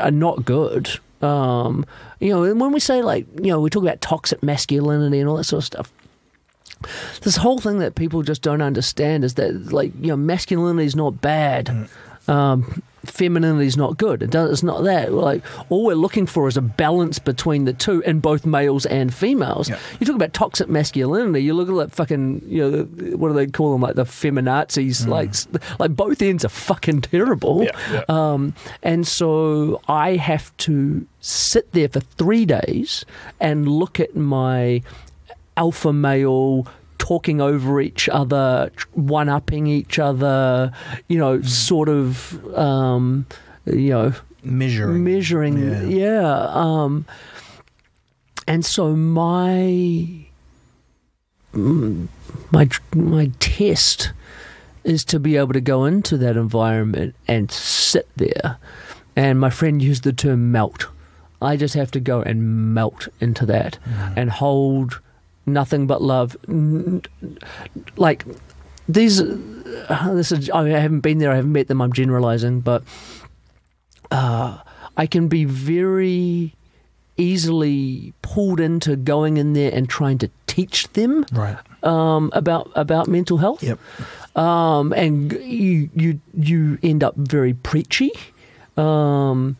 are 0.00 0.10
not 0.10 0.44
good. 0.44 0.98
Um, 1.20 1.84
you 2.20 2.30
know, 2.30 2.44
and 2.44 2.60
when 2.60 2.72
we 2.72 2.80
say 2.80 3.02
like 3.02 3.26
you 3.42 3.48
know 3.50 3.60
we 3.60 3.70
talk 3.70 3.82
about 3.82 4.00
toxic 4.00 4.42
masculinity 4.42 5.18
and 5.20 5.28
all 5.28 5.36
that 5.36 5.44
sort 5.44 5.58
of 5.58 5.64
stuff. 5.64 5.92
This 7.22 7.36
whole 7.36 7.58
thing 7.58 7.78
that 7.78 7.94
people 7.94 8.22
just 8.22 8.42
don't 8.42 8.62
understand 8.62 9.24
is 9.24 9.34
that 9.34 9.72
like 9.72 9.92
you 10.00 10.08
know 10.08 10.16
masculinity 10.16 10.86
is 10.86 10.96
not 10.96 11.20
bad. 11.20 11.88
Um, 12.28 12.82
femininity 13.04 13.66
is 13.66 13.76
not 13.76 13.96
good. 13.98 14.20
It 14.20 14.30
does, 14.30 14.50
it's 14.50 14.62
not 14.64 14.82
that. 14.82 15.12
Like 15.12 15.42
all 15.70 15.84
we're 15.84 15.94
looking 15.94 16.26
for 16.26 16.48
is 16.48 16.56
a 16.56 16.60
balance 16.60 17.20
between 17.20 17.64
the 17.64 17.72
two 17.72 18.00
in 18.00 18.18
both 18.18 18.44
males 18.44 18.84
and 18.84 19.14
females. 19.14 19.68
Yeah. 19.68 19.78
You 20.00 20.06
talk 20.06 20.16
about 20.16 20.32
toxic 20.32 20.68
masculinity. 20.68 21.44
You 21.44 21.54
look 21.54 21.68
at 21.68 21.76
that 21.76 21.94
fucking 21.94 22.42
you 22.46 22.62
know 22.62 22.70
the- 22.82 23.16
what 23.16 23.28
do 23.28 23.34
they 23.34 23.46
call 23.46 23.72
them 23.72 23.80
like 23.80 23.94
the 23.94 24.04
feminazis? 24.04 25.06
Like 25.06 25.32
like 25.78 25.94
both 25.94 26.20
ends 26.20 26.44
are 26.44 26.48
fucking 26.50 27.02
terrible. 27.02 27.64
Yeah, 27.64 28.02
Um, 28.08 28.54
and 28.82 29.06
so 29.06 29.80
I 29.88 30.16
have 30.16 30.54
to 30.58 31.06
sit 31.20 31.72
there 31.72 31.88
for 31.88 32.00
three 32.00 32.44
days 32.44 33.04
and 33.40 33.68
look 33.68 34.00
at 34.00 34.16
my 34.16 34.82
alpha 35.56 35.92
male 35.92 36.66
talking 36.98 37.40
over 37.40 37.80
each 37.80 38.08
other, 38.08 38.70
one 38.92 39.28
upping 39.28 39.66
each 39.66 39.98
other, 39.98 40.72
you 41.08 41.18
know, 41.18 41.40
sort 41.42 41.88
of, 41.88 42.44
um, 42.56 43.26
you 43.66 43.90
know, 43.90 44.12
Measuring. 44.42 45.02
measuring. 45.04 45.58
Yeah. 45.58 45.82
Yeah. 45.82 46.46
um, 46.52 47.04
and 48.46 48.64
so 48.64 48.94
my 48.94 50.26
mm, 51.52 52.06
my 52.52 52.68
my 52.94 53.30
test 53.40 54.12
is 54.84 55.04
to 55.06 55.18
be 55.18 55.36
able 55.36 55.52
to 55.52 55.60
go 55.60 55.84
into 55.84 56.16
that 56.18 56.36
environment 56.36 57.14
and 57.26 57.50
sit 57.50 58.08
there. 58.16 58.58
And 59.16 59.40
my 59.40 59.50
friend 59.50 59.82
used 59.82 60.04
the 60.04 60.12
term 60.12 60.52
melt. 60.52 60.86
I 61.42 61.56
just 61.56 61.74
have 61.74 61.90
to 61.92 62.00
go 62.00 62.22
and 62.22 62.72
melt 62.74 63.08
into 63.20 63.44
that 63.46 63.78
and 64.14 64.30
hold 64.30 65.00
nothing 65.46 65.86
but 65.86 66.02
love. 66.02 66.36
Like 67.96 68.24
these, 68.88 69.20
uh, 69.20 70.14
this 70.14 70.32
is. 70.32 70.50
I 70.50 70.68
haven't 70.68 71.00
been 71.00 71.18
there. 71.18 71.32
I 71.32 71.36
haven't 71.36 71.52
met 71.52 71.68
them. 71.68 71.80
I'm 71.80 71.92
generalizing, 71.92 72.60
but 72.60 72.82
uh, 74.10 74.58
I 74.96 75.06
can 75.06 75.28
be 75.28 75.44
very 75.44 76.54
easily 77.16 78.12
pulled 78.22 78.60
into 78.60 78.94
going 78.96 79.38
in 79.38 79.54
there 79.54 79.72
and 79.72 79.88
trying 79.88 80.18
to 80.18 80.30
teach 80.46 80.86
them 80.92 81.24
Right. 81.32 81.56
um, 81.82 82.30
about 82.34 82.70
about 82.74 83.08
mental 83.08 83.38
health. 83.38 83.62
Yep. 83.62 83.78
Um, 84.36 84.92
and 84.92 85.32
you 85.32 85.88
you 85.94 86.20
you 86.38 86.78
end 86.82 87.02
up 87.02 87.14
very 87.16 87.54
preachy. 87.54 88.10
Um, 88.76 89.56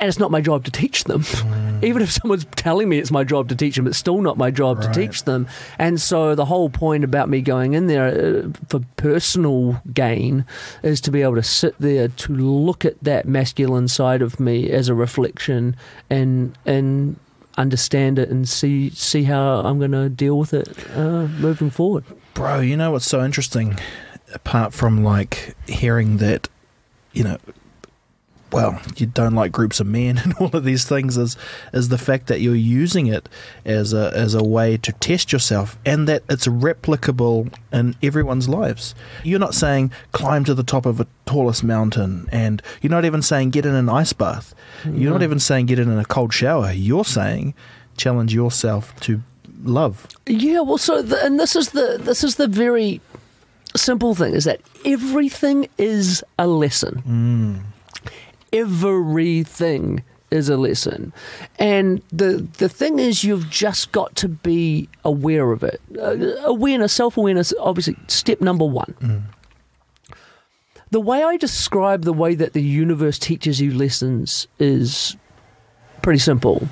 and 0.00 0.08
it's 0.08 0.18
not 0.18 0.30
my 0.30 0.40
job 0.40 0.64
to 0.64 0.70
teach 0.70 1.04
them. 1.04 1.24
Even 1.82 2.02
if 2.02 2.10
someone's 2.10 2.44
telling 2.56 2.88
me 2.88 2.98
it's 2.98 3.10
my 3.10 3.22
job 3.24 3.48
to 3.50 3.54
teach 3.54 3.76
them, 3.76 3.86
it's 3.86 3.96
still 3.98 4.20
not 4.20 4.36
my 4.36 4.50
job 4.50 4.78
Right. 4.78 4.92
to 4.92 5.00
teach 5.00 5.24
them. 5.24 5.46
And 5.78 6.00
so 6.00 6.34
the 6.34 6.44
whole 6.46 6.68
point 6.70 7.04
about 7.04 7.28
me 7.28 7.40
going 7.40 7.74
in 7.74 7.86
there 7.86 8.06
uh, 8.08 8.48
for 8.68 8.80
personal 8.96 9.80
gain 9.94 10.44
is 10.82 11.00
to 11.02 11.10
be 11.10 11.22
able 11.22 11.36
to 11.36 11.42
sit 11.42 11.74
there 11.78 12.08
to 12.08 12.32
look 12.34 12.84
at 12.84 13.02
that 13.04 13.26
masculine 13.26 13.88
side 13.88 14.20
of 14.22 14.40
me 14.40 14.70
as 14.70 14.88
a 14.88 14.94
reflection 14.94 15.76
and 16.10 16.56
and 16.66 17.16
understand 17.58 18.18
it 18.18 18.28
and 18.30 18.48
see 18.48 18.90
see 18.90 19.24
how 19.24 19.60
I'm 19.60 19.78
going 19.78 19.92
to 19.92 20.08
deal 20.08 20.38
with 20.38 20.54
it 20.54 20.68
uh, 20.96 21.26
moving 21.38 21.68
forward. 21.70 22.04
Bro, 22.34 22.60
you 22.60 22.76
know 22.76 22.90
what's 22.92 23.06
so 23.06 23.24
interesting? 23.24 23.78
Apart 24.34 24.72
from 24.72 25.02
like 25.02 25.56
hearing 25.66 26.18
that, 26.18 26.48
you 27.12 27.24
know, 27.24 27.38
well, 28.52 28.80
you 28.96 29.06
don't 29.06 29.34
like 29.34 29.52
groups 29.52 29.80
of 29.80 29.86
men 29.86 30.18
and 30.22 30.34
all 30.34 30.54
of 30.54 30.64
these 30.64 30.84
things 30.84 31.16
is 31.16 31.36
is 31.72 31.88
the 31.88 31.98
fact 31.98 32.26
that 32.26 32.40
you're 32.40 32.54
using 32.54 33.06
it 33.06 33.28
as 33.64 33.92
a 33.92 34.12
as 34.14 34.34
a 34.34 34.42
way 34.42 34.76
to 34.78 34.92
test 34.92 35.32
yourself 35.32 35.78
and 35.84 36.08
that 36.08 36.22
it's 36.28 36.46
replicable 36.46 37.52
in 37.72 37.96
everyone's 38.02 38.48
lives. 38.48 38.94
You're 39.24 39.38
not 39.38 39.54
saying 39.54 39.92
climb 40.12 40.44
to 40.44 40.54
the 40.54 40.62
top 40.62 40.86
of 40.86 41.00
a 41.00 41.06
tallest 41.26 41.62
mountain 41.62 42.28
and 42.32 42.62
you're 42.80 42.90
not 42.90 43.04
even 43.04 43.22
saying 43.22 43.50
get 43.50 43.66
in 43.66 43.74
an 43.74 43.88
ice 43.88 44.12
bath. 44.12 44.54
You're 44.84 45.12
not 45.12 45.22
even 45.22 45.38
saying 45.38 45.66
get 45.66 45.78
in 45.78 45.90
a 45.90 46.04
cold 46.04 46.32
shower. 46.32 46.72
You're 46.72 47.04
saying 47.04 47.54
challenge 47.96 48.34
yourself 48.34 48.98
to 49.00 49.22
love. 49.62 50.06
Yeah, 50.26 50.60
well, 50.60 50.78
so 50.78 51.02
the, 51.02 51.24
and 51.24 51.38
this 51.38 51.54
is 51.54 51.70
the 51.70 51.98
this 52.00 52.24
is 52.24 52.36
the 52.36 52.48
very 52.48 53.00
simple 53.76 54.14
thing 54.14 54.34
is 54.34 54.44
that 54.44 54.60
everything 54.84 55.68
is 55.78 56.24
a 56.38 56.46
lesson. 56.46 57.02
Mm. 57.06 57.79
Everything 58.52 60.02
is 60.30 60.48
a 60.48 60.56
lesson, 60.56 61.12
and 61.58 62.02
the 62.12 62.46
the 62.58 62.68
thing 62.68 62.98
is, 62.98 63.24
you've 63.24 63.50
just 63.50 63.90
got 63.92 64.14
to 64.16 64.28
be 64.28 64.88
aware 65.04 65.50
of 65.52 65.62
it. 65.64 65.80
Uh, 65.98 66.16
awareness, 66.44 66.92
self 66.92 67.16
awareness, 67.16 67.52
obviously, 67.58 67.96
step 68.08 68.40
number 68.40 68.64
one. 68.64 69.26
The 70.90 71.00
way 71.00 71.22
I 71.22 71.36
describe 71.36 72.02
the 72.02 72.12
way 72.12 72.34
that 72.34 72.52
the 72.52 72.62
universe 72.62 73.18
teaches 73.18 73.60
you 73.60 73.72
lessons 73.72 74.48
is 74.58 75.16
pretty 76.02 76.18
simple. 76.18 76.68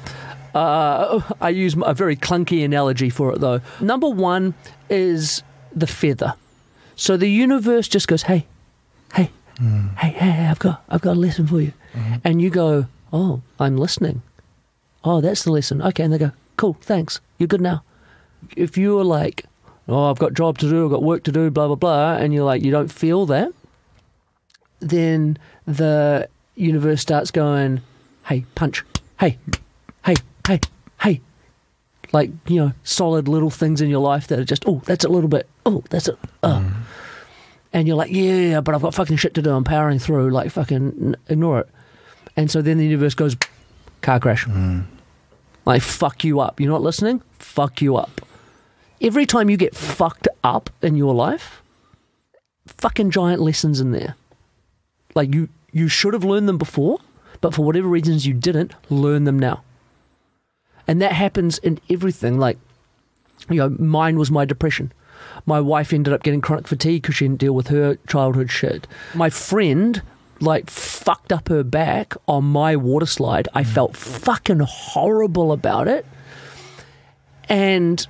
Uh, 0.55 1.21
I 1.41 1.51
use 1.51 1.77
a 1.85 1.95
very 1.95 2.17
clunky 2.17 2.65
analogy 2.65 3.11
for 3.11 3.33
it 3.33 3.41
though. 3.41 3.61
Number 3.81 4.09
one 4.09 4.55
is 4.91 5.43
the 5.75 5.87
feather. 5.87 6.35
So 6.97 7.17
the 7.17 7.29
universe 7.29 7.87
just 7.87 8.09
goes, 8.09 8.23
hey, 8.23 8.47
hey, 9.15 9.31
Mm. 9.61 9.97
hey, 9.99 10.11
hey, 10.11 10.31
hey, 10.31 10.47
I've 10.47 10.59
got, 10.59 10.85
I've 10.89 11.01
got 11.01 11.17
a 11.17 11.21
lesson 11.21 11.47
for 11.47 11.61
you. 11.61 11.73
Mm-hmm. 11.95 12.15
And 12.25 12.41
you 12.41 12.51
go, 12.51 12.87
oh, 13.13 13.43
I'm 13.59 13.77
listening. 13.77 14.23
Oh, 15.03 15.21
that's 15.21 15.45
the 15.45 15.51
lesson. 15.51 15.83
Okay. 15.83 16.05
And 16.05 16.13
they 16.13 16.19
go, 16.19 16.33
cool, 16.57 16.77
thanks. 16.81 17.21
You're 17.39 17.49
good 17.49 17.61
now. 17.61 17.83
If 18.57 18.79
you're 18.79 19.05
like, 19.05 19.47
oh, 19.89 20.11
I've 20.11 20.19
got 20.19 20.35
job 20.35 20.59
to 20.59 20.69
do, 20.69 20.85
I've 20.85 20.91
got 20.91 21.03
work 21.03 21.25
to 21.25 21.33
do, 21.33 21.51
blah, 21.51 21.67
blah, 21.67 21.77
blah, 21.77 22.17
and 22.17 22.33
you're 22.33 22.45
like, 22.45 22.63
you 22.63 22.71
don't 22.71 22.93
feel 22.93 23.27
that, 23.27 23.53
then 24.81 25.39
the 25.67 26.29
universe 26.55 27.01
starts 27.01 27.31
going, 27.31 27.81
hey, 28.27 28.45
punch, 28.55 28.85
hey, 29.19 29.39
hey, 30.05 30.15
hey, 30.47 30.61
hey. 31.03 31.21
Like, 32.13 32.31
you 32.47 32.57
know, 32.57 32.73
solid 32.85 33.29
little 33.29 33.51
things 33.51 33.81
in 33.81 33.91
your 33.91 34.01
life 34.01 34.29
that 34.29 34.39
are 34.39 34.45
just, 34.45 34.65
oh, 34.67 34.83
that's 34.85 35.05
a 35.05 35.09
little 35.09 35.29
bit, 35.29 35.49
oh, 35.67 35.83
that's 35.91 36.09
a, 36.09 36.17
uh. 36.43 36.61
Mm. 36.61 36.75
And 37.73 37.87
you're 37.87 37.97
like, 37.97 38.11
yeah, 38.11 38.23
yeah, 38.23 38.51
yeah, 38.51 38.61
but 38.61 38.75
I've 38.75 38.83
got 38.83 38.95
fucking 38.95 39.17
shit 39.17 39.35
to 39.35 39.43
do. 39.43 39.51
I'm 39.51 39.65
powering 39.65 39.99
through. 39.99 40.31
Like, 40.31 40.51
fucking 40.51 41.15
ignore 41.29 41.61
it. 41.61 41.69
And 42.37 42.51
so 42.51 42.63
then 42.63 42.79
the 42.79 42.85
universe 42.85 43.15
goes, 43.15 43.37
car 44.01 44.21
crash. 44.21 44.45
Hmm. 44.45 44.81
Like, 45.65 45.83
fuck 45.83 46.25
you 46.25 46.41
up. 46.41 46.61
You're 46.61 46.71
not 46.71 46.83
listening? 46.83 47.23
Fuck 47.39 47.83
you 47.83 47.97
up. 47.97 48.23
Every 49.01 49.27
time 49.27 49.51
you 49.51 49.57
get 49.57 49.75
fucked 49.75 50.29
up 50.43 50.71
in 50.83 50.97
your 50.97 51.15
life, 51.15 51.63
fucking 52.67 53.11
giant 53.11 53.43
lessons 53.43 53.81
in 53.81 53.93
there. 53.93 54.17
Like, 55.15 55.35
you, 55.35 55.51
you 55.73 55.89
should 55.89 56.15
have 56.15 56.25
learned 56.25 56.49
them 56.49 56.59
before, 56.59 56.99
but 57.41 57.55
for 57.55 57.65
whatever 57.65 57.87
reasons 57.87 58.27
you 58.27 58.35
didn't, 58.35 58.73
learn 58.89 59.25
them 59.25 59.39
now. 59.39 59.63
And 60.87 61.03
that 61.03 61.13
happens 61.13 61.59
in 61.59 61.81
everything. 61.91 62.39
Like, 62.39 62.59
you 63.51 63.57
know, 63.57 63.69
mine 63.69 64.19
was 64.19 64.31
my 64.31 64.45
depression. 64.45 64.93
My 65.47 65.61
wife 65.61 65.93
ended 65.93 66.13
up 66.13 66.23
getting 66.23 66.41
chronic 66.41 66.69
fatigue 66.69 67.03
because 67.03 67.17
she 67.17 67.27
didn't 67.27 67.41
deal 67.41 67.55
with 67.55 67.69
her 67.69 67.99
childhood 68.09 68.51
shit. 68.51 68.87
My 69.15 69.31
friend, 69.31 70.03
like, 70.41 70.71
fucked 70.71 71.33
up 71.33 71.49
her 71.49 71.63
back 71.63 72.15
on 72.27 72.45
my 72.45 72.77
water 72.77 73.07
slide. 73.07 73.49
I 73.55 73.63
mm. 73.63 73.67
felt 73.67 73.97
fucking 73.97 74.61
horrible 74.61 75.53
about 75.53 75.89
it. 75.89 76.07
And 77.49 78.07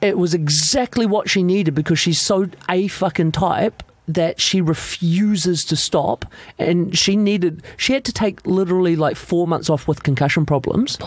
it 0.00 0.18
was 0.18 0.34
exactly 0.34 1.06
what 1.06 1.28
she 1.30 1.42
needed 1.42 1.74
because 1.74 1.98
she's 1.98 2.20
so 2.20 2.48
a 2.68 2.88
fucking 2.88 3.32
type 3.32 3.82
that 4.14 4.40
she 4.40 4.60
refuses 4.60 5.64
to 5.64 5.76
stop 5.76 6.24
and 6.58 6.96
she 6.96 7.16
needed 7.16 7.62
she 7.76 7.92
had 7.92 8.04
to 8.04 8.12
take 8.12 8.44
literally 8.46 8.96
like 8.96 9.16
4 9.16 9.46
months 9.46 9.70
off 9.70 9.86
with 9.86 10.02
concussion 10.02 10.46
problems 10.46 10.98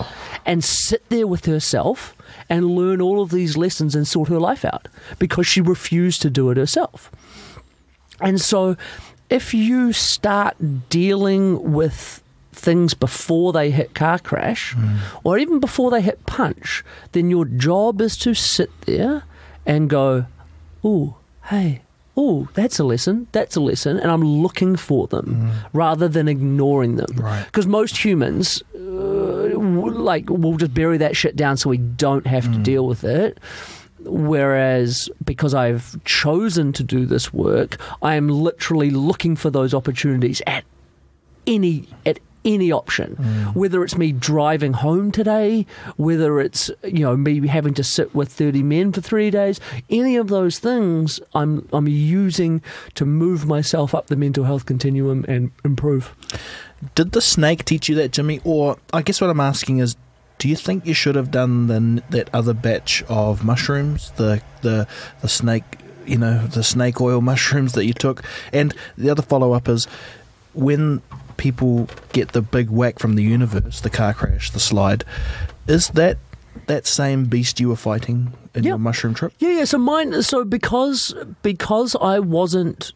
and 0.45 0.63
sit 0.63 1.07
there 1.09 1.27
with 1.27 1.45
herself 1.45 2.15
and 2.49 2.65
learn 2.65 3.01
all 3.01 3.21
of 3.21 3.31
these 3.31 3.57
lessons 3.57 3.95
and 3.95 4.07
sort 4.07 4.29
her 4.29 4.39
life 4.39 4.65
out 4.65 4.87
because 5.19 5.47
she 5.47 5.61
refused 5.61 6.21
to 6.21 6.29
do 6.29 6.49
it 6.49 6.57
herself. 6.57 7.11
And 8.21 8.39
so 8.39 8.77
if 9.29 9.53
you 9.53 9.93
start 9.93 10.55
dealing 10.89 11.73
with 11.73 12.21
things 12.51 12.93
before 12.93 13.51
they 13.51 13.71
hit 13.71 13.93
car 13.95 14.19
crash 14.19 14.75
mm. 14.75 14.99
or 15.23 15.37
even 15.37 15.59
before 15.59 15.91
they 15.91 16.01
hit 16.01 16.25
punch, 16.25 16.83
then 17.11 17.29
your 17.29 17.45
job 17.45 17.99
is 17.99 18.15
to 18.17 18.33
sit 18.33 18.69
there 18.81 19.23
and 19.65 19.89
go, 19.89 20.25
"Ooh, 20.85 21.15
hey, 21.45 21.81
ooh, 22.17 22.47
that's 22.53 22.79
a 22.79 22.83
lesson, 22.83 23.27
that's 23.31 23.55
a 23.55 23.61
lesson," 23.61 23.97
and 23.99 24.11
I'm 24.11 24.23
looking 24.23 24.75
for 24.75 25.07
them 25.07 25.51
rather 25.73 26.07
than 26.07 26.27
ignoring 26.27 26.95
them. 26.95 27.15
Right. 27.15 27.45
Because 27.45 27.67
most 27.67 28.03
humans 28.03 28.63
uh, 28.75 28.79
like 28.79 30.29
will 30.29 30.57
just 30.57 30.73
bury 30.73 30.97
that 30.97 31.15
shit 31.15 31.35
down 31.35 31.57
so 31.57 31.69
we 31.69 31.77
don't 31.77 32.27
have 32.27 32.51
to 32.51 32.59
deal 32.59 32.87
with 32.87 33.03
it. 33.03 33.39
Whereas 34.05 35.09
because 35.23 35.53
I've 35.53 36.03
chosen 36.03 36.73
to 36.73 36.83
do 36.83 37.05
this 37.05 37.33
work, 37.33 37.77
I 38.01 38.15
am 38.15 38.27
literally 38.27 38.89
looking 38.89 39.35
for 39.35 39.49
those 39.49 39.73
opportunities 39.73 40.41
at 40.45 40.65
any 41.47 41.87
at 42.05 42.19
any 42.45 42.71
option 42.71 43.15
mm. 43.15 43.55
whether 43.55 43.83
it's 43.83 43.97
me 43.97 44.11
driving 44.11 44.73
home 44.73 45.11
today 45.11 45.65
whether 45.97 46.39
it's 46.39 46.69
you 46.83 46.99
know 46.99 47.15
me 47.15 47.47
having 47.47 47.73
to 47.73 47.83
sit 47.83 48.13
with 48.13 48.31
30 48.31 48.63
men 48.63 48.91
for 48.91 49.01
3 49.01 49.29
days 49.29 49.59
any 49.89 50.15
of 50.15 50.27
those 50.27 50.59
things 50.59 51.19
I'm 51.33 51.67
I'm 51.71 51.87
using 51.87 52.61
to 52.95 53.05
move 53.05 53.45
myself 53.45 53.95
up 53.95 54.07
the 54.07 54.15
mental 54.15 54.43
health 54.45 54.65
continuum 54.65 55.25
and 55.27 55.51
improve 55.63 56.15
Did 56.95 57.11
the 57.11 57.21
snake 57.21 57.65
teach 57.65 57.89
you 57.89 57.95
that, 57.95 58.11
Jimmy? 58.11 58.41
Or 58.43 58.77
I 58.91 59.01
guess 59.01 59.21
what 59.21 59.29
I'm 59.29 59.39
asking 59.39 59.79
is, 59.79 59.95
do 60.37 60.49
you 60.49 60.55
think 60.55 60.85
you 60.85 60.93
should 60.93 61.15
have 61.15 61.31
done 61.31 61.67
the, 61.67 62.03
that 62.09 62.29
other 62.33 62.53
batch 62.53 63.03
of 63.07 63.43
mushrooms, 63.43 64.11
the 64.11 64.41
the 64.61 64.87
the 65.21 65.29
snake, 65.29 65.63
you 66.05 66.17
know, 66.17 66.45
the 66.47 66.63
snake 66.63 66.99
oil 66.99 67.21
mushrooms 67.31 67.73
that 67.73 67.85
you 67.85 67.93
took? 67.93 68.23
And 68.51 68.73
the 68.97 69.09
other 69.09 69.21
follow 69.21 69.53
up 69.53 69.69
is, 69.69 69.87
when 70.53 71.01
people 71.37 71.89
get 72.11 72.31
the 72.31 72.41
big 72.41 72.69
whack 72.69 72.99
from 72.99 73.15
the 73.15 73.23
universe, 73.23 73.81
the 73.81 73.89
car 73.89 74.13
crash, 74.13 74.51
the 74.51 74.59
slide, 74.59 75.03
is 75.67 75.89
that 75.89 76.17
that 76.67 76.85
same 76.85 77.25
beast 77.25 77.59
you 77.59 77.69
were 77.69 77.75
fighting 77.75 78.33
in 78.53 78.63
your 78.63 78.77
mushroom 78.77 79.13
trip? 79.13 79.33
Yeah, 79.39 79.49
yeah. 79.49 79.65
So 79.65 79.77
mine. 79.77 80.21
So 80.21 80.43
because 80.45 81.13
because 81.41 81.95
I 81.99 82.19
wasn't 82.19 82.93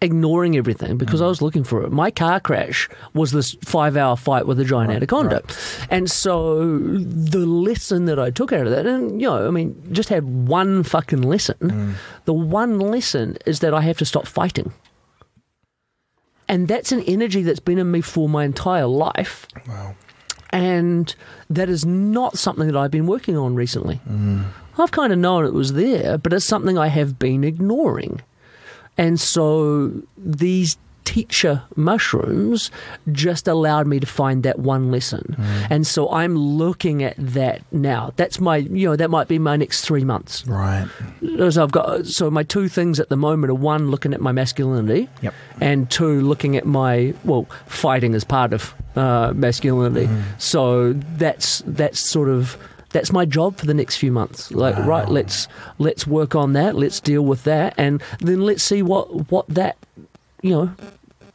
ignoring 0.00 0.56
everything 0.56 0.98
because 0.98 1.22
I 1.22 1.24
mm. 1.24 1.28
was 1.28 1.42
looking 1.42 1.64
for 1.64 1.82
it. 1.82 1.90
My 1.90 2.10
car 2.10 2.38
crash 2.38 2.88
was 3.14 3.32
this 3.32 3.56
five-hour 3.62 4.16
fight 4.16 4.46
with 4.46 4.60
a 4.60 4.64
giant 4.64 4.92
anaconda, 4.92 5.42
and 5.90 6.10
so 6.10 6.78
the 6.78 7.46
lesson 7.46 8.04
that 8.06 8.18
I 8.18 8.30
took 8.30 8.52
out 8.52 8.66
of 8.66 8.72
that, 8.72 8.86
and 8.86 9.20
you 9.20 9.28
know, 9.28 9.46
I 9.46 9.50
mean, 9.50 9.80
just 9.92 10.08
had 10.08 10.48
one 10.48 10.82
fucking 10.82 11.22
lesson. 11.22 11.56
Mm. 11.60 11.94
The 12.24 12.34
one 12.34 12.78
lesson 12.78 13.38
is 13.46 13.60
that 13.60 13.72
I 13.74 13.80
have 13.82 13.98
to 13.98 14.04
stop 14.04 14.26
fighting. 14.26 14.72
And 16.54 16.68
that's 16.68 16.92
an 16.92 17.00
energy 17.00 17.42
that's 17.42 17.58
been 17.58 17.78
in 17.78 17.90
me 17.90 18.00
for 18.00 18.28
my 18.28 18.44
entire 18.44 18.86
life. 18.86 19.48
Wow. 19.66 19.96
And 20.50 21.12
that 21.50 21.68
is 21.68 21.84
not 21.84 22.38
something 22.38 22.68
that 22.68 22.76
I've 22.76 22.92
been 22.92 23.08
working 23.08 23.36
on 23.36 23.56
recently. 23.56 24.00
Mm. 24.08 24.44
I've 24.78 24.92
kind 24.92 25.12
of 25.12 25.18
known 25.18 25.46
it 25.46 25.52
was 25.52 25.72
there, 25.72 26.16
but 26.16 26.32
it's 26.32 26.44
something 26.44 26.78
I 26.78 26.86
have 26.86 27.18
been 27.18 27.42
ignoring. 27.42 28.22
And 28.96 29.18
so 29.18 30.02
these 30.16 30.76
teacher 31.04 31.62
mushrooms 31.76 32.70
just 33.12 33.46
allowed 33.48 33.86
me 33.86 34.00
to 34.00 34.06
find 34.06 34.42
that 34.42 34.58
one 34.58 34.90
lesson. 34.90 35.36
And 35.70 35.86
so 35.86 36.10
I'm 36.10 36.36
looking 36.36 37.02
at 37.02 37.14
that 37.18 37.62
now. 37.72 38.12
That's 38.16 38.40
my, 38.40 38.56
you 38.56 38.88
know, 38.88 38.96
that 38.96 39.10
might 39.10 39.28
be 39.28 39.38
my 39.38 39.56
next 39.56 39.82
three 39.84 40.04
months. 40.04 40.46
Right. 40.46 40.86
So 41.50 41.62
I've 41.62 41.72
got 41.72 42.06
so 42.06 42.30
my 42.30 42.42
two 42.42 42.68
things 42.68 42.98
at 43.00 43.08
the 43.08 43.16
moment 43.16 43.50
are 43.50 43.54
one 43.54 43.90
looking 43.90 44.14
at 44.14 44.20
my 44.20 44.32
masculinity, 44.32 45.08
Yep. 45.22 45.34
and 45.60 45.90
two 45.90 46.20
looking 46.22 46.56
at 46.56 46.66
my 46.66 47.14
well 47.24 47.44
fighting 47.66 48.14
as 48.14 48.24
part 48.24 48.52
of 48.52 48.74
uh, 48.96 49.32
masculinity. 49.34 50.08
So 50.38 50.92
that's 50.94 51.62
that's 51.66 52.00
sort 52.00 52.28
of 52.28 52.56
that's 52.90 53.12
my 53.12 53.24
job 53.24 53.56
for 53.56 53.66
the 53.66 53.74
next 53.74 53.96
few 53.96 54.12
months. 54.12 54.52
Like 54.52 54.76
right, 54.86 55.08
let's 55.08 55.48
let's 55.78 56.06
work 56.06 56.34
on 56.34 56.52
that. 56.54 56.76
Let's 56.76 57.00
deal 57.00 57.22
with 57.24 57.42
that, 57.44 57.74
and 57.76 58.02
then 58.20 58.42
let's 58.42 58.62
see 58.62 58.82
what 58.82 59.30
what 59.32 59.46
that 59.48 59.76
you 60.44 60.50
know 60.50 60.72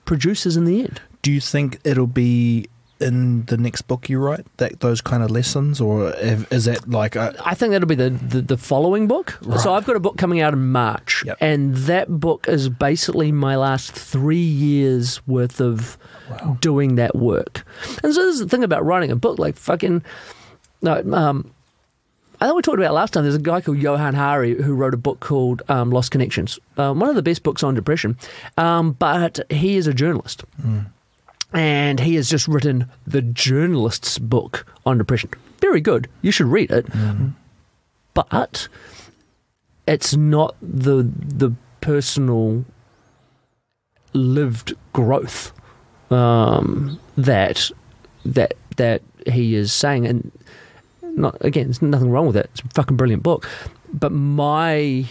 produces 0.06 0.56
in 0.56 0.66
the 0.66 0.82
end. 0.82 1.02
Do 1.22 1.32
you 1.32 1.42
think 1.42 1.80
it'll 1.84 2.08
be 2.08 2.68
in 3.02 3.46
the 3.46 3.56
next 3.58 3.84
book 3.84 4.10
you 4.10 4.20
write 4.20 4.46
that 4.58 4.82
those 4.82 5.00
kind 5.02 5.24
of 5.24 5.32
lessons, 5.32 5.80
or 5.80 6.12
is 6.52 6.66
that 6.66 6.90
like 6.90 7.16
a, 7.16 7.34
I 7.46 7.54
think 7.56 7.72
that'll 7.72 7.88
be 7.88 7.96
the, 7.96 8.10
the, 8.10 8.42
the 8.42 8.58
following 8.58 9.08
book. 9.08 9.40
So 9.62 9.74
I've 9.74 9.86
got 9.86 9.96
a 9.96 10.00
book 10.02 10.18
coming 10.18 10.42
out 10.42 10.54
in 10.54 10.72
March, 10.72 11.24
Yep. 11.26 11.38
and 11.40 11.76
that 11.88 12.10
book 12.10 12.48
is 12.50 12.68
basically 12.68 13.32
my 13.32 13.56
last 13.56 13.92
three 13.94 14.38
years 14.38 15.26
worth 15.28 15.62
of 15.62 15.98
doing 16.60 16.96
that 16.96 17.16
work. 17.16 17.64
And 18.04 18.14
so 18.14 18.22
this 18.26 18.36
is 18.36 18.40
the 18.42 18.50
thing 18.50 18.64
about 18.66 18.86
writing 18.86 19.12
a 19.12 19.16
book, 19.16 19.40
like 19.40 19.56
fucking. 19.56 20.04
No, 20.82 21.02
um, 21.14 21.52
I 22.42 22.46
think 22.46 22.56
we 22.56 22.62
talked 22.62 22.78
about 22.80 22.92
it 22.92 22.94
last 22.94 23.14
time. 23.14 23.24
There's 23.24 23.36
a 23.36 23.40
guy 23.40 23.60
called 23.60 23.80
Johann 23.80 24.14
Hari 24.14 24.62
who 24.62 24.74
wrote 24.74 24.94
a 24.94 24.98
book 24.98 25.20
called 25.20 25.62
um, 25.68 25.92
Lost 25.92 26.12
Connections, 26.12 26.58
um, 26.78 27.00
one 27.00 27.10
of 27.10 27.16
the 27.16 27.22
best 27.22 27.44
books 27.44 27.64
on 27.64 27.76
depression. 27.76 28.18
Um, 28.58 28.94
but 28.94 29.40
he 29.50 29.76
is 29.76 29.88
a 29.88 29.94
journalist. 29.94 30.46
And 31.54 32.00
he 32.00 32.16
has 32.16 32.30
just 32.30 32.48
written 32.48 32.86
the 33.06 33.22
journalist's 33.22 34.20
book 34.20 34.66
on 34.86 34.98
depression. 34.98 35.32
Very 35.60 35.82
good. 35.82 36.08
You 36.22 36.32
should 36.32 36.48
read 36.48 36.72
it. 36.72 36.86
But 38.14 38.68
it's 39.88 40.16
not 40.16 40.56
the 40.62 41.04
the 41.04 41.54
personal 41.82 42.66
lived 44.14 44.74
growth 44.94 45.52
um, 46.12 47.00
that 47.18 47.72
that 48.26 48.54
that 48.78 49.02
he 49.28 49.56
is 49.56 49.74
saying, 49.74 50.06
and 50.06 50.32
not 51.20 51.38
again, 51.42 51.66
there's 51.66 51.82
nothing 51.82 52.10
wrong 52.10 52.28
with 52.28 52.38
it. 52.38 52.50
It's 52.54 52.62
a 52.62 52.68
fucking 52.70 52.98
brilliant 52.98 53.24
book. 53.24 53.48
But 53.94 54.12
my 54.12 55.06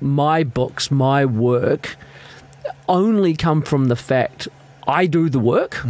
my 0.00 0.44
books, 0.44 0.90
my 0.90 1.24
work, 1.24 1.96
only 2.88 3.34
come 3.34 3.62
from 3.62 3.88
the 3.88 3.96
fact 3.96 4.48
I 4.86 5.06
do 5.06 5.28
the 5.28 5.40
work, 5.40 5.84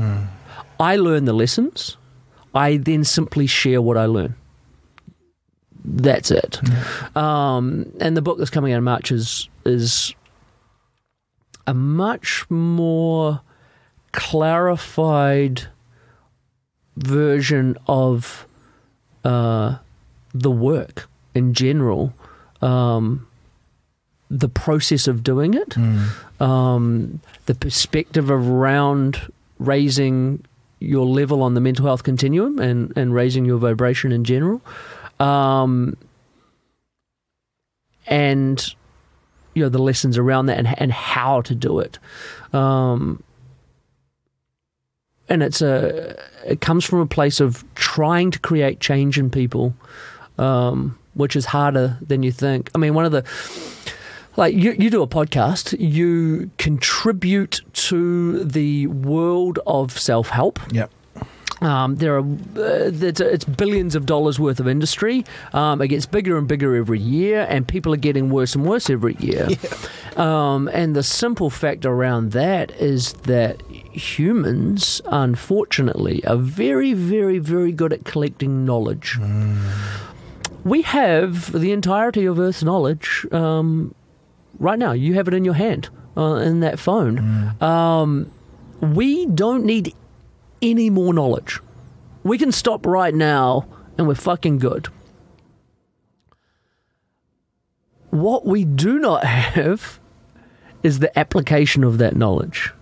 I 0.80 0.96
learn 0.96 1.24
the 1.24 1.32
lessons, 1.32 1.96
I 2.54 2.78
then 2.78 3.04
simply 3.04 3.46
share 3.46 3.82
what 3.82 3.96
I 3.96 4.06
learn. 4.06 4.34
That's 5.84 6.30
it. 6.30 6.60
Um, 7.16 7.92
and 8.00 8.16
the 8.16 8.22
book 8.22 8.38
that's 8.38 8.50
coming 8.50 8.72
out 8.72 8.78
in 8.78 8.84
March 8.84 9.12
is 9.12 9.48
is 9.64 10.14
a 11.66 11.74
much 11.74 12.48
more 12.50 13.40
clarified 14.12 15.62
version 16.96 17.76
of 17.86 18.45
uh, 19.26 19.78
the 20.32 20.50
work 20.50 21.08
in 21.34 21.52
general, 21.52 22.14
um, 22.62 23.26
the 24.30 24.48
process 24.48 25.08
of 25.08 25.22
doing 25.22 25.54
it, 25.54 25.76
um, 26.40 27.20
the 27.46 27.54
perspective 27.54 28.30
around 28.30 29.32
raising 29.58 30.44
your 30.78 31.06
level 31.06 31.42
on 31.42 31.54
the 31.54 31.60
mental 31.60 31.86
health 31.86 32.02
continuum 32.02 32.58
and, 32.58 32.92
and 32.96 33.14
raising 33.14 33.44
your 33.44 33.58
vibration 33.58 34.12
in 34.12 34.24
general. 34.24 34.60
Um, 35.18 35.96
and 38.06 38.74
you 39.54 39.62
know 39.62 39.68
the 39.68 39.82
lessons 39.82 40.18
around 40.18 40.46
that 40.46 40.58
and, 40.58 40.68
and 40.78 40.92
how 40.92 41.40
to 41.40 41.54
do 41.54 41.80
it 41.80 41.98
um, 42.52 43.22
and 45.28 45.42
it's 45.42 45.60
a 45.62 46.16
it 46.46 46.60
comes 46.60 46.84
from 46.84 47.00
a 47.00 47.06
place 47.06 47.40
of 47.40 47.64
trying 47.74 48.30
to 48.30 48.38
create 48.38 48.80
change 48.80 49.18
in 49.18 49.30
people 49.30 49.74
um, 50.38 50.98
which 51.14 51.34
is 51.36 51.46
harder 51.46 51.98
than 52.06 52.22
you 52.22 52.32
think 52.32 52.70
i 52.74 52.78
mean 52.78 52.94
one 52.94 53.04
of 53.04 53.12
the 53.12 53.24
like 54.36 54.54
you, 54.54 54.72
you 54.78 54.90
do 54.90 55.02
a 55.02 55.06
podcast 55.06 55.74
you 55.78 56.50
contribute 56.58 57.60
to 57.72 58.44
the 58.44 58.86
world 58.88 59.58
of 59.66 59.98
self-help 59.98 60.58
Yep. 60.72 60.90
um, 61.62 61.96
there 61.96 62.16
are 62.18 62.20
uh, 62.20 62.90
it's, 63.10 63.20
it's 63.20 63.44
billions 63.46 63.94
of 63.94 64.04
dollars 64.04 64.38
worth 64.38 64.60
of 64.60 64.68
industry. 64.68 65.24
Um, 65.54 65.80
it 65.80 65.88
gets 65.88 66.04
bigger 66.04 66.36
and 66.36 66.46
bigger 66.46 66.76
every 66.76 67.00
year, 67.00 67.46
and 67.48 67.66
people 67.66 67.94
are 67.94 68.02
getting 68.08 68.28
worse 68.28 68.54
and 68.54 68.66
worse 68.66 68.90
every 68.90 69.16
year. 69.20 69.48
Um, 70.16 70.68
and 70.72 70.96
the 70.96 71.02
simple 71.02 71.50
fact 71.50 71.84
around 71.84 72.32
that 72.32 72.70
is 72.80 73.12
that 73.28 73.62
humans, 73.96 75.00
unfortunately, 75.06 76.24
are 76.26 76.36
very, 76.36 76.92
very, 76.92 77.38
very 77.38 77.72
good 77.72 77.92
at 77.92 78.04
collecting 78.04 78.64
knowledge. 78.64 79.18
We 80.64 80.82
have 80.82 81.52
the 81.52 81.72
entirety 81.72 82.26
of 82.26 82.38
Earth's 82.38 82.62
knowledge 82.62 83.26
um, 83.32 83.94
right 84.58 84.78
now. 84.78 84.92
You 84.92 85.14
have 85.14 85.28
it 85.28 85.34
in 85.34 85.44
your 85.44 85.54
hand, 85.54 85.88
uh, 86.16 86.34
in 86.36 86.60
that 86.60 86.78
phone. 86.78 87.54
Um, 87.62 88.30
we 88.80 89.26
don't 89.26 89.64
need 89.64 89.94
any 90.60 90.90
more 90.90 91.14
knowledge. 91.14 91.60
We 92.24 92.38
can 92.38 92.50
stop 92.52 92.84
right 92.84 93.14
now 93.14 93.66
and 93.96 94.08
we're 94.08 94.14
fucking 94.14 94.58
good. 94.58 94.88
What 98.10 98.46
we 98.46 98.64
do 98.64 98.98
not 98.98 99.24
have 99.24 100.00
is 100.82 100.98
the 100.98 101.16
application 101.18 101.84
of 101.84 101.98
that 101.98 102.16
knowledge. 102.16 102.72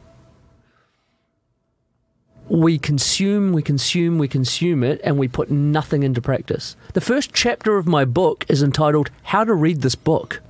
We 2.49 2.79
consume, 2.79 3.53
we 3.53 3.63
consume, 3.63 4.19
we 4.19 4.29
consume 4.29 4.85
it, 4.85 5.01
and 5.03 5.19
we 5.19 5.29
put 5.29 5.51
nothing 5.51 6.03
into 6.03 6.21
practice. 6.21 6.77
The 6.93 7.01
first 7.01 7.33
chapter 7.33 7.79
of 7.79 7.87
my 7.87 8.05
book 8.05 8.45
is 8.49 8.63
entitled 8.63 9.11
How 9.23 9.45
to 9.45 9.55
Read 9.55 9.81
This 9.81 9.95
Book. 9.95 10.43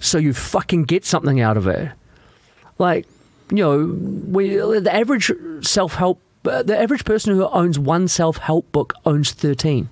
So 0.00 0.18
you 0.18 0.32
fucking 0.32 0.84
get 0.84 1.04
something 1.04 1.40
out 1.40 1.56
of 1.56 1.66
it. 1.66 1.92
Like, 2.78 3.06
you 3.50 3.58
know, 3.58 3.94
we 4.28 4.56
the 4.56 4.92
average 4.92 5.30
self 5.60 5.94
help, 5.94 6.20
uh, 6.46 6.62
the 6.62 6.76
average 6.78 7.04
person 7.04 7.34
who 7.34 7.46
owns 7.48 7.78
one 7.78 8.08
self 8.08 8.38
help 8.38 8.72
book 8.72 8.94
owns 9.04 9.30
thirteen. 9.32 9.90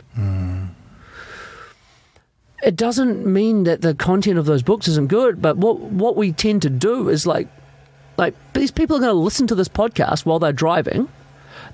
It 2.62 2.74
doesn't 2.76 3.26
mean 3.26 3.64
that 3.64 3.82
the 3.82 3.94
content 3.94 4.38
of 4.38 4.46
those 4.46 4.62
books 4.62 4.88
isn't 4.88 5.08
good, 5.08 5.40
but 5.42 5.58
what 5.58 5.78
what 5.78 6.16
we 6.16 6.32
tend 6.32 6.62
to 6.62 6.70
do 6.70 7.08
is 7.10 7.26
like, 7.26 7.48
like 8.20 8.34
these 8.52 8.70
people 8.70 8.96
are 8.96 9.00
going 9.00 9.10
to 9.10 9.14
listen 9.14 9.46
to 9.48 9.54
this 9.54 9.68
podcast 9.68 10.24
while 10.24 10.38
they're 10.38 10.52
driving. 10.52 11.08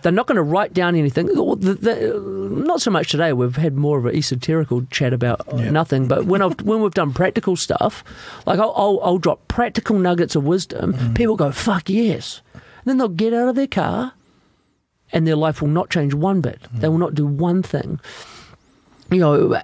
They're 0.03 0.13
not 0.13 0.27
going 0.27 0.37
to 0.37 0.43
write 0.43 0.73
down 0.73 0.95
anything. 0.95 1.29
Not 1.35 2.81
so 2.81 2.91
much 2.91 3.11
today. 3.11 3.33
We've 3.33 3.57
had 3.57 3.75
more 3.75 3.99
of 3.99 4.07
an 4.07 4.15
esoterical 4.15 4.89
chat 4.91 5.13
about 5.13 5.53
nothing. 5.55 6.07
But 6.07 6.27
when 6.27 6.43
I've 6.43 6.61
when 6.61 6.83
we've 6.83 6.95
done 6.95 7.13
practical 7.13 7.57
stuff, 7.57 8.05
like 8.47 8.61
I'll, 8.61 8.73
I'll, 8.77 9.01
I'll 9.03 9.19
drop 9.19 9.49
practical 9.49 9.99
nuggets 9.99 10.37
of 10.37 10.45
wisdom. 10.45 10.93
Mm. 10.93 11.17
People 11.17 11.37
go, 11.37 11.51
"Fuck 11.51 11.89
yes!" 11.89 12.43
And 12.53 12.63
then 12.85 12.99
they'll 12.99 13.09
get 13.09 13.35
out 13.35 13.49
of 13.49 13.57
their 13.57 13.67
car, 13.67 14.13
and 15.13 15.27
their 15.27 15.35
life 15.35 15.61
will 15.61 15.69
not 15.69 15.91
change 15.91 16.15
one 16.15 16.41
bit. 16.41 16.61
They 16.73 16.87
mm. 16.87 16.93
will 16.93 16.99
not 16.99 17.15
do 17.15 17.27
one 17.27 17.63
thing. 17.63 17.99
You 19.11 19.19
know, 19.19 19.63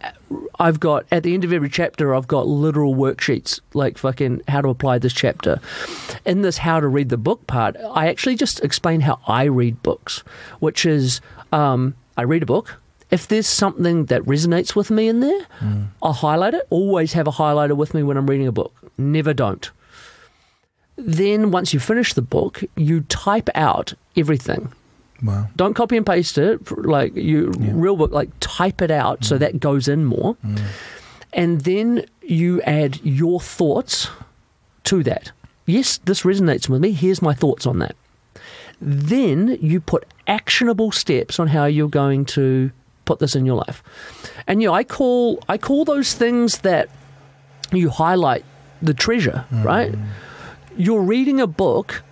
I've 0.61 0.79
got 0.79 1.05
at 1.11 1.25
the 1.25 1.35
end 1.35 1.45
of 1.45 1.53
every 1.53 1.69
chapter, 1.69 2.15
I've 2.15 2.29
got 2.29 2.47
literal 2.47 2.95
worksheets 2.95 3.61
like 3.75 3.99
fucking 3.99 4.43
how 4.47 4.61
to 4.61 4.69
apply 4.69 4.99
this 4.99 5.13
chapter. 5.13 5.61
In 6.25 6.43
this 6.43 6.59
how 6.59 6.79
to 6.79 6.87
read 6.87 7.09
the 7.09 7.17
book 7.17 7.47
part, 7.47 7.77
I 7.93 8.09
actually 8.09 8.37
just 8.37 8.61
explain 8.61 9.01
how 9.01 9.19
I 9.27 9.45
read 9.45 9.83
books, 9.83 10.23
which 10.61 10.87
is 10.87 11.21
um, 11.51 11.95
I 12.17 12.23
read 12.23 12.45
a 12.45 12.47
book. 12.47 12.77
If 13.11 13.29
there's 13.29 13.49
something 13.49 14.07
that 14.07 14.23
resonates 14.23 14.75
with 14.75 14.91
me 14.91 15.09
in 15.09 15.21
there, 15.21 15.47
I'll 16.03 16.13
highlight 16.15 16.55
it. 16.55 16.67
Always 16.71 17.13
have 17.13 17.27
a 17.27 17.33
highlighter 17.33 17.77
with 17.77 17.93
me 17.95 18.03
when 18.03 18.17
I'm 18.17 18.27
reading 18.27 18.47
a 18.47 18.53
book. 18.53 18.73
Never 18.97 19.35
don't. 19.35 19.71
Then 20.97 21.51
once 21.51 21.75
you 21.75 21.81
finish 21.81 22.15
the 22.15 22.23
book, 22.23 22.63
you 22.77 23.01
type 23.03 23.51
out 23.55 23.95
everything 24.17 24.73
Wow. 25.23 25.49
don't 25.57 25.75
copy 25.75 25.97
and 25.97 26.07
paste 26.07 26.39
it. 26.39 26.71
Like 26.77 27.15
you 27.15 27.51
real 27.57 27.97
book 27.97 28.11
like 28.13 28.31
type 28.41 28.83
it 28.83 28.91
out 28.91 29.25
so 29.25 29.37
mm. 29.37 29.41
that 29.41 29.61
goes 29.61 29.89
in 29.89 30.05
more. 30.05 30.37
Mm. 30.45 30.63
And 31.33 31.61
then 31.63 32.05
you 32.23 32.61
add 32.63 33.01
your 33.03 33.41
thoughts 33.41 34.09
to 34.85 35.03
that. 35.05 35.33
Yes 35.67 35.99
this 35.99 36.23
resonates 36.23 36.69
with 36.69 36.81
me. 36.81 36.93
Here's 36.93 37.23
my 37.23 37.35
thoughts 37.35 37.67
on 37.67 37.79
that. 37.79 37.97
Then 38.81 39.59
you 39.61 39.81
put 39.81 40.07
actionable 40.27 40.91
steps 40.91 41.39
on 41.39 41.49
how 41.49 41.67
you're 41.67 41.89
going 41.89 42.25
to 42.25 42.73
put 43.05 43.19
this 43.21 43.37
in 43.37 43.47
your 43.47 43.57
life. 43.57 43.83
And 44.47 44.61
you 44.61 44.69
know 44.69 44.75
i 44.75 44.85
call 44.85 45.43
i 45.49 45.57
call 45.57 45.85
those 45.85 46.15
things 46.15 46.59
that 46.59 46.89
you 47.73 47.91
highlight 47.91 48.45
the 48.83 48.95
treasure 48.95 49.45
mm. 49.51 49.65
right? 49.65 49.95
You're 50.77 51.03
reading 51.03 51.41
a 51.41 51.47
book 51.47 52.03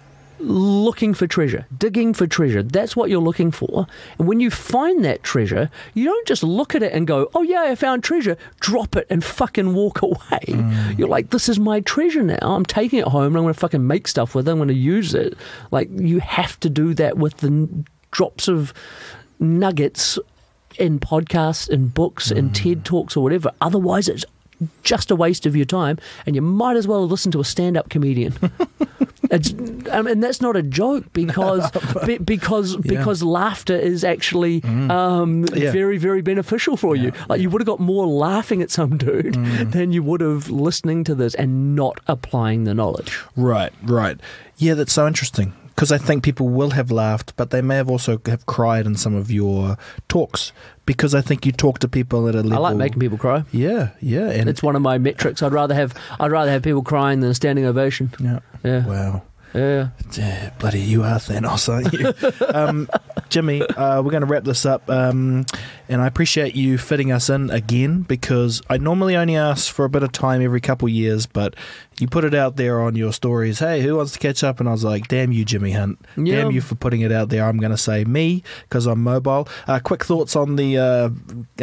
looking 0.40 1.14
for 1.14 1.26
treasure, 1.26 1.66
digging 1.76 2.14
for 2.14 2.26
treasure. 2.26 2.62
That's 2.62 2.96
what 2.96 3.10
you're 3.10 3.20
looking 3.20 3.50
for. 3.50 3.86
And 4.18 4.26
when 4.26 4.40
you 4.40 4.50
find 4.50 5.04
that 5.04 5.22
treasure, 5.22 5.70
you 5.94 6.04
don't 6.04 6.26
just 6.26 6.42
look 6.42 6.74
at 6.74 6.82
it 6.82 6.92
and 6.92 7.06
go, 7.06 7.30
oh, 7.34 7.42
yeah, 7.42 7.62
I 7.62 7.74
found 7.74 8.02
treasure, 8.02 8.36
drop 8.60 8.96
it 8.96 9.06
and 9.10 9.22
fucking 9.22 9.74
walk 9.74 10.02
away. 10.02 10.40
Mm. 10.46 10.98
You're 10.98 11.08
like, 11.08 11.30
this 11.30 11.48
is 11.48 11.58
my 11.58 11.80
treasure 11.80 12.22
now. 12.22 12.38
I'm 12.40 12.64
taking 12.64 13.00
it 13.00 13.08
home 13.08 13.26
and 13.26 13.38
I'm 13.38 13.42
going 13.44 13.54
to 13.54 13.60
fucking 13.60 13.86
make 13.86 14.08
stuff 14.08 14.34
with 14.34 14.48
it. 14.48 14.50
I'm 14.50 14.58
going 14.58 14.68
to 14.68 14.74
use 14.74 15.14
it. 15.14 15.36
Like, 15.70 15.88
you 15.92 16.20
have 16.20 16.58
to 16.60 16.70
do 16.70 16.94
that 16.94 17.16
with 17.16 17.38
the 17.38 17.48
n- 17.48 17.86
drops 18.10 18.48
of 18.48 18.72
nuggets 19.38 20.18
in 20.78 20.98
podcasts 20.98 21.68
in 21.68 21.88
books 21.88 22.30
in 22.30 22.50
mm. 22.50 22.54
TED 22.54 22.84
Talks 22.84 23.16
or 23.16 23.22
whatever. 23.22 23.50
Otherwise, 23.60 24.08
it's 24.08 24.24
just 24.82 25.10
a 25.10 25.16
waste 25.16 25.46
of 25.46 25.56
your 25.56 25.64
time, 25.64 25.98
and 26.26 26.34
you 26.34 26.42
might 26.42 26.76
as 26.76 26.86
well 26.86 27.06
listen 27.06 27.32
to 27.32 27.40
a 27.40 27.44
stand-up 27.44 27.88
comedian. 27.88 28.34
it's, 29.30 29.52
um, 29.90 30.06
and 30.06 30.22
that's 30.22 30.40
not 30.40 30.56
a 30.56 30.62
joke 30.62 31.04
because 31.12 31.70
be, 32.06 32.18
because 32.18 32.76
because 32.76 33.22
laughter 33.22 33.76
is 33.76 34.04
actually 34.04 34.62
um, 34.64 35.44
Yeah. 35.54 35.70
very 35.72 35.98
very 35.98 36.22
beneficial 36.22 36.76
for 36.76 36.96
you. 36.96 37.12
Like 37.28 37.40
you 37.40 37.48
would 37.50 37.60
have 37.62 37.66
got 37.66 37.80
more 37.80 38.06
laughing 38.06 38.62
at 38.62 38.70
some 38.70 38.96
dude 38.96 39.34
than 39.72 39.92
you 39.92 40.02
would 40.02 40.20
have 40.20 40.50
listening 40.50 41.04
to 41.04 41.14
this 41.14 41.34
and 41.34 41.74
not 41.76 42.00
applying 42.06 42.64
the 42.64 42.74
knowledge. 42.74 43.18
Right, 43.36 43.72
right. 43.82 44.18
Yeah, 44.56 44.74
that's 44.74 44.92
so 44.92 45.06
interesting 45.06 45.52
because 45.74 45.92
I 45.92 45.98
think 45.98 46.22
people 46.22 46.48
will 46.48 46.70
have 46.70 46.90
laughed, 46.90 47.34
but 47.36 47.50
they 47.50 47.62
may 47.62 47.76
have 47.76 47.90
also 47.90 48.20
have 48.26 48.46
cried 48.46 48.86
in 48.86 48.96
some 48.96 49.14
of 49.14 49.30
your 49.30 49.76
talks 50.08 50.52
because 50.86 51.14
I 51.14 51.20
think 51.20 51.46
you 51.46 51.52
talk 51.52 51.78
to 51.80 51.88
people 51.88 52.28
at 52.28 52.34
a 52.34 52.42
level. 52.42 52.54
I 52.54 52.68
like 52.70 52.76
making 52.76 53.00
people 53.00 53.18
cry. 53.18 53.44
Yeah, 53.52 53.90
yeah, 54.00 54.28
and 54.30 54.48
It's 54.48 54.62
one 54.62 54.76
of 54.76 54.82
my 54.82 54.98
metrics. 54.98 55.42
I'd 55.42 55.52
rather 55.52 55.74
have 55.74 55.94
I'd 56.18 56.30
rather 56.30 56.50
have 56.50 56.62
people 56.62 56.82
crying 56.82 57.20
than 57.20 57.30
a 57.30 57.34
standing 57.34 57.64
ovation. 57.64 58.12
yeah. 58.20 58.40
Yeah, 58.62 58.86
Wow. 58.86 59.22
Yeah. 59.54 59.88
Yeah, 60.12 60.50
bloody, 60.58 60.80
you 60.80 61.02
are 61.02 61.18
Thanos, 61.18 61.68
aren't 61.68 61.92
you? 61.92 62.46
um, 62.54 62.88
Jimmy, 63.28 63.62
uh, 63.62 64.02
we're 64.02 64.10
going 64.10 64.22
to 64.22 64.26
wrap 64.26 64.44
this 64.44 64.66
up, 64.66 64.88
um, 64.90 65.46
and 65.88 66.00
I 66.00 66.06
appreciate 66.06 66.54
you 66.54 66.78
fitting 66.78 67.12
us 67.12 67.30
in 67.30 67.50
again 67.50 68.02
because 68.02 68.62
I 68.68 68.78
normally 68.78 69.16
only 69.16 69.36
ask 69.36 69.72
for 69.72 69.84
a 69.84 69.88
bit 69.88 70.02
of 70.02 70.12
time 70.12 70.42
every 70.42 70.60
couple 70.60 70.88
years, 70.88 71.26
but 71.26 71.54
you 71.98 72.08
put 72.08 72.24
it 72.24 72.34
out 72.34 72.56
there 72.56 72.80
on 72.80 72.96
your 72.96 73.12
stories. 73.12 73.58
Hey, 73.58 73.82
who 73.82 73.96
wants 73.96 74.12
to 74.12 74.18
catch 74.18 74.42
up? 74.42 74.58
And 74.58 74.68
I 74.68 74.72
was 74.72 74.84
like, 74.84 75.08
damn 75.08 75.32
you, 75.32 75.44
Jimmy 75.44 75.72
Hunt. 75.72 75.98
Yeah. 76.16 76.36
Damn 76.36 76.50
you 76.50 76.60
for 76.60 76.74
putting 76.74 77.02
it 77.02 77.12
out 77.12 77.28
there. 77.28 77.44
I'm 77.44 77.58
going 77.58 77.72
to 77.72 77.78
say 77.78 78.04
me 78.04 78.42
because 78.62 78.86
I'm 78.86 79.02
mobile. 79.02 79.48
Uh, 79.66 79.80
quick 79.80 80.04
thoughts 80.04 80.34
on 80.34 80.56
the 80.56 80.78
uh, 80.78 81.10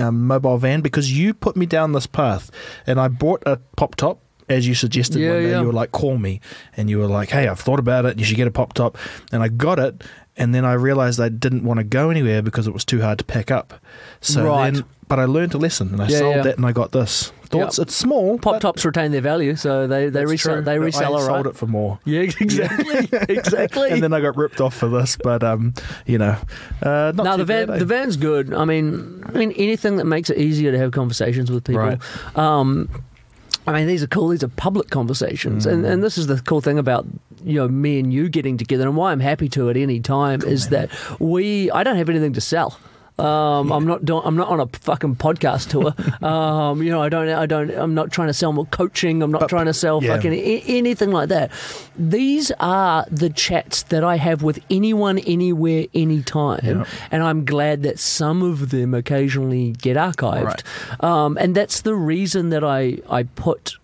um, 0.02 0.28
mobile 0.28 0.58
van 0.58 0.82
because 0.82 1.12
you 1.12 1.34
put 1.34 1.56
me 1.56 1.66
down 1.66 1.94
this 1.94 2.08
path, 2.08 2.52
and 2.86 3.00
I 3.00 3.08
bought 3.08 3.44
a 3.46 3.58
pop 3.76 3.96
top. 3.96 4.22
As 4.50 4.68
you 4.68 4.76
suggested 4.76 5.20
Yeah, 5.20 5.34
one 5.34 5.44
day, 5.44 5.50
yeah. 5.52 5.60
you 5.62 5.68
were 5.68 5.74
like, 5.74 5.92
call 5.92 6.18
me. 6.18 6.40
And 6.78 6.90
you 6.90 7.00
were 7.00 7.08
like, 7.08 7.30
hey, 7.30 7.48
I've 7.48 7.60
thought 7.60 7.80
about 7.80 8.06
it. 8.06 8.18
You 8.18 8.26
should 8.26 8.38
get 8.38 8.48
a 8.48 8.52
pop 8.52 8.74
top. 8.74 8.98
And 9.32 9.44
I 9.44 9.50
got 9.50 9.78
it. 9.80 10.04
And 10.38 10.54
then 10.56 10.64
I 10.66 10.74
realized 10.74 11.20
I 11.20 11.30
didn't 11.30 11.64
want 11.64 11.80
to 11.80 11.84
go 11.84 12.10
anywhere 12.10 12.42
because 12.42 12.68
it 12.68 12.74
was 12.74 12.86
too 12.86 13.02
hard 13.02 13.18
to 13.20 13.26
pack 13.26 13.52
up. 13.52 13.74
So 14.22 14.46
Right. 14.46 14.74
then, 14.74 14.86
but 15.08 15.20
I 15.20 15.26
learned 15.26 15.54
a 15.54 15.58
lesson 15.58 15.90
and 15.94 16.02
I 16.02 16.08
Yeah, 16.08 16.20
sold 16.20 16.46
that 16.46 16.58
and 16.58 16.66
I 16.66 16.72
got 16.72 16.92
this 16.92 17.32
Thoughts? 17.50 17.78
Yep. 17.78 17.88
It's 17.88 17.96
small. 17.96 18.38
Pop 18.40 18.60
tops 18.60 18.84
retain 18.84 19.12
their 19.12 19.22
value, 19.22 19.56
so 19.56 19.88
they 19.88 20.10
they 20.10 20.26
resell 20.26 20.56
true, 20.56 20.62
they 20.64 20.80
resell 20.80 21.16
I 21.16 21.26
sold 21.26 21.48
it 21.48 21.56
for 21.56 21.66
more. 21.66 21.98
Yeah, 22.04 22.22
exactly, 22.42 23.08
exactly. 23.30 23.90
And 23.90 24.04
then 24.04 24.12
I 24.12 24.20
got 24.20 24.36
ripped 24.36 24.60
off 24.60 24.76
for 24.76 24.90
this, 24.90 25.18
but 25.24 25.44
um, 25.44 25.74
you 26.06 26.18
know, 26.18 26.36
uh, 26.82 27.14
not 27.16 27.24
no, 27.24 27.32
too 27.32 27.38
the 27.38 27.46
van 27.46 27.68
bad, 27.68 27.76
eh? 27.78 27.80
the 27.80 27.86
van's 27.86 28.18
good. 28.18 28.54
I 28.54 28.66
mean, 28.66 29.24
I 29.26 29.32
mean 29.32 29.54
anything 29.54 29.96
that 29.96 30.04
makes 30.06 30.30
it 30.30 30.38
easier 30.38 30.74
to 30.74 30.78
have 30.78 30.92
conversations 30.92 31.50
with 31.50 31.64
people. 31.64 31.82
Right. 31.84 32.38
Um, 32.38 32.90
I 33.66 33.74
mean, 33.74 33.88
these 33.88 34.04
are 34.04 34.08
cool. 34.08 34.30
These 34.30 34.44
are 34.44 34.48
public 34.50 34.90
conversations, 34.90 35.66
and 35.66 35.84
Mm. 35.84 35.90
and 35.92 36.04
this 36.04 36.18
is 36.18 36.28
the 36.28 36.38
cool 36.42 36.62
thing 36.62 36.78
about 36.80 37.06
you 37.44 37.56
know 37.56 37.68
me 37.68 38.00
and 38.00 38.14
you 38.14 38.30
getting 38.30 38.58
together, 38.58 38.86
and 38.88 38.96
why 38.96 39.12
I'm 39.12 39.20
happy 39.20 39.50
to 39.50 39.70
at 39.70 39.78
any 39.78 40.00
time 40.00 40.42
is 40.44 40.70
that 40.70 40.90
we 41.20 41.70
I 41.72 41.84
don't 41.84 41.96
have 41.98 42.10
anything 42.10 42.34
to 42.34 42.42
sell. 42.42 42.78
Um, 43.20 43.72
I'm 43.72 43.88
not 43.88 44.06
doing, 44.06 44.22
I'm 44.26 44.36
not 44.36 44.48
on 44.50 44.60
a 44.60 44.68
fucking 44.68 45.16
podcast 45.16 45.70
tour. 45.72 45.94
Um, 46.28 46.84
you 46.84 46.92
know, 46.92 47.02
I 47.02 47.10
don't 47.10 47.28
I 47.30 47.46
don't 47.48 47.72
I'm 47.72 47.94
not 47.96 48.12
trying 48.12 48.28
to 48.28 48.34
sell 48.34 48.54
more 48.54 48.66
coaching. 48.68 49.24
I'm 49.24 49.32
not 49.32 49.42
But- 49.42 49.50
trying 49.50 49.66
to 49.66 49.74
sell 49.74 50.04
yeah. 50.04 50.16
fucking 50.16 50.34
a- 50.34 50.64
anything 50.68 51.12
like 51.12 51.30
that. 51.30 51.52
These 51.98 52.52
are 52.60 53.06
the 53.10 53.30
chats 53.32 53.82
that 53.84 54.04
I 54.04 54.18
have 54.18 54.44
with 54.44 54.60
anyone, 54.70 55.18
anywhere, 55.20 55.86
anytime, 55.96 56.60
Yeah. 56.64 56.84
and 57.12 57.24
I'm 57.24 57.44
glad 57.46 57.82
that 57.84 57.98
some 58.00 58.44
of 58.44 58.70
them 58.70 58.94
occasionally 58.94 59.72
get 59.72 59.98
archived. 59.98 60.62
Um, 61.04 61.38
and 61.42 61.56
that's 61.56 61.82
the 61.82 61.96
reason 61.96 62.50
that 62.50 62.64
I 62.64 63.00
I 63.10 63.24
put. 63.24 63.78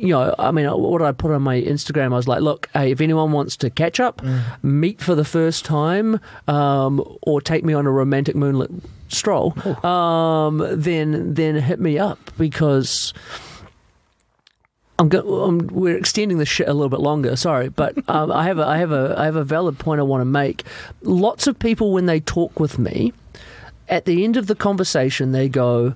You 0.00 0.14
know, 0.14 0.34
I 0.38 0.50
mean, 0.50 0.66
what 0.66 0.98
did 1.00 1.04
I 1.08 1.12
put 1.12 1.30
on 1.30 1.42
my 1.42 1.60
Instagram? 1.60 2.06
I 2.14 2.16
was 2.16 2.26
like, 2.26 2.40
look, 2.40 2.70
hey, 2.72 2.90
if 2.90 3.02
anyone 3.02 3.32
wants 3.32 3.54
to 3.58 3.68
catch 3.68 4.00
up, 4.00 4.22
meet 4.62 5.02
for 5.02 5.14
the 5.14 5.26
first 5.26 5.66
time, 5.66 6.20
um, 6.48 7.04
or 7.20 7.42
take 7.42 7.64
me 7.64 7.74
on 7.74 7.84
a 7.86 7.90
romantic 7.90 8.34
moonlit 8.34 8.70
stroll, 9.08 9.52
um, 9.84 10.64
then 10.72 11.34
then 11.34 11.56
hit 11.56 11.80
me 11.80 11.98
up 11.98 12.18
because 12.38 13.12
I'm 14.98 15.10
go- 15.10 15.44
um, 15.44 15.66
we're 15.70 15.98
extending 15.98 16.38
this 16.38 16.48
shit 16.48 16.66
a 16.68 16.72
little 16.72 16.88
bit 16.88 17.00
longer. 17.00 17.36
Sorry, 17.36 17.68
but 17.68 17.96
um, 18.08 18.32
I 18.32 18.44
have 18.44 18.58
a 18.58 18.66
I 18.66 18.78
have 18.78 18.92
a 18.92 19.14
I 19.18 19.26
have 19.26 19.36
a 19.36 19.44
valid 19.44 19.78
point 19.78 20.00
I 20.00 20.04
want 20.04 20.22
to 20.22 20.26
make. 20.26 20.64
Lots 21.02 21.46
of 21.46 21.58
people 21.58 21.92
when 21.92 22.06
they 22.06 22.20
talk 22.20 22.58
with 22.58 22.78
me, 22.78 23.12
at 23.88 24.06
the 24.06 24.24
end 24.24 24.38
of 24.38 24.46
the 24.46 24.54
conversation, 24.54 25.32
they 25.32 25.48
go, 25.50 25.94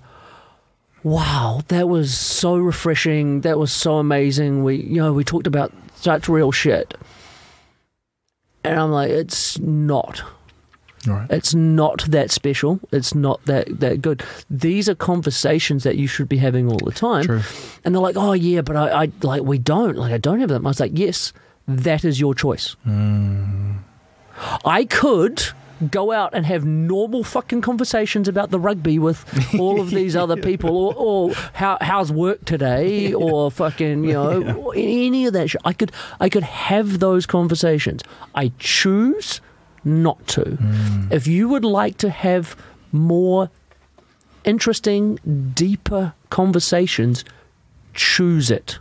"Wow, 1.04 1.62
that 1.68 1.88
was 1.88 2.16
so 2.16 2.56
refreshing. 2.56 3.42
That 3.42 3.58
was 3.58 3.70
so 3.70 3.98
amazing. 3.98 4.64
We 4.64 4.76
you 4.76 4.96
know 4.96 5.12
we 5.12 5.22
talked 5.22 5.46
about 5.46 5.72
such 5.94 6.28
real 6.28 6.50
shit." 6.50 6.94
And 8.64 8.80
I'm 8.80 8.90
like, 8.90 9.10
it's 9.10 9.58
not. 9.58 10.22
Right. 11.06 11.30
It's 11.30 11.54
not 11.54 12.02
that 12.08 12.30
special. 12.30 12.80
It's 12.90 13.14
not 13.14 13.44
that, 13.44 13.80
that 13.80 14.00
good. 14.00 14.24
These 14.48 14.88
are 14.88 14.94
conversations 14.94 15.84
that 15.84 15.96
you 15.96 16.06
should 16.06 16.30
be 16.30 16.38
having 16.38 16.70
all 16.70 16.78
the 16.78 16.92
time. 16.92 17.24
True. 17.24 17.42
And 17.84 17.94
they're 17.94 18.00
like, 18.00 18.16
oh 18.16 18.32
yeah, 18.32 18.62
but 18.62 18.74
I, 18.74 19.04
I 19.04 19.12
like 19.22 19.42
we 19.42 19.58
don't. 19.58 19.96
Like 19.96 20.12
I 20.12 20.18
don't 20.18 20.40
have 20.40 20.48
them. 20.48 20.66
I 20.66 20.70
was 20.70 20.80
like, 20.80 20.92
yes, 20.94 21.34
that 21.68 22.06
is 22.06 22.18
your 22.18 22.34
choice. 22.34 22.76
Hmm. 22.84 23.72
I 24.64 24.84
could 24.86 25.42
go 25.90 26.12
out 26.12 26.34
and 26.34 26.46
have 26.46 26.64
normal 26.64 27.24
fucking 27.24 27.60
conversations 27.60 28.28
about 28.28 28.50
the 28.50 28.58
rugby 28.58 28.98
with 28.98 29.24
all 29.58 29.80
of 29.80 29.90
these 29.90 30.16
other 30.16 30.36
people, 30.50 30.76
or, 30.76 30.94
or 30.96 31.34
how 31.54 31.78
how's 31.80 32.12
work 32.12 32.44
today, 32.44 33.12
or 33.14 33.50
fucking 33.50 34.04
you 34.04 34.12
know 34.12 34.70
any 34.70 35.26
of 35.26 35.32
that 35.32 35.50
shit. 35.50 35.60
I 35.64 35.72
could 35.72 35.92
I 36.20 36.28
could 36.28 36.44
have 36.44 36.98
those 36.98 37.26
conversations. 37.26 38.02
I 38.34 38.52
choose 38.58 39.40
not 39.84 40.26
to. 40.28 40.42
Mm. 40.42 41.12
If 41.12 41.26
you 41.26 41.48
would 41.48 41.64
like 41.64 41.98
to 41.98 42.10
have 42.10 42.56
more 42.92 43.50
interesting, 44.44 45.18
deeper 45.54 46.14
conversations, 46.30 47.24
choose 47.92 48.50
it. 48.50 48.78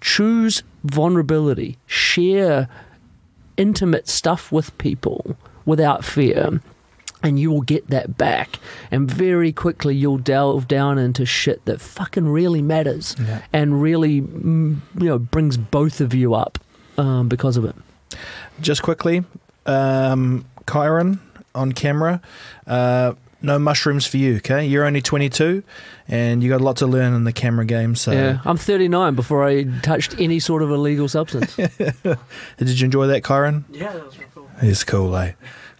Choose 0.00 0.62
vulnerability. 0.84 1.78
Share 1.86 2.68
intimate 3.56 4.08
stuff 4.08 4.50
with 4.52 4.76
people 4.78 5.36
without 5.64 6.04
fear. 6.04 6.60
And 7.22 7.40
you 7.40 7.50
will 7.50 7.62
get 7.62 7.88
that 7.88 8.16
back. 8.18 8.58
And 8.90 9.10
very 9.10 9.50
quickly, 9.50 9.96
you'll 9.96 10.18
delve 10.18 10.68
down 10.68 10.98
into 10.98 11.24
shit 11.26 11.64
that 11.64 11.80
fucking 11.80 12.28
really 12.28 12.62
matters 12.62 13.16
Yeah. 13.18 13.40
and 13.52 13.80
really, 13.82 14.20
mm, 14.20 14.76
you 14.98 15.06
know, 15.06 15.18
brings 15.18 15.56
both 15.56 16.00
of 16.00 16.14
you 16.14 16.34
up 16.34 16.58
um, 16.98 17.28
because 17.28 17.56
of 17.56 17.64
it. 17.64 17.74
Just 18.60 18.82
quickly, 18.82 19.24
um, 19.64 20.44
Kyron 20.66 21.18
on 21.54 21.72
camera. 21.72 22.20
Uh, 22.66 23.14
no 23.46 23.58
mushrooms 23.58 24.06
for 24.06 24.16
you, 24.18 24.36
okay? 24.36 24.66
You're 24.66 24.84
only 24.84 25.00
22 25.00 25.62
and 26.08 26.42
you 26.42 26.48
got 26.50 26.60
a 26.60 26.64
lot 26.64 26.76
to 26.78 26.86
learn 26.86 27.14
in 27.14 27.24
the 27.24 27.32
camera 27.32 27.64
game. 27.64 27.94
So, 27.96 28.12
Yeah, 28.12 28.40
I'm 28.44 28.56
39 28.56 29.14
before 29.14 29.44
I 29.44 29.64
touched 29.82 30.18
any 30.20 30.38
sort 30.40 30.62
of 30.62 30.70
illegal 30.70 31.08
substance. 31.08 31.54
did 31.56 32.80
you 32.80 32.84
enjoy 32.84 33.06
that, 33.06 33.22
Kyron? 33.22 33.64
yeah, 33.70 33.92
that 33.92 34.04
was 34.04 34.16
cool. 34.34 34.50
It's 34.60 34.84
cool, 34.84 35.16
eh? 35.16 35.32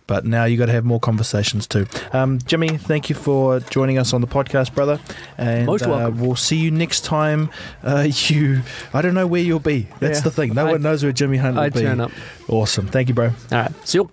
But 0.08 0.24
now 0.24 0.44
you 0.44 0.56
got 0.56 0.66
to 0.66 0.72
have 0.72 0.84
more 0.84 1.00
conversations 1.00 1.66
too. 1.66 1.86
Um, 2.12 2.38
Jimmy, 2.46 2.68
thank 2.78 3.08
you 3.10 3.16
for 3.16 3.58
joining 3.58 3.98
us 3.98 4.12
on 4.12 4.20
the 4.20 4.28
podcast, 4.28 4.72
brother. 4.72 5.00
And 5.36 5.66
Most 5.66 5.82
uh, 5.82 6.12
we'll 6.14 6.36
see 6.36 6.58
you 6.58 6.70
next 6.70 7.00
time. 7.04 7.50
Uh, 7.82 8.06
you, 8.28 8.62
I 8.94 9.02
don't 9.02 9.14
know 9.14 9.26
where 9.26 9.42
you'll 9.42 9.58
be. 9.58 9.88
That's 9.98 10.18
Yeah. 10.18 10.24
the 10.24 10.30
thing. 10.30 10.54
No 10.54 10.66
I- 10.68 10.72
one 10.72 10.82
knows 10.82 11.02
where 11.02 11.10
Jimmy 11.10 11.38
Hunt 11.38 11.56
will 11.56 11.62
I 11.64 11.70
be. 11.70 11.80
turn 11.80 12.00
up. 12.00 12.12
Awesome. 12.48 12.86
Thank 12.86 13.08
you, 13.08 13.14
bro. 13.14 13.26
All 13.26 13.32
right, 13.50 13.72
see 13.88 13.98
you 13.98 14.10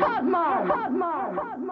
hot 0.00 0.24
mom, 0.24 0.68
hot 0.68 0.92
mom, 0.92 1.36
hot 1.36 1.60
mom. 1.60 1.69